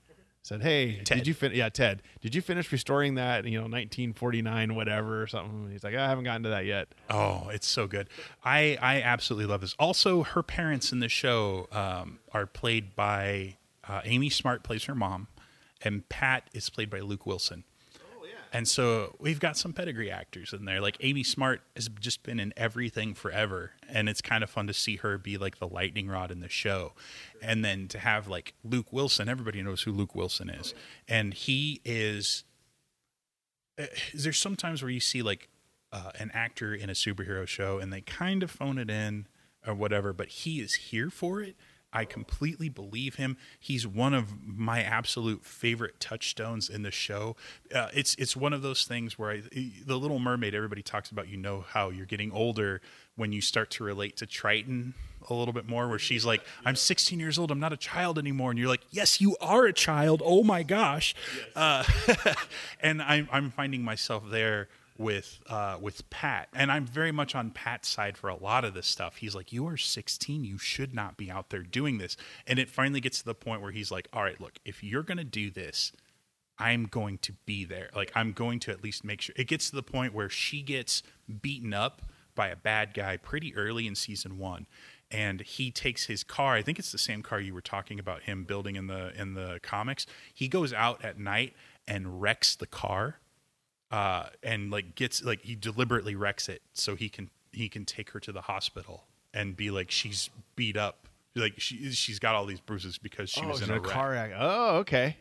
said, 0.46 0.62
"Hey, 0.62 1.02
Ted. 1.04 1.18
did 1.18 1.28
you 1.28 1.34
finish? 1.34 1.58
Yeah, 1.58 1.70
Ted, 1.70 2.04
did 2.22 2.36
you 2.36 2.42
finish 2.42 2.72
restoring 2.72 3.16
that? 3.16 3.46
You 3.46 3.58
know, 3.58 3.64
1949, 3.64 4.76
whatever, 4.76 5.22
or 5.22 5.28
something?" 5.28 5.72
He's 5.72 5.84
like, 5.84 5.96
"I 5.96 6.08
haven't 6.08 6.24
gotten 6.24 6.44
to 6.44 6.50
that 6.50 6.66
yet." 6.66 6.90
Oh, 7.10 7.50
it's 7.50 7.68
so 7.68 7.88
good. 7.88 8.10
I 8.44 8.78
I 8.82 9.02
absolutely 9.02 9.48
love 9.48 9.62
this. 9.62 9.76
Also, 9.80 10.24
her 10.24 10.44
parents 10.44 10.92
in 10.92 11.00
the 11.00 11.10
show 11.10 11.68
um, 11.72 12.20
are 12.32 12.46
played 12.46 12.96
by 12.96 13.58
uh, 13.88 14.02
Amy 14.04 14.30
Smart 14.30 14.64
plays 14.64 14.84
her 14.86 14.96
mom, 14.96 15.28
and 15.82 16.08
Pat 16.10 16.48
is 16.54 16.70
played 16.70 16.90
by 16.90 17.00
Luke 17.00 17.26
Wilson. 17.26 17.64
And 18.56 18.70
so 18.70 19.18
we've 19.20 19.42
got 19.42 19.58
some 19.58 19.74
pedigree 19.74 20.10
actors 20.10 20.54
in 20.54 20.64
there. 20.64 20.80
Like 20.80 20.96
Amy 21.02 21.24
Smart 21.24 21.62
has 21.76 21.90
just 22.00 22.24
been 22.24 22.40
in 22.40 22.54
everything 22.56 23.14
forever, 23.14 23.72
and 23.90 24.08
it's 24.08 24.22
kind 24.22 24.46
of 24.46 24.50
fun 24.50 24.68
to 24.68 24.74
see 24.74 24.96
her 24.98 25.18
be 25.18 25.38
like 25.38 25.60
the 25.60 25.68
lightning 25.68 26.08
rod 26.08 26.32
in 26.32 26.40
the 26.40 26.48
show. 26.48 26.94
And 27.42 27.66
then 27.66 27.90
to 27.90 28.00
have 28.00 28.30
like 28.30 28.54
Luke 28.64 28.94
Wilson, 28.94 29.28
everybody 29.28 29.62
knows 29.62 29.82
who 29.82 29.92
Luke 29.92 30.16
Wilson 30.16 30.50
is, 30.50 30.74
and 31.06 31.34
he 31.34 31.82
is 31.84 32.46
uh, 33.78 33.88
there's 34.14 34.40
sometimes 34.40 34.82
where 34.82 34.92
you 34.92 35.02
see 35.02 35.22
like 35.22 35.50
uh, 35.92 36.12
an 36.18 36.32
actor 36.34 36.74
in 36.74 36.90
a 36.90 36.94
superhero 36.94 37.46
show 37.46 37.80
and 37.80 37.92
they 37.92 38.02
kind 38.02 38.42
of 38.42 38.50
phone 38.50 38.78
it 38.78 38.90
in 38.90 39.28
or 39.68 39.74
whatever, 39.74 40.14
but 40.14 40.28
he 40.28 40.62
is 40.62 40.76
here 40.76 41.10
for 41.10 41.42
it. 41.42 41.56
I 41.94 42.04
completely 42.06 42.68
believe 42.68 43.16
him. 43.16 43.38
He's 43.60 43.88
one 43.88 44.14
of 44.14 44.34
my 44.46 44.82
absolute 44.82 45.46
favorite 45.46 46.00
touchstones 46.00 46.70
in 46.70 46.84
the 46.84 46.92
show. 46.92 47.38
Uh, 47.74 47.88
it's 47.94 48.16
it's 48.16 48.36
one 48.36 48.52
of 48.52 48.62
those 48.62 48.84
things 48.86 49.18
where 49.18 49.32
I, 49.32 49.42
the 49.86 49.98
Little 49.98 50.20
Mermaid. 50.20 50.54
Everybody 50.54 50.82
talks 50.82 51.10
about. 51.10 51.30
You 51.30 51.38
know 51.38 51.62
how 51.62 51.90
you're 51.90 52.06
getting 52.06 52.32
older 52.32 52.82
when 53.16 53.32
you 53.32 53.40
start 53.42 53.72
to 53.72 53.84
relate 53.84 54.18
to 54.18 54.26
Triton 54.26 54.94
a 55.30 55.34
little 55.34 55.54
bit 55.54 55.70
more. 55.70 55.88
Where 55.88 55.98
she's 55.98 56.26
like, 56.26 56.42
"I'm 56.66 56.76
16 56.76 57.20
years 57.20 57.40
old. 57.40 57.50
I'm 57.50 57.62
not 57.62 57.72
a 57.72 57.78
child 57.78 58.20
anymore," 58.20 58.52
and 58.52 58.60
you're 58.60 58.68
like, 58.68 58.84
"Yes, 58.92 59.22
you 59.22 59.38
are 59.40 59.66
a 59.66 59.74
child. 59.74 60.22
Oh 60.24 60.44
my 60.44 60.64
gosh!" 60.64 61.16
Uh, 61.56 61.86
and 62.82 63.02
I'm 63.02 63.30
I'm 63.32 63.52
finding 63.52 63.84
myself 63.84 64.24
there 64.30 64.68
with 64.98 65.40
uh, 65.48 65.78
with 65.82 66.10
Pat, 66.10 66.48
and 66.54 66.72
I'm 66.72 66.86
very 66.86 67.12
much 67.12 67.36
on 67.36 67.52
Pat's 67.52 67.88
side 67.88 68.18
for 68.18 68.30
a 68.30 68.36
lot 68.36 68.64
of 68.64 68.74
this 68.74 68.88
stuff. 68.88 69.18
He's 69.18 69.36
like, 69.36 69.52
"You 69.52 69.68
are 69.68 69.78
16. 69.78 70.44
You 70.44 70.58
should 70.58 70.94
not 70.94 71.18
be 71.18 71.30
out 71.30 71.50
there 71.50 71.64
doing 71.64 71.98
this." 71.98 72.16
And 72.48 72.60
it 72.60 72.70
finally 72.70 73.02
gets 73.02 73.20
to 73.20 73.26
the 73.26 73.36
point 73.36 73.62
where 73.62 73.72
he's 73.72 73.92
like, 73.92 74.08
"All 74.14 74.24
right, 74.24 74.40
look, 74.40 74.60
if 74.64 74.84
you're 74.84 75.04
going 75.04 75.18
to 75.18 75.24
do 75.24 75.52
this, 75.52 75.92
I'm 76.58 76.86
going 76.86 77.18
to 77.20 77.34
be 77.46 77.66
there. 77.66 77.90
Like, 77.96 78.12
I'm 78.16 78.32
going 78.32 78.60
to 78.62 78.72
at 78.72 78.84
least 78.84 79.04
make 79.04 79.22
sure." 79.22 79.36
It 79.38 79.48
gets 79.48 79.70
to 79.70 79.76
the 79.76 79.84
point 79.84 80.14
where 80.14 80.30
she 80.30 80.62
gets 80.62 81.04
beaten 81.42 81.74
up 81.74 82.02
by 82.34 82.48
a 82.48 82.56
bad 82.56 82.94
guy 82.94 83.18
pretty 83.18 83.56
early 83.56 83.88
in 83.88 83.96
season 83.96 84.38
one. 84.38 84.68
And 85.12 85.42
he 85.42 85.72
takes 85.72 86.06
his 86.06 86.24
car. 86.24 86.56
I 86.56 86.62
think 86.62 86.80
it's 86.80 86.92
the 86.92 86.98
same 86.98 87.22
car 87.22 87.40
you 87.40 87.54
were 87.54 87.62
talking 87.62 88.00
about 88.00 88.24
him 88.24 88.44
building 88.44 88.76
in 88.76 88.88
the 88.88 89.14
in 89.20 89.34
the 89.34 89.60
comics. 89.62 90.06
He 90.34 90.48
goes 90.48 90.74
out 90.74 91.04
at 91.06 91.20
night 91.20 91.54
and 91.88 92.22
wrecks 92.22 92.56
the 92.56 92.66
car 92.66 93.20
uh, 93.92 94.28
and 94.44 94.72
like 94.72 94.96
gets 94.96 95.24
like 95.24 95.42
he 95.42 95.56
deliberately 95.56 96.16
wrecks 96.16 96.50
it 96.50 96.62
so 96.74 96.96
he 96.96 97.10
can 97.10 97.30
he 97.52 97.70
can 97.70 97.86
take 97.86 98.12
her 98.12 98.20
to 98.20 98.32
the 98.32 98.42
hospital 98.42 99.06
and 99.34 99.56
be 99.56 99.72
like 99.72 99.92
she's 99.92 100.30
beat 100.56 100.78
up 100.78 101.08
like 101.36 101.60
she 101.60 101.92
she's 101.92 102.20
got 102.20 102.36
all 102.36 102.46
these 102.46 102.62
bruises 102.62 102.98
because 102.98 103.30
she 103.30 103.42
oh, 103.42 103.50
was 103.50 103.62
in 103.62 103.70
a, 103.70 103.78
a 103.78 103.80
car 103.80 104.16
accident. 104.16 104.42
Oh, 104.42 104.78
okay. 104.78 105.18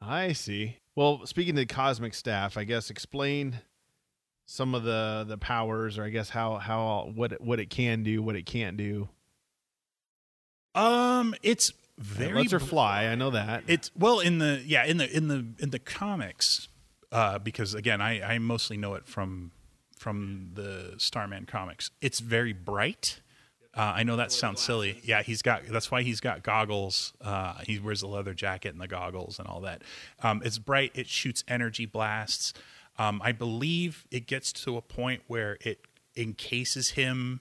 I 0.00 0.32
see. 0.32 0.78
Well, 0.96 1.24
speaking 1.26 1.54
to 1.54 1.60
the 1.60 1.66
cosmic 1.66 2.14
staff, 2.14 2.56
I 2.56 2.64
guess 2.64 2.90
explain 2.90 3.60
some 4.46 4.74
of 4.74 4.82
the 4.82 5.24
the 5.26 5.38
powers, 5.38 5.98
or 5.98 6.04
I 6.04 6.10
guess 6.10 6.30
how 6.30 6.56
how 6.56 7.12
what 7.14 7.32
it, 7.32 7.40
what 7.40 7.60
it 7.60 7.70
can 7.70 8.02
do, 8.02 8.22
what 8.22 8.36
it 8.36 8.44
can't 8.44 8.76
do. 8.76 9.08
Um, 10.74 11.34
it's 11.42 11.72
very 11.98 12.30
It 12.30 12.36
lets 12.36 12.52
her 12.52 12.60
fly. 12.60 13.04
I 13.04 13.14
know 13.14 13.30
that. 13.30 13.64
It's 13.68 13.90
well 13.96 14.20
in 14.20 14.38
the 14.38 14.62
yeah 14.66 14.84
in 14.84 14.96
the 14.96 15.16
in 15.16 15.28
the 15.28 15.46
in 15.58 15.70
the 15.70 15.78
comics 15.78 16.68
uh, 17.12 17.38
because 17.38 17.74
again 17.74 18.00
I 18.00 18.34
I 18.34 18.38
mostly 18.38 18.76
know 18.76 18.94
it 18.94 19.06
from 19.06 19.52
from 19.96 20.50
the 20.54 20.94
Starman 20.98 21.46
comics. 21.46 21.90
It's 22.00 22.18
very 22.18 22.52
bright. 22.52 23.20
Uh, 23.74 23.92
I 23.96 24.02
know 24.02 24.16
that 24.16 24.32
sounds 24.32 24.60
silly. 24.60 25.00
Yeah, 25.02 25.22
he's 25.22 25.40
got. 25.40 25.62
That's 25.66 25.90
why 25.90 26.02
he's 26.02 26.20
got 26.20 26.42
goggles. 26.42 27.14
Uh, 27.22 27.54
he 27.66 27.78
wears 27.78 28.02
a 28.02 28.06
leather 28.06 28.34
jacket 28.34 28.70
and 28.72 28.80
the 28.80 28.88
goggles 28.88 29.38
and 29.38 29.48
all 29.48 29.60
that. 29.62 29.82
Um, 30.22 30.42
it's 30.44 30.58
bright. 30.58 30.90
It 30.94 31.06
shoots 31.08 31.42
energy 31.48 31.86
blasts. 31.86 32.52
Um, 32.98 33.22
I 33.24 33.32
believe 33.32 34.06
it 34.10 34.26
gets 34.26 34.52
to 34.64 34.76
a 34.76 34.82
point 34.82 35.22
where 35.26 35.56
it 35.62 35.86
encases 36.16 36.90
him. 36.90 37.40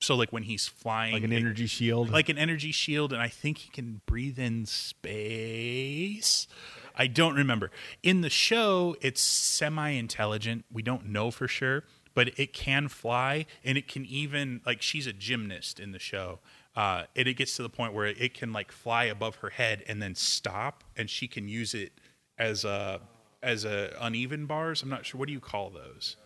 So 0.00 0.16
like 0.16 0.32
when 0.32 0.42
he's 0.42 0.66
flying, 0.66 1.12
like 1.12 1.22
an 1.22 1.32
it- 1.32 1.36
energy 1.36 1.66
shield. 1.68 2.10
like 2.10 2.28
an 2.28 2.38
energy 2.38 2.72
shield, 2.72 3.12
and 3.12 3.22
I 3.22 3.28
think 3.28 3.58
he 3.58 3.70
can 3.70 4.00
breathe 4.04 4.40
in 4.40 4.66
space. 4.66 6.48
I 6.96 7.06
don't 7.06 7.34
remember. 7.34 7.70
In 8.02 8.20
the 8.20 8.30
show, 8.30 8.96
it's 9.00 9.20
semi 9.20 9.90
intelligent. 9.90 10.64
We 10.72 10.82
don't 10.82 11.06
know 11.06 11.30
for 11.30 11.48
sure, 11.48 11.84
but 12.14 12.38
it 12.38 12.52
can 12.52 12.88
fly 12.88 13.46
and 13.64 13.78
it 13.78 13.88
can 13.88 14.04
even 14.06 14.60
like 14.66 14.82
she's 14.82 15.06
a 15.06 15.12
gymnast 15.12 15.80
in 15.80 15.92
the 15.92 15.98
show. 15.98 16.40
Uh, 16.74 17.04
and 17.14 17.28
it 17.28 17.34
gets 17.34 17.56
to 17.56 17.62
the 17.62 17.68
point 17.68 17.92
where 17.92 18.06
it 18.06 18.32
can 18.34 18.52
like 18.52 18.72
fly 18.72 19.04
above 19.04 19.36
her 19.36 19.50
head 19.50 19.84
and 19.86 20.00
then 20.00 20.14
stop, 20.14 20.84
and 20.96 21.10
she 21.10 21.28
can 21.28 21.48
use 21.48 21.74
it 21.74 21.92
as 22.38 22.64
a 22.64 23.00
as 23.42 23.64
a 23.64 23.94
uneven 24.00 24.46
bars. 24.46 24.82
I'm 24.82 24.88
not 24.88 25.04
sure 25.04 25.18
what 25.18 25.26
do 25.26 25.32
you 25.32 25.40
call 25.40 25.70
those? 25.70 26.16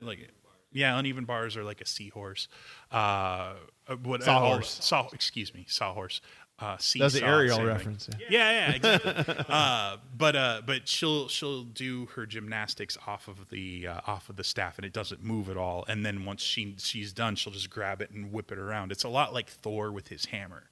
Like, 0.00 0.30
yeah, 0.72 0.98
uneven 0.98 1.24
bars 1.24 1.56
are 1.56 1.64
like 1.64 1.80
a 1.80 1.86
seahorse. 1.86 2.48
Uh, 2.92 3.54
uh, 3.88 3.96
what 4.04 4.22
Sawhorse. 4.22 4.78
oh, 4.80 4.82
saw, 4.82 5.08
excuse 5.12 5.52
me, 5.54 5.64
sawhorse. 5.68 6.20
Uh, 6.60 6.72
That's 6.72 6.92
the 6.92 6.98
seesaw, 7.10 7.26
Ariel 7.26 7.56
same 7.56 7.66
thing. 7.66 7.66
reference. 7.74 8.08
yeah. 8.18 8.26
Yeah, 8.30 8.50
yeah, 8.50 8.72
exactly. 9.04 9.44
uh, 9.48 9.96
but 10.16 10.34
uh, 10.36 10.62
but 10.66 10.88
she'll 10.88 11.28
she'll 11.28 11.62
do 11.62 12.06
her 12.16 12.26
gymnastics 12.26 12.98
off 13.06 13.28
of 13.28 13.48
the 13.50 13.86
uh, 13.86 14.00
off 14.06 14.28
of 14.28 14.36
the 14.36 14.42
staff, 14.44 14.76
and 14.76 14.84
it 14.84 14.92
doesn't 14.92 15.22
move 15.22 15.48
at 15.48 15.56
all. 15.56 15.84
And 15.88 16.04
then 16.04 16.24
once 16.24 16.42
she 16.42 16.74
she's 16.78 17.12
done, 17.12 17.36
she'll 17.36 17.52
just 17.52 17.70
grab 17.70 18.00
it 18.02 18.10
and 18.10 18.32
whip 18.32 18.50
it 18.50 18.58
around. 18.58 18.90
It's 18.90 19.04
a 19.04 19.08
lot 19.08 19.32
like 19.32 19.48
Thor 19.48 19.92
with 19.92 20.08
his 20.08 20.26
hammer. 20.26 20.64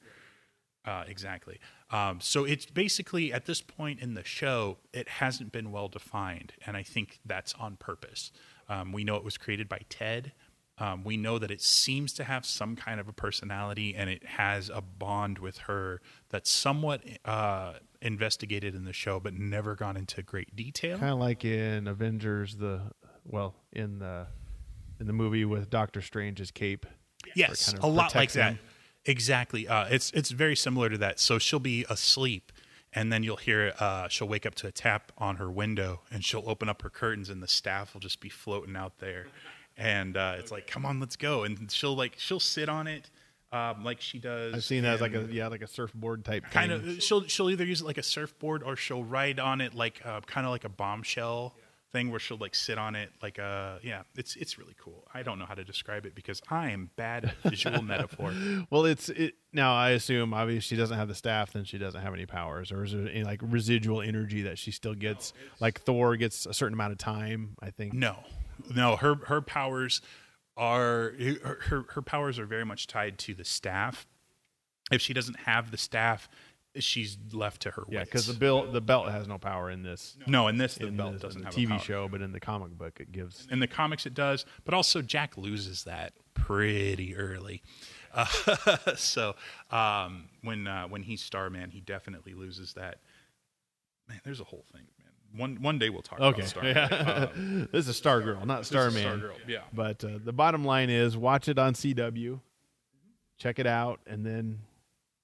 Uh, 0.85 1.05
exactly. 1.09 1.59
Um, 1.91 2.21
so 2.21 2.45
it's 2.45 2.67
basically 2.67 3.33
at 3.33 3.47
this 3.47 3.61
point 3.61 4.01
in 4.01 4.15
the 4.15 4.23
show, 4.25 4.79
it 4.93 5.09
hasn't 5.09 5.51
been 5.53 5.71
well 5.73 5.89
defined, 5.89 6.53
and 6.67 6.77
I 6.77 6.83
think 6.83 7.19
that's 7.25 7.55
on 7.55 7.77
purpose. 7.77 8.31
Um, 8.69 8.93
we 8.93 9.05
know 9.05 9.15
it 9.17 9.25
was 9.25 9.37
created 9.39 9.69
by 9.69 9.81
Ted. 9.89 10.33
Um, 10.79 11.05
we 11.05 11.17
know 11.17 11.39
that 11.39 11.51
it 11.51 11.63
seems 11.63 12.13
to 12.15 12.25
have 12.25 12.45
some 12.45 12.77
kind 12.77 13.01
of 13.01 13.09
a 13.09 13.13
personality, 13.13 13.95
and 13.97 14.11
it 14.11 14.25
has 14.25 14.69
a 14.69 14.83
bond 14.83 15.39
with 15.39 15.59
her 15.59 16.03
that's 16.29 16.51
somewhat 16.51 17.03
uh, 17.25 17.75
investigated 18.03 18.75
in 18.75 18.85
the 18.85 18.93
show, 18.93 19.19
but 19.19 19.33
never 19.33 19.75
gone 19.75 19.97
into 19.97 20.23
great 20.23 20.55
detail. 20.55 20.99
Kind 20.99 21.13
of 21.13 21.19
like 21.19 21.45
in 21.45 21.89
Avengers, 21.89 22.57
the 22.57 22.83
well 23.25 23.55
in 23.73 23.99
the 23.99 24.27
in 25.01 25.07
the 25.07 25.13
movie 25.13 25.45
with 25.45 25.71
Doctor 25.71 26.01
Strange's 26.01 26.51
cape. 26.51 26.87
Yes, 27.35 27.67
kind 27.67 27.79
of 27.79 27.85
a 27.85 27.89
lot 27.89 28.15
like 28.15 28.33
that. 28.33 28.57
Exactly. 29.07 29.69
Uh, 29.69 29.87
it's 29.89 30.11
it's 30.13 30.31
very 30.31 30.57
similar 30.57 30.89
to 30.91 30.99
that. 30.99 31.21
So 31.21 31.39
she'll 31.39 31.59
be 31.59 31.87
asleep, 31.89 32.53
and 32.93 33.13
then 33.13 33.23
you'll 33.23 33.37
hear 33.37 33.73
uh, 33.79 34.09
she'll 34.09 34.29
wake 34.29 34.45
up 34.45 34.55
to 34.57 34.67
a 34.67 34.73
tap 34.73 35.13
on 35.17 35.37
her 35.37 35.51
window, 35.51 36.03
and 36.11 36.25
she'll 36.25 36.45
open 36.47 36.69
up 36.69 36.83
her 36.83 36.91
curtains, 36.91 37.31
and 37.31 37.43
the 37.43 37.49
staff 37.49 37.95
will 37.95 38.01
just 38.01 38.21
be 38.21 38.29
floating 38.29 38.77
out 38.77 38.99
there, 38.99 39.27
and 39.77 40.17
uh, 40.17 40.37
it's 40.39 40.51
like, 40.51 40.67
come 40.67 40.85
on, 40.87 41.01
let's 41.01 41.17
go, 41.17 41.45
and 41.45 41.71
she'll 41.71 41.97
like 41.97 42.15
she'll 42.19 42.41
sit 42.41 42.69
on 42.69 42.87
it, 42.87 43.11
um, 43.53 43.85
like 43.85 44.01
she 44.01 44.19
does. 44.19 44.55
I've 44.55 44.65
seen 44.65 44.83
that 44.85 44.95
as 44.95 45.01
like 45.01 45.15
a 45.15 45.27
yeah, 45.31 45.49
like 45.49 45.63
a 45.63 45.67
surfboard 45.69 46.25
type. 46.25 46.45
kind 46.51 46.73
thing. 46.73 46.97
of 46.97 47.03
she'll 47.03 47.25
she'll 47.25 47.51
either 47.51 47.65
use 47.65 47.81
it 47.81 47.85
like 47.87 47.99
a 47.99 48.03
surfboard 48.03 48.63
or 48.63 48.77
she'll 48.77 49.05
ride 49.05 49.39
on 49.41 49.61
it 49.61 49.75
like 49.75 50.01
uh, 50.05 50.21
kind 50.23 50.47
of 50.47 50.51
like 50.53 50.65
a 50.65 50.69
bombshell 50.71 51.55
thing 51.93 52.11
where 52.11 52.19
she'll 52.19 52.37
like 52.37 52.55
sit 52.55 52.79
on 52.79 52.97
it 52.97 53.11
like 53.23 53.39
a 53.39 53.79
yeah 53.83 54.03
it's 54.17 54.35
it's 54.37 54.59
really 54.59 54.75
cool 54.77 55.07
i 55.15 55.23
don't 55.23 55.39
know 55.39 55.45
how 55.47 55.55
to 55.55 55.63
describe 55.63 56.05
it 56.05 56.17
because 56.17 56.43
i 56.51 56.71
am 56.71 56.91
bad 56.97 57.25
at 57.27 57.37
visual 57.49 57.81
metaphor 57.95 58.35
Well, 58.71 58.85
it's 58.87 59.09
it 59.09 59.35
now. 59.53 59.73
I 59.75 59.91
assume 59.91 60.35
obviously 60.35 60.63
she 60.63 60.77
doesn't 60.77 60.97
have 60.99 61.07
the 61.07 61.15
staff, 61.15 61.53
then 61.53 61.65
she 61.65 61.79
doesn't 61.79 62.03
have 62.03 62.13
any 62.13 62.27
powers, 62.27 62.73
or 62.73 62.83
is 62.85 62.93
there 62.93 63.09
any 63.09 63.23
like 63.23 63.41
residual 63.41 64.03
energy 64.03 64.43
that 64.43 64.59
she 64.59 64.73
still 64.73 64.95
gets? 64.95 65.33
like 65.61 65.81
Thor 65.83 66.17
gets 66.17 66.45
a 66.45 66.53
certain 66.53 66.75
amount 66.75 66.91
of 66.93 66.99
time. 66.99 67.57
I 67.63 67.71
think. 67.71 67.95
no 67.95 68.17
no 68.75 68.97
her 68.97 69.17
her 69.27 69.41
powers 69.41 70.01
are 70.57 71.13
her 71.43 71.85
her, 71.91 72.03
powers 72.03 72.39
are 72.39 72.47
very 72.47 72.65
much 72.65 72.87
tied 72.87 73.19
to 73.19 73.35
the 73.35 73.45
staff 73.45 74.07
if 74.91 75.01
she 75.03 75.13
doesn't 75.13 75.41
have 75.41 75.71
the 75.71 75.77
staff 75.77 76.29
she's 76.79 77.17
left 77.33 77.63
to 77.63 77.71
her 77.71 77.85
Yeah, 77.89 78.01
wits. 78.01 78.11
because 78.11 78.27
the 78.27 78.35
bill 78.35 78.71
the 78.71 78.81
belt 78.83 79.09
has 79.11 79.27
no 79.27 79.39
power 79.39 79.71
in 79.71 79.83
this. 79.83 80.17
no 80.27 80.49
in 80.49 80.59
this 80.59 80.75
the 80.77 80.89
in 80.89 80.97
belt 80.97 81.15
the, 81.15 81.19
doesn't 81.19 81.41
the 81.41 81.47
have 81.47 81.55
TV 81.55 81.65
a 81.65 81.69
power. 81.71 81.79
show, 81.79 82.09
but 82.09 82.21
in 82.23 82.33
the 82.33 82.41
comic 82.41 82.71
book, 82.77 83.01
it 83.01 83.13
gives. 83.13 83.47
in 83.51 83.61
the 83.61 83.67
comics 83.67 84.05
it 84.07 84.13
does 84.15 84.45
but 84.65 84.75
also 84.75 85.01
jack 85.03 85.37
loses 85.39 85.85
that 85.85 86.13
pretty 86.35 87.17
early 87.17 87.63
uh, 88.15 88.27
so 88.97 89.35
um, 89.71 90.29
when 90.43 90.67
uh, 90.67 90.87
when 90.87 91.03
he's 91.03 91.23
starman 91.23 91.71
he 91.71 91.81
definitely 91.81 92.35
loses 92.35 92.75
that 92.75 92.99
man 94.09 94.21
there's 94.25 94.41
a 94.41 94.45
whole 94.45 94.65
thing 94.73 94.83
one 95.35 95.57
one 95.63 95.79
day 95.79 95.91
we'll 95.91 96.03
talk 96.03 96.21
Okay, 96.21 96.43
about 96.43 96.65
yeah. 96.65 97.29
Um, 97.35 97.69
this 97.73 97.89
is 97.89 98.01
Stargirl, 98.01 98.45
not 98.47 98.59
this 98.59 98.67
is 98.67 98.69
Starman. 98.69 99.21
Stargirl, 99.21 99.37
yeah 99.47 99.61
But 99.73 100.05
uh, 100.05 100.19
the 100.25 100.33
bottom 100.33 100.65
line 100.65 100.91
is, 100.91 101.17
watch 101.17 101.49
it 101.49 101.59
on 101.59 101.75
CW, 101.75 102.41
check 103.39 103.59
it 103.59 103.67
out, 103.67 104.01
and 104.07 104.25
then 104.25 104.61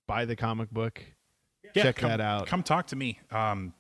buy 0.07 0.25
the 0.25 0.37
comic 0.37 0.71
book. 0.71 1.03
Yeah, 1.75 1.83
check 1.85 1.97
come- 1.97 2.11
that 2.11 2.21
out. 2.21 2.47
Come 2.47 2.63
talk 2.63 2.89
to 2.89 2.97
me. 2.97 3.21
Um, 3.31 3.73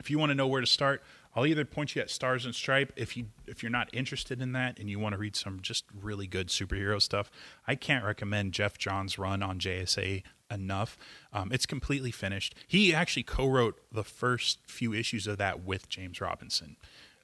if 0.00 0.10
you 0.10 0.18
want 0.18 0.30
to 0.30 0.34
know 0.34 0.46
where 0.46 0.60
to 0.60 0.66
start, 0.66 1.02
I'll 1.36 1.44
either 1.44 1.66
point 1.66 1.94
you 1.94 2.00
at 2.00 2.08
Stars 2.10 2.46
and 2.46 2.54
Stripe 2.54 2.94
if 2.96 3.14
you 3.14 3.26
if 3.46 3.62
you're 3.62 3.70
not 3.70 3.90
interested 3.92 4.40
in 4.40 4.52
that 4.52 4.78
and 4.78 4.88
you 4.88 4.98
want 4.98 5.12
to 5.12 5.18
read 5.18 5.36
some 5.36 5.60
just 5.60 5.84
really 5.94 6.26
good 6.26 6.48
superhero 6.48 7.00
stuff. 7.00 7.30
I 7.66 7.74
can't 7.74 8.04
recommend 8.04 8.54
Geoff 8.54 8.78
John's 8.78 9.18
run 9.18 9.42
on 9.42 9.58
JSA 9.58 10.22
enough. 10.50 10.96
Um, 11.34 11.52
it's 11.52 11.66
completely 11.66 12.10
finished. 12.10 12.54
He 12.66 12.94
actually 12.94 13.24
co-wrote 13.24 13.78
the 13.92 14.04
first 14.04 14.60
few 14.66 14.94
issues 14.94 15.26
of 15.26 15.36
that 15.36 15.62
with 15.62 15.90
James 15.90 16.22
Robinson, 16.22 16.76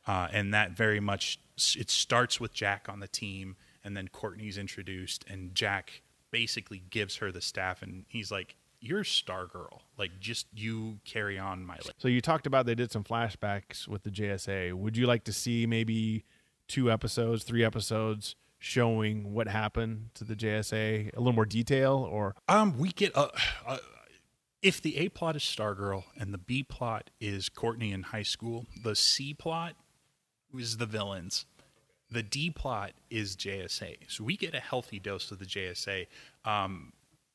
uh, 0.06 0.28
and 0.30 0.52
that 0.52 0.72
very 0.72 1.00
much 1.00 1.40
it 1.76 1.88
starts 1.88 2.38
with 2.38 2.52
Jack 2.52 2.88
on 2.90 3.00
the 3.00 3.08
team, 3.08 3.56
and 3.82 3.96
then 3.96 4.08
Courtney's 4.08 4.58
introduced, 4.58 5.24
and 5.26 5.54
Jack 5.54 6.02
basically 6.30 6.82
gives 6.90 7.16
her 7.16 7.32
the 7.32 7.40
staff, 7.40 7.80
and 7.80 8.04
he's 8.08 8.30
like, 8.30 8.56
"You're 8.82 9.04
Stargirl. 9.04 9.80
Like, 9.96 10.18
just 10.20 10.46
you 10.54 10.98
carry 11.04 11.38
on 11.38 11.64
my 11.64 11.76
list." 11.76 11.94
So 11.98 12.08
you 12.08 12.20
talked 12.20 12.46
about 12.46 12.66
they 12.66 12.74
did 12.74 12.90
some 12.90 13.04
flashbacks 13.04 13.86
with 13.88 14.02
the 14.02 14.10
JSA. 14.10 14.74
Would 14.74 14.96
you 14.96 15.06
like 15.06 15.24
to 15.24 15.32
see 15.32 15.66
maybe 15.66 16.24
two 16.68 16.90
episodes, 16.90 17.44
three 17.44 17.64
episodes 17.64 18.36
showing 18.58 19.32
what 19.34 19.48
happened 19.48 20.10
to 20.14 20.24
the 20.24 20.36
JSA, 20.36 21.12
a 21.14 21.18
little 21.18 21.32
more 21.32 21.46
detail, 21.46 21.94
or 22.10 22.34
Um, 22.48 22.78
we 22.78 22.90
get 22.90 23.14
a. 23.14 23.30
Uh, 23.66 23.78
if 24.62 24.80
the 24.80 24.96
A 24.98 25.08
plot 25.08 25.34
is 25.34 25.42
Stargirl 25.42 26.04
and 26.16 26.32
the 26.32 26.38
B 26.38 26.62
plot 26.62 27.10
is 27.20 27.48
Courtney 27.48 27.92
in 27.92 28.02
high 28.04 28.22
school, 28.22 28.66
the 28.82 28.94
C 28.94 29.34
plot 29.34 29.74
is 30.56 30.76
the 30.76 30.86
villains. 30.86 31.46
The 32.10 32.22
D 32.22 32.50
plot 32.50 32.92
is 33.10 33.34
JSA. 33.36 33.96
So 34.08 34.22
we 34.22 34.36
get 34.36 34.54
a 34.54 34.60
healthy 34.60 34.98
dose 35.00 35.30
of 35.32 35.38
the 35.38 35.46
JSA. 35.46 36.06
Um, 36.44 36.92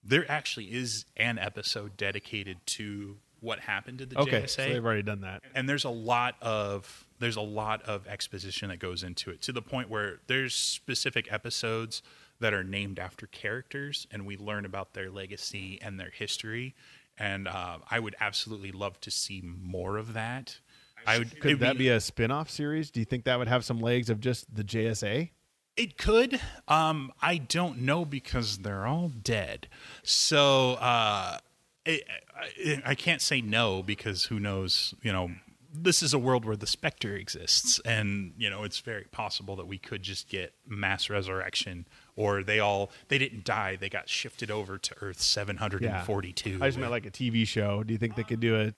there 0.08 0.30
actually 0.32 0.66
is 0.66 1.06
an 1.18 1.38
episode 1.38 1.98
dedicated 1.98 2.58
to 2.66 3.18
what 3.40 3.60
happened 3.60 4.00
to 4.00 4.06
the 4.06 4.20
okay, 4.20 4.42
JSA 4.44 4.50
so 4.50 4.62
they've 4.64 4.84
already 4.86 5.04
done 5.04 5.22
that. 5.22 5.44
and 5.54 5.70
there's 5.70 5.86
a 5.86 5.90
lot 5.90 6.36
of 6.42 7.06
there's 7.20 7.36
a 7.36 7.42
lot 7.42 7.82
of 7.84 8.08
exposition 8.08 8.70
that 8.70 8.80
goes 8.80 9.04
into 9.04 9.30
it 9.30 9.42
to 9.44 9.52
the 9.52 9.62
point 9.62 9.90
where 9.90 10.20
there's 10.28 10.56
specific 10.56 11.32
episodes 11.32 12.02
that 12.40 12.54
are 12.54 12.64
named 12.64 12.98
after 13.00 13.28
characters 13.28 14.08
and 14.12 14.26
we 14.26 14.38
learn 14.38 14.66
about 14.66 14.94
their 14.94 15.10
legacy 15.12 15.80
and 15.82 16.00
their 16.00 16.10
history 16.10 16.74
and 17.18 17.48
uh, 17.48 17.78
i 17.92 18.00
would 18.00 18.16
absolutely 18.20 18.72
love 18.72 19.00
to 19.02 19.12
see 19.12 19.42
more 19.44 19.98
of 19.98 20.14
that 20.14 20.58
i 21.06 21.20
would 21.20 21.40
Could 21.40 21.60
that 21.60 21.78
be 21.78 21.90
a 21.90 22.00
spin-off 22.00 22.50
series? 22.50 22.90
Do 22.92 23.00
you 23.00 23.06
think 23.06 23.26
that 23.26 23.38
would 23.38 23.48
have 23.48 23.64
some 23.64 23.80
legs 23.80 24.10
of 24.10 24.20
just 24.20 24.54
the 24.54 24.64
JSA? 24.64 25.30
It 25.78 25.98
could. 25.98 26.40
Um, 26.68 27.12
I 27.22 27.38
don't 27.38 27.82
know 27.82 28.04
because 28.04 28.60
they're 28.60 28.88
all 28.88 29.10
dead. 29.10 29.68
So 30.04 30.74
uh, 30.74 31.38
it, 31.86 32.04
I, 32.36 32.82
I 32.92 32.96
can't 32.96 33.22
say 33.22 33.42
no 33.42 33.84
because 33.84 34.26
who 34.26 34.40
knows? 34.40 34.96
You 35.04 35.12
know, 35.14 35.30
this 35.72 36.02
is 36.02 36.14
a 36.16 36.20
world 36.20 36.46
where 36.46 36.56
the 36.56 36.66
Spectre 36.66 37.16
exists, 37.16 37.80
and 37.86 38.34
you 38.38 38.50
know 38.50 38.64
it's 38.64 38.80
very 38.80 39.04
possible 39.12 39.56
that 39.58 39.68
we 39.68 39.78
could 39.78 40.02
just 40.02 40.30
get 40.30 40.54
mass 40.68 41.10
resurrection, 41.12 41.86
or 42.16 42.42
they 42.42 42.60
all 42.60 42.90
they 43.10 43.20
didn't 43.20 43.44
die; 43.46 43.76
they 43.76 43.90
got 43.90 44.10
shifted 44.10 44.50
over 44.50 44.80
to 44.80 44.96
Earth 45.02 45.22
seven 45.22 45.58
hundred 45.58 45.84
and 45.84 46.04
forty-two. 46.06 46.58
I 46.60 46.70
just 46.70 46.80
meant 46.80 46.92
like 46.92 47.06
a 47.06 47.12
TV 47.12 47.48
show. 47.48 47.84
Do 47.84 47.94
you 47.94 48.00
think 48.00 48.16
they 48.16 48.24
could 48.24 48.40
do 48.40 48.56
it? 48.56 48.74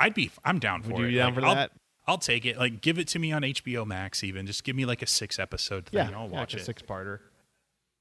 I'd 0.00 0.14
be. 0.14 0.30
I'm 0.44 0.58
down 0.58 0.82
for 0.82 0.94
Would 0.94 0.98
you 1.00 1.04
it. 1.04 1.08
be 1.10 1.16
down 1.16 1.34
Like, 1.34 1.40
for 1.42 1.46
I'll, 1.46 1.54
that? 1.56 1.72
I'll 2.06 2.18
take 2.18 2.44
it. 2.44 2.58
Like, 2.58 2.80
give 2.80 2.98
it 2.98 3.08
to 3.08 3.18
me 3.18 3.32
on 3.32 3.42
HBO 3.42 3.86
Max. 3.86 4.24
Even 4.24 4.46
just 4.46 4.64
give 4.64 4.74
me 4.74 4.84
like 4.84 5.02
a 5.02 5.06
six 5.06 5.38
episode 5.38 5.86
thing. 5.86 6.00
I'll 6.00 6.08
yeah, 6.10 6.22
watch 6.24 6.52
like 6.52 6.54
a 6.54 6.56
it. 6.58 6.64
six-parter. 6.64 7.20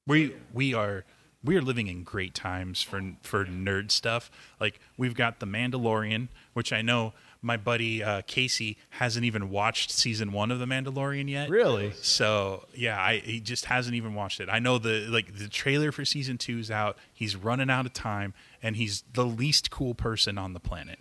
we 0.08 0.34
we 0.54 0.74
are 0.74 1.06
we 1.44 1.56
are 1.58 1.62
living 1.62 1.88
in 1.88 2.04
great 2.04 2.34
times 2.34 2.82
for 2.82 3.02
for 3.22 3.46
nerd 3.46 3.92
stuff. 3.92 4.32
Like 4.60 4.80
we've 4.98 5.16
got 5.16 5.40
the 5.40 5.46
Mandalorian, 5.46 6.30
which 6.54 6.74
I 6.74 6.82
know 6.82 7.14
my 7.44 7.58
buddy 7.58 8.04
uh, 8.04 8.22
Casey 8.28 8.78
hasn't 8.92 9.26
even 9.26 9.50
watched 9.50 9.90
season 9.90 10.32
one 10.32 10.52
of 10.52 10.60
the 10.60 10.66
Mandalorian 10.66 11.30
yet. 11.30 11.50
Really? 11.50 11.92
So 12.02 12.66
yeah, 12.74 13.02
I 13.02 13.18
he 13.18 13.40
just 13.40 13.66
hasn't 13.66 13.96
even 13.96 14.14
watched 14.14 14.40
it. 14.40 14.50
I 14.52 14.60
know 14.60 14.78
the 14.78 15.08
like 15.10 15.38
the 15.38 15.48
trailer 15.48 15.92
for 15.92 16.06
season 16.06 16.38
two 16.38 16.60
is 16.60 16.70
out. 16.70 16.98
He's 17.14 17.36
running 17.36 17.70
out 17.70 17.86
of 17.86 17.94
time, 17.94 18.34
and 18.62 18.76
he's 18.76 19.04
the 19.14 19.26
least 19.26 19.72
cool 19.72 19.96
person 19.96 20.38
on 20.38 20.54
the 20.54 20.60
planet. 20.60 21.00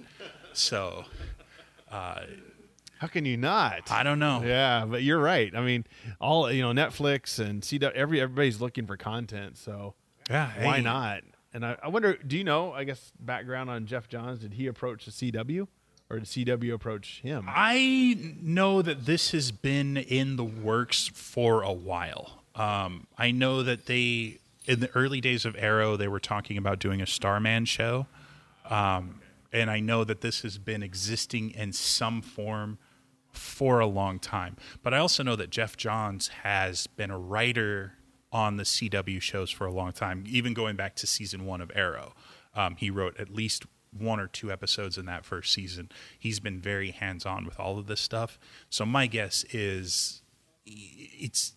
So 0.52 1.04
How 3.00 3.06
can 3.06 3.24
you 3.24 3.38
not? 3.38 3.90
I 3.90 4.02
don't 4.02 4.18
know. 4.18 4.42
Yeah, 4.44 4.84
but 4.86 5.02
you're 5.02 5.18
right. 5.18 5.50
I 5.56 5.62
mean, 5.62 5.86
all 6.20 6.52
you 6.52 6.60
know, 6.60 6.72
Netflix 6.72 7.38
and 7.38 7.62
CW, 7.62 7.92
every 7.92 8.20
everybody's 8.20 8.60
looking 8.60 8.86
for 8.86 8.98
content, 8.98 9.56
so 9.56 9.94
Yeah, 10.28 10.50
why 10.62 10.76
hey, 10.76 10.82
not? 10.82 11.22
And 11.54 11.64
I, 11.64 11.78
I 11.82 11.88
wonder, 11.88 12.14
do 12.14 12.36
you 12.36 12.44
know? 12.44 12.72
I 12.72 12.84
guess 12.84 13.10
background 13.18 13.70
on 13.70 13.86
Geoff 13.86 14.08
Johns. 14.08 14.40
Did 14.40 14.52
he 14.52 14.66
approach 14.66 15.06
the 15.06 15.10
CW? 15.12 15.66
or 16.10 16.18
did 16.18 16.26
CW 16.26 16.74
approach 16.74 17.20
him? 17.22 17.46
I 17.48 18.34
know 18.42 18.82
that 18.82 19.06
this 19.06 19.30
has 19.30 19.52
been 19.52 19.96
in 19.96 20.36
the 20.36 20.44
works 20.44 21.08
for 21.14 21.62
a 21.62 21.72
while. 21.72 22.42
Um, 22.56 23.06
I 23.16 23.30
know 23.30 23.62
that 23.62 23.86
they, 23.86 24.38
in 24.66 24.80
the 24.80 24.90
early 24.96 25.20
days 25.20 25.44
of 25.44 25.54
Arrow, 25.56 25.96
they 25.96 26.08
were 26.08 26.18
talking 26.18 26.58
about 26.58 26.80
doing 26.80 27.00
a 27.00 27.06
Starman 27.06 27.64
show. 27.64 28.06
Um, 28.68 29.20
and 29.52 29.70
I 29.70 29.78
know 29.78 30.02
that 30.04 30.20
this 30.20 30.42
has 30.42 30.58
been 30.58 30.82
existing 30.82 31.50
in 31.52 31.72
some 31.72 32.22
form 32.22 32.78
for 33.32 33.80
a 33.80 33.86
long 33.86 34.18
time. 34.18 34.56
But 34.82 34.94
I 34.94 34.98
also 34.98 35.22
know 35.22 35.36
that 35.36 35.50
Geoff 35.50 35.76
Johns 35.76 36.28
has 36.28 36.86
been 36.86 37.10
a 37.10 37.18
writer 37.18 37.94
on 38.32 38.56
the 38.56 38.62
CW 38.64 39.20
shows 39.20 39.50
for 39.50 39.66
a 39.66 39.72
long 39.72 39.92
time, 39.92 40.24
even 40.26 40.54
going 40.54 40.76
back 40.76 40.94
to 40.96 41.06
season 41.06 41.46
one 41.46 41.60
of 41.60 41.70
Arrow. 41.74 42.14
Um, 42.54 42.76
he 42.76 42.90
wrote 42.90 43.18
at 43.18 43.30
least 43.30 43.64
one 43.96 44.20
or 44.20 44.28
two 44.28 44.52
episodes 44.52 44.96
in 44.96 45.06
that 45.06 45.24
first 45.24 45.52
season. 45.52 45.90
He's 46.18 46.38
been 46.40 46.60
very 46.60 46.92
hands 46.92 47.26
on 47.26 47.44
with 47.44 47.58
all 47.58 47.78
of 47.78 47.86
this 47.86 48.00
stuff. 48.00 48.38
So 48.68 48.86
my 48.86 49.06
guess 49.06 49.44
is 49.50 50.22
it's 50.64 51.52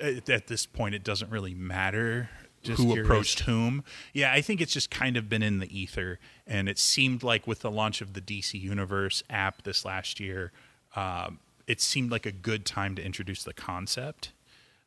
at 0.00 0.46
this 0.46 0.66
point 0.66 0.94
it 0.94 1.04
doesn't 1.04 1.30
really 1.30 1.54
matter 1.54 2.30
Just 2.62 2.78
who 2.82 2.92
curious. 2.92 3.06
approached 3.06 3.40
whom. 3.40 3.84
Yeah, 4.14 4.32
I 4.32 4.40
think 4.40 4.60
it's 4.62 4.72
just 4.72 4.90
kind 4.90 5.16
of 5.18 5.28
been 5.28 5.42
in 5.42 5.58
the 5.58 5.78
ether, 5.78 6.18
and 6.46 6.68
it 6.68 6.78
seemed 6.78 7.22
like 7.22 7.46
with 7.46 7.60
the 7.60 7.70
launch 7.70 8.00
of 8.00 8.14
the 8.14 8.20
DC 8.22 8.58
Universe 8.58 9.22
app 9.28 9.62
this 9.62 9.84
last 9.84 10.18
year, 10.18 10.52
um, 10.96 11.38
it 11.66 11.80
seemed 11.80 12.10
like 12.10 12.26
a 12.26 12.32
good 12.32 12.64
time 12.64 12.94
to 12.96 13.04
introduce 13.04 13.44
the 13.44 13.52
concept. 13.52 14.32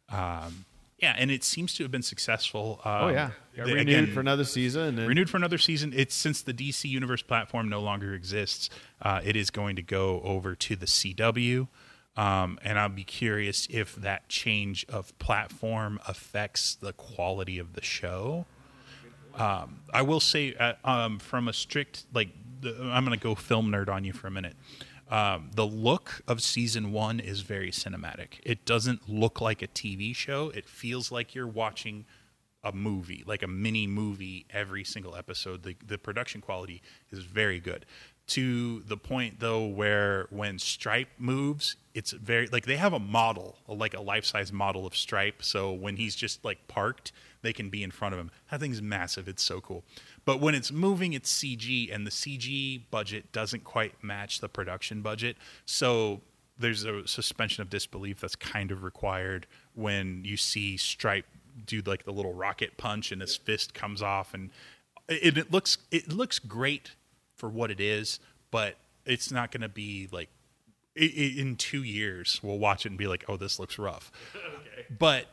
Um, 0.09 0.65
yeah, 1.01 1.15
and 1.17 1.31
it 1.31 1.43
seems 1.43 1.73
to 1.75 1.83
have 1.83 1.91
been 1.91 2.03
successful. 2.03 2.81
Um, 2.83 3.03
oh 3.03 3.07
yeah, 3.09 3.31
Got 3.55 3.67
renewed 3.67 3.81
again, 3.81 4.07
for 4.07 4.19
another 4.19 4.43
season. 4.43 4.99
And 4.99 5.07
renewed 5.07 5.29
for 5.29 5.37
another 5.37 5.57
season. 5.57 5.93
It's 5.95 6.13
since 6.13 6.41
the 6.41 6.53
DC 6.53 6.89
Universe 6.89 7.21
platform 7.21 7.69
no 7.69 7.79
longer 7.79 8.13
exists. 8.13 8.69
Uh, 9.01 9.21
it 9.23 9.35
is 9.35 9.49
going 9.49 9.75
to 9.77 9.81
go 9.81 10.21
over 10.21 10.55
to 10.55 10.75
the 10.75 10.85
CW, 10.85 11.67
um, 12.17 12.59
and 12.63 12.77
I'll 12.77 12.89
be 12.89 13.05
curious 13.05 13.67
if 13.69 13.95
that 13.95 14.27
change 14.27 14.85
of 14.89 15.17
platform 15.19 15.99
affects 16.07 16.75
the 16.75 16.91
quality 16.91 17.59
of 17.59 17.73
the 17.73 17.83
show. 17.83 18.45
Um, 19.35 19.81
I 19.93 20.01
will 20.01 20.19
say, 20.19 20.53
uh, 20.55 20.73
um, 20.83 21.19
from 21.19 21.47
a 21.47 21.53
strict 21.53 22.05
like, 22.13 22.29
the, 22.59 22.75
I'm 22.91 23.05
going 23.05 23.17
to 23.17 23.23
go 23.23 23.35
film 23.35 23.71
nerd 23.71 23.87
on 23.87 24.03
you 24.03 24.11
for 24.11 24.27
a 24.27 24.31
minute. 24.31 24.57
Um, 25.09 25.49
the 25.55 25.65
look 25.65 26.21
of 26.27 26.41
season 26.41 26.91
one 26.91 27.19
is 27.19 27.41
very 27.41 27.71
cinematic. 27.71 28.39
It 28.43 28.65
doesn't 28.65 29.09
look 29.09 29.41
like 29.41 29.61
a 29.61 29.67
TV 29.67 30.15
show. 30.15 30.51
It 30.51 30.69
feels 30.69 31.11
like 31.11 31.33
you're 31.33 31.47
watching 31.47 32.05
a 32.63 32.71
movie, 32.71 33.23
like 33.25 33.41
a 33.41 33.47
mini 33.47 33.87
movie 33.87 34.45
every 34.51 34.83
single 34.83 35.15
episode. 35.15 35.63
The 35.63 35.75
the 35.85 35.97
production 35.97 36.41
quality 36.41 36.81
is 37.11 37.19
very 37.19 37.59
good. 37.59 37.85
To 38.27 38.81
the 38.81 38.97
point 38.97 39.39
though 39.39 39.65
where 39.65 40.27
when 40.29 40.59
Stripe 40.59 41.09
moves, 41.17 41.77
it's 41.95 42.11
very 42.11 42.47
like 42.47 42.65
they 42.65 42.75
have 42.75 42.93
a 42.93 42.99
model, 42.99 43.57
like 43.67 43.95
a 43.95 44.01
life 44.01 44.25
size 44.25 44.51
model 44.53 44.85
of 44.85 44.95
Stripe. 44.95 45.41
So 45.41 45.71
when 45.71 45.95
he's 45.95 46.15
just 46.15 46.45
like 46.45 46.67
parked, 46.67 47.11
they 47.41 47.53
can 47.53 47.69
be 47.69 47.81
in 47.81 47.91
front 47.91 48.13
of 48.13 48.19
him. 48.19 48.29
That 48.51 48.59
thing's 48.59 48.81
massive. 48.81 49.27
It's 49.27 49.43
so 49.43 49.61
cool. 49.61 49.83
But 50.25 50.39
when 50.39 50.55
it's 50.55 50.71
moving, 50.71 51.13
it's 51.13 51.31
CG, 51.31 51.93
and 51.93 52.05
the 52.05 52.11
CG 52.11 52.81
budget 52.91 53.31
doesn't 53.31 53.63
quite 53.63 54.03
match 54.03 54.39
the 54.39 54.49
production 54.49 55.01
budget. 55.01 55.37
So 55.65 56.21
there's 56.57 56.83
a 56.83 57.07
suspension 57.07 57.61
of 57.61 57.69
disbelief 57.69 58.19
that's 58.19 58.35
kind 58.35 58.71
of 58.71 58.83
required 58.83 59.47
when 59.73 60.23
you 60.25 60.37
see 60.37 60.77
Stripe 60.77 61.25
do 61.65 61.81
like 61.85 62.03
the 62.03 62.11
little 62.11 62.33
rocket 62.33 62.77
punch 62.77 63.11
and 63.11 63.21
his 63.21 63.35
fist 63.35 63.73
comes 63.73 64.01
off 64.01 64.33
and 64.33 64.49
it, 65.07 65.37
it 65.37 65.51
looks 65.51 65.77
it 65.91 66.11
looks 66.11 66.39
great 66.39 66.91
for 67.35 67.49
what 67.49 67.71
it 67.71 67.79
is, 67.79 68.19
but 68.51 68.75
it's 69.05 69.31
not 69.31 69.51
going 69.51 69.61
to 69.61 69.69
be 69.69 70.07
like 70.11 70.29
in 70.95 71.55
two 71.55 71.83
years 71.83 72.39
we'll 72.43 72.59
watch 72.59 72.85
it 72.85 72.89
and 72.89 72.97
be 72.97 73.07
like, 73.07 73.23
oh, 73.27 73.37
this 73.37 73.59
looks 73.59 73.79
rough. 73.79 74.11
But 74.97 75.27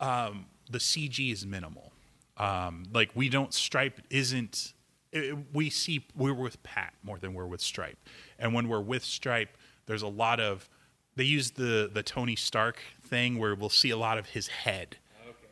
um, 0.00 0.46
the 0.70 0.76
CG 0.76 1.32
is 1.32 1.46
minimal. 1.46 1.92
Um, 2.38 2.84
like 2.92 3.10
we 3.14 3.28
don't 3.28 3.52
Stripe 3.52 4.00
isn't. 4.10 4.72
it- 5.12 5.36
we 5.52 5.70
see 5.70 6.06
we're 6.14 6.34
with 6.34 6.62
Pat 6.62 6.94
more 7.02 7.18
than 7.18 7.34
we're 7.34 7.46
with 7.46 7.60
Stripe, 7.60 7.98
and 8.38 8.54
when 8.54 8.68
we're 8.68 8.80
with 8.80 9.04
Stripe, 9.04 9.56
there's 9.86 10.02
a 10.02 10.08
lot 10.08 10.38
of 10.40 10.68
they 11.16 11.24
use 11.24 11.52
the 11.52 11.90
the 11.92 12.02
Tony 12.02 12.36
Stark 12.36 12.78
thing 13.02 13.38
where 13.38 13.54
we'll 13.54 13.70
see 13.70 13.90
a 13.90 13.96
lot 13.96 14.18
of 14.18 14.26
his 14.26 14.46
head. 14.48 14.96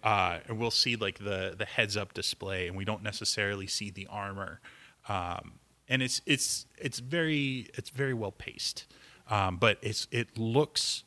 Uh, 0.02 0.38
and 0.46 0.58
we'll 0.60 0.70
see 0.70 0.94
like 0.94 1.18
the 1.18 1.54
the 1.58 1.64
heads 1.64 1.96
up 1.96 2.14
display, 2.14 2.68
and 2.68 2.76
we 2.76 2.84
don't 2.84 3.02
necessarily 3.02 3.66
see 3.66 3.90
the 3.90 4.06
armor. 4.08 4.60
Um, 5.08 5.54
and 5.88 6.00
it's 6.02 6.20
it's 6.26 6.66
it's 6.78 7.00
very 7.00 7.68
it's 7.74 7.90
very 7.90 8.14
well 8.14 8.30
paced, 8.30 8.86
um, 9.28 9.56
but 9.56 9.78
it's 9.82 10.06
it 10.12 10.38
looks 10.38 11.02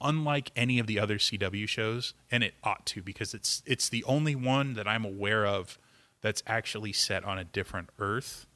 unlike 0.00 0.50
any 0.56 0.78
of 0.78 0.86
the 0.86 0.98
other 0.98 1.18
CW 1.18 1.68
shows, 1.68 2.14
and 2.30 2.42
it 2.42 2.54
ought 2.62 2.84
to 2.86 3.02
because 3.02 3.34
it's 3.34 3.62
it's 3.66 3.88
the 3.88 4.04
only 4.04 4.34
one 4.34 4.74
that 4.74 4.86
I'm 4.88 5.04
aware 5.04 5.46
of 5.46 5.78
that's 6.20 6.42
actually 6.46 6.92
set 6.92 7.24
on 7.24 7.38
a 7.38 7.44
different 7.44 7.90
Earth 7.98 8.46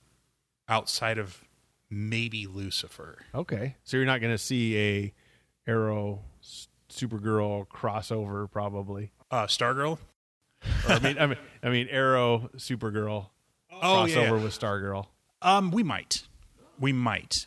outside 0.69 1.19
of 1.19 1.45
maybe 1.91 2.47
Lucifer. 2.47 3.19
okay, 3.35 3.77
so 3.85 3.97
you're 3.97 4.07
not 4.07 4.21
going 4.21 4.35
to 4.35 4.39
see 4.39 4.77
a 4.79 5.15
Arrow 5.71 6.21
Supergirl 6.91 7.67
crossover 7.69 8.51
probably. 8.51 9.13
Uh, 9.31 9.47
Stargirl. 9.47 9.99
Or, 10.89 10.93
I 10.93 10.99
mean, 10.99 11.19
I 11.19 11.27
mean, 11.27 11.39
I 11.63 11.69
mean 11.69 11.89
Arrow 11.91 12.51
Supergirl 12.57 13.27
Oh 13.71 14.05
crossover 14.07 14.15
yeah. 14.39 14.43
with 14.43 14.59
Stargirl. 14.59 15.07
Um, 15.41 15.71
we 15.71 15.83
might, 15.83 16.27
we 16.81 16.93
might, 16.93 17.47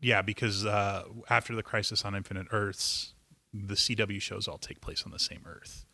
yeah, 0.00 0.22
because 0.22 0.66
uh, 0.66 1.04
after 1.30 1.54
the 1.54 1.62
Crisis 1.62 2.04
on 2.04 2.16
Infinite 2.16 2.48
Earths, 2.50 3.14
the 3.52 3.74
CW 3.74 4.20
shows 4.20 4.46
all 4.48 4.58
take 4.58 4.80
place 4.80 5.02
on 5.04 5.12
the 5.12 5.18
same 5.18 5.42
Earth. 5.46 5.84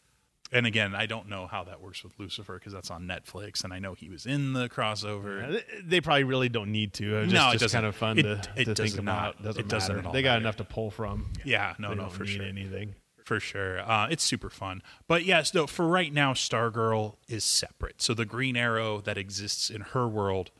And 0.53 0.67
again, 0.67 0.95
I 0.95 1.07
don't 1.07 1.29
know 1.29 1.47
how 1.47 1.65
that 1.65 1.81
works 1.81 2.05
with 2.05 2.13
Lucifer 2.19 2.55
because 2.59 2.73
that's 2.73 2.91
on 2.91 3.05
Netflix, 3.09 3.65
and 3.65 3.73
I 3.73 3.79
know 3.81 3.95
he 3.95 4.09
was 4.09 4.25
in 4.27 4.53
the 4.53 4.69
crossover. 4.69 5.51
They- 5.51 5.81
They 5.83 6.01
probably 6.01 6.25
really 6.25 6.49
don't 6.49 6.71
need 6.71 6.93
to. 6.95 7.19
It's 7.23 7.33
No, 7.33 7.45
just, 7.45 7.55
it 7.55 7.59
just 7.61 7.75
kind 7.75 7.87
of 7.87 7.97
fun 7.97 8.19
It- 8.19 8.23
to, 8.25 8.51
it 8.57 8.65
to 8.67 8.75
think 8.75 9.03
not. 9.03 9.03
about. 9.37 9.43
Doesn't 9.43 9.61
It 9.65 9.69
doesn't 9.69 9.97
matter. 9.97 10.13
They 10.13 10.23
got 10.23 10.31
matter. 10.35 10.41
enough 10.43 10.57
to 10.57 10.65
pull 10.65 10.91
from. 10.91 11.33
Yeah, 11.45 11.75
no, 11.79 11.89
They 11.89 11.95
no, 11.97 12.03
don't 12.03 12.13
for 12.13 12.25
need 12.25 12.37
sure. 12.37 12.45
anything. 12.45 12.95
For 13.25 13.41
sure. 13.41 13.81
Uh, 13.81 14.07
it's 14.11 14.23
super 14.23 14.51
fun. 14.51 14.83
But 15.09 15.25
yes, 15.25 15.55
no, 15.55 15.67
for 15.67 15.87
right 15.89 16.13
now, 16.13 16.35
Stargirl 16.35 17.17
is 17.27 17.43
separate. 17.43 18.03
So 18.03 18.13
the 18.13 18.27
Green 18.27 18.55
Arrow 18.57 19.01
that 19.01 19.17
exists 19.17 19.71
in 19.71 19.81
her 19.81 20.07
world, 20.07 20.51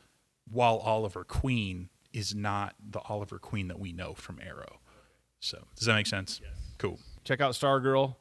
while 0.49 0.77
Oliver 0.77 1.23
Queen 1.23 1.89
is 2.11 2.33
not 2.33 2.73
the 2.83 2.99
Oliver 3.01 3.37
Queen 3.37 3.67
that 3.67 3.79
we 3.79 3.93
know 3.93 4.15
from 4.15 4.39
Arrow. 4.41 4.79
So 5.39 5.67
does 5.75 5.85
that 5.85 5.93
make 5.93 6.07
sense? 6.07 6.41
Cool. 6.89 6.99
Check 7.23 7.41
out 7.41 7.53
Stargirl. 7.53 8.15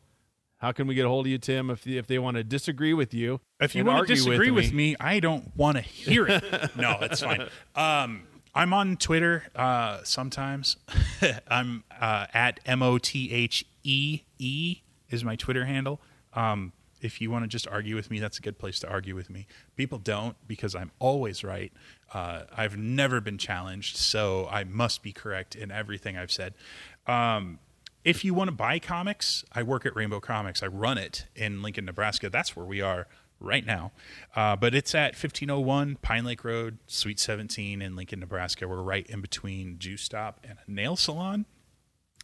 How 0.58 0.72
can 0.72 0.86
we 0.86 0.94
get 0.94 1.04
a 1.04 1.08
hold 1.08 1.26
of 1.26 1.30
you, 1.30 1.38
Tim, 1.38 1.68
if 1.68 1.86
if 1.86 2.06
they 2.06 2.18
want 2.18 2.36
to 2.36 2.44
disagree 2.44 2.94
with 2.94 3.12
you? 3.12 3.40
If 3.60 3.74
you 3.74 3.84
want 3.84 4.06
to 4.06 4.14
disagree 4.14 4.50
with 4.50 4.72
me, 4.72 4.96
I 4.98 5.20
don't 5.20 5.54
want 5.56 5.76
to 5.76 5.82
hear 5.82 6.26
it. 6.26 6.42
no, 6.76 6.98
it's 7.02 7.20
fine. 7.20 7.48
Um, 7.74 8.22
I'm 8.54 8.72
on 8.72 8.96
Twitter 8.96 9.44
uh, 9.54 10.00
sometimes. 10.04 10.76
I'm 11.48 11.84
uh, 12.00 12.26
at 12.32 12.60
M 12.64 12.82
O 12.82 12.98
T 12.98 13.30
H 13.30 13.66
E 13.82 14.22
E 14.38 14.80
is 15.10 15.22
my 15.24 15.36
Twitter 15.36 15.66
handle. 15.66 16.00
Um, 16.32 16.72
if 17.02 17.20
you 17.20 17.30
want 17.30 17.44
to 17.44 17.48
just 17.48 17.68
argue 17.68 17.94
with 17.94 18.10
me, 18.10 18.18
that's 18.18 18.38
a 18.38 18.40
good 18.40 18.58
place 18.58 18.78
to 18.80 18.88
argue 18.88 19.14
with 19.14 19.28
me. 19.28 19.46
People 19.76 19.98
don't 19.98 20.36
because 20.48 20.74
I'm 20.74 20.90
always 20.98 21.44
right. 21.44 21.70
Uh, 22.14 22.44
I've 22.56 22.78
never 22.78 23.20
been 23.20 23.36
challenged, 23.36 23.98
so 23.98 24.48
I 24.50 24.64
must 24.64 25.02
be 25.02 25.12
correct 25.12 25.54
in 25.54 25.70
everything 25.70 26.16
I've 26.16 26.32
said. 26.32 26.54
Um, 27.06 27.58
if 28.04 28.24
you 28.24 28.34
want 28.34 28.48
to 28.48 28.54
buy 28.54 28.78
comics, 28.78 29.44
I 29.52 29.62
work 29.62 29.86
at 29.86 29.96
Rainbow 29.96 30.20
Comics. 30.20 30.62
I 30.62 30.66
run 30.66 30.98
it 30.98 31.26
in 31.34 31.62
Lincoln, 31.62 31.86
Nebraska. 31.86 32.28
That's 32.28 32.54
where 32.54 32.66
we 32.66 32.80
are 32.80 33.06
right 33.40 33.64
now. 33.64 33.92
Uh, 34.36 34.56
but 34.56 34.74
it's 34.74 34.94
at 34.94 35.12
1501 35.12 35.96
Pine 36.02 36.24
Lake 36.24 36.44
Road, 36.44 36.78
Suite 36.86 37.18
17 37.18 37.80
in 37.80 37.96
Lincoln, 37.96 38.20
Nebraska. 38.20 38.68
We're 38.68 38.82
right 38.82 39.06
in 39.06 39.20
between 39.20 39.78
Juice 39.78 40.02
Stop 40.02 40.40
and 40.48 40.58
a 40.66 40.70
nail 40.70 40.96
salon. 40.96 41.46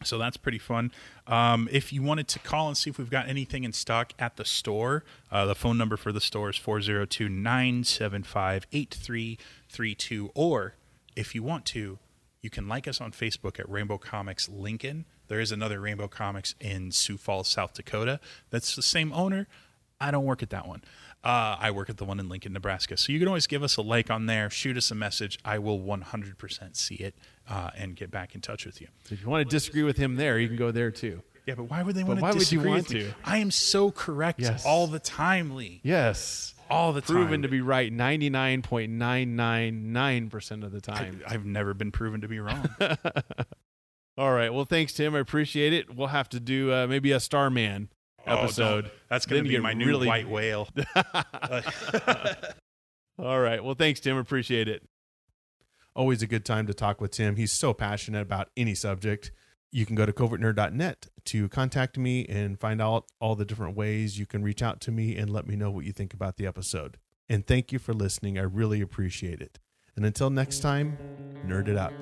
So 0.02 0.16
that's 0.16 0.38
pretty 0.38 0.58
fun. 0.58 0.92
Um, 1.26 1.68
if 1.70 1.92
you 1.92 2.02
wanted 2.02 2.26
to 2.28 2.38
call 2.38 2.68
and 2.68 2.76
see 2.76 2.88
if 2.88 2.98
we've 2.98 3.10
got 3.10 3.28
anything 3.28 3.64
in 3.64 3.72
stock 3.72 4.14
at 4.18 4.36
the 4.36 4.46
store, 4.46 5.04
uh, 5.30 5.44
the 5.44 5.54
phone 5.54 5.76
number 5.76 5.98
for 5.98 6.10
the 6.10 6.22
store 6.22 6.48
is 6.48 6.56
402 6.56 7.28
975 7.28 8.66
8332. 8.72 10.30
Or 10.34 10.74
if 11.16 11.34
you 11.34 11.42
want 11.42 11.66
to, 11.66 11.98
you 12.42 12.50
can 12.50 12.68
like 12.68 12.88
us 12.88 13.00
on 13.00 13.12
Facebook 13.12 13.58
at 13.60 13.68
Rainbow 13.68 13.98
Comics 13.98 14.48
Lincoln. 14.48 15.04
There 15.28 15.40
is 15.40 15.52
another 15.52 15.80
Rainbow 15.80 16.08
Comics 16.08 16.54
in 16.60 16.90
Sioux 16.90 17.16
Falls, 17.18 17.48
South 17.48 17.74
Dakota. 17.74 18.18
That's 18.50 18.74
the 18.74 18.82
same 18.82 19.12
owner. 19.12 19.46
I 20.00 20.10
don't 20.10 20.24
work 20.24 20.42
at 20.42 20.50
that 20.50 20.66
one. 20.66 20.82
Uh, 21.22 21.56
I 21.60 21.70
work 21.70 21.90
at 21.90 21.98
the 21.98 22.06
one 22.06 22.18
in 22.18 22.30
Lincoln, 22.30 22.54
Nebraska. 22.54 22.96
So 22.96 23.12
you 23.12 23.18
can 23.18 23.28
always 23.28 23.46
give 23.46 23.62
us 23.62 23.76
a 23.76 23.82
like 23.82 24.10
on 24.10 24.24
there, 24.24 24.48
shoot 24.48 24.78
us 24.78 24.90
a 24.90 24.94
message. 24.94 25.38
I 25.44 25.58
will 25.58 25.78
100% 25.78 26.74
see 26.76 26.94
it 26.94 27.14
uh, 27.46 27.70
and 27.76 27.94
get 27.94 28.10
back 28.10 28.34
in 28.34 28.40
touch 28.40 28.64
with 28.64 28.80
you. 28.80 28.88
So 29.04 29.14
if 29.14 29.22
you 29.22 29.28
want 29.28 29.46
to 29.46 29.54
disagree 29.54 29.82
with 29.82 29.98
him 29.98 30.16
there, 30.16 30.38
you 30.38 30.48
can 30.48 30.56
go 30.56 30.70
there 30.70 30.90
too. 30.90 31.20
Yeah, 31.44 31.54
but 31.56 31.64
why 31.64 31.82
would 31.82 31.94
they 31.94 32.02
But 32.02 32.08
want 32.08 32.18
to 32.20 32.22
why 32.22 32.32
would 32.32 32.52
you 32.52 32.60
want 32.62 32.88
to? 32.88 33.12
I 33.24 33.38
am 33.38 33.50
so 33.50 33.90
correct 33.90 34.40
Yes. 34.40 34.64
all 34.64 34.86
the 34.86 34.98
time, 34.98 35.54
Lee. 35.54 35.80
Yes. 35.82 36.54
All 36.70 36.92
the 36.92 37.00
time. 37.00 37.16
Proven 37.16 37.42
to 37.42 37.48
be 37.48 37.60
right 37.60 37.92
99.999% 37.92 40.64
of 40.64 40.72
the 40.72 40.80
time. 40.80 41.20
I, 41.26 41.34
I've 41.34 41.44
never 41.44 41.74
been 41.74 41.90
proven 41.92 42.20
to 42.22 42.28
be 42.28 42.40
wrong. 42.40 42.68
All 44.18 44.32
right. 44.32 44.52
Well, 44.52 44.64
thanks, 44.64 44.92
Tim. 44.92 45.14
I 45.14 45.20
appreciate 45.20 45.72
it. 45.72 45.94
We'll 45.94 46.08
have 46.08 46.28
to 46.30 46.40
do 46.40 46.72
uh, 46.72 46.86
maybe 46.86 47.12
a 47.12 47.20
Starman 47.20 47.88
Oh, 48.26 48.36
episode. 48.36 48.90
That's 49.08 49.24
going 49.26 49.44
to 49.44 49.48
be 49.48 49.58
my 49.58 49.72
new 49.72 49.86
really- 49.86 50.06
white 50.06 50.28
whale. 50.28 50.68
All 53.18 53.40
right. 53.40 53.62
Well, 53.64 53.74
thanks, 53.74 54.00
Tim. 54.00 54.16
Appreciate 54.16 54.68
it. 54.68 54.82
Always 55.94 56.22
a 56.22 56.26
good 56.26 56.44
time 56.44 56.66
to 56.66 56.74
talk 56.74 57.00
with 57.00 57.10
Tim. 57.12 57.36
He's 57.36 57.52
so 57.52 57.72
passionate 57.74 58.22
about 58.22 58.48
any 58.56 58.74
subject. 58.74 59.32
You 59.72 59.86
can 59.86 59.94
go 59.94 60.04
to 60.04 60.12
covertnerd.net 60.12 61.06
to 61.26 61.48
contact 61.48 61.96
me 61.96 62.26
and 62.26 62.58
find 62.58 62.82
out 62.82 63.04
all 63.20 63.36
the 63.36 63.44
different 63.44 63.76
ways 63.76 64.18
you 64.18 64.26
can 64.26 64.42
reach 64.42 64.62
out 64.62 64.80
to 64.82 64.90
me 64.90 65.16
and 65.16 65.30
let 65.30 65.46
me 65.46 65.54
know 65.54 65.70
what 65.70 65.84
you 65.84 65.92
think 65.92 66.12
about 66.12 66.36
the 66.36 66.46
episode. 66.46 66.98
And 67.28 67.46
thank 67.46 67.70
you 67.70 67.78
for 67.78 67.92
listening. 67.92 68.36
I 68.38 68.42
really 68.42 68.80
appreciate 68.80 69.40
it. 69.40 69.60
And 69.94 70.04
until 70.04 70.30
next 70.30 70.60
time, 70.60 70.98
nerd 71.46 71.68
it 71.68 71.76
up. 71.76 71.92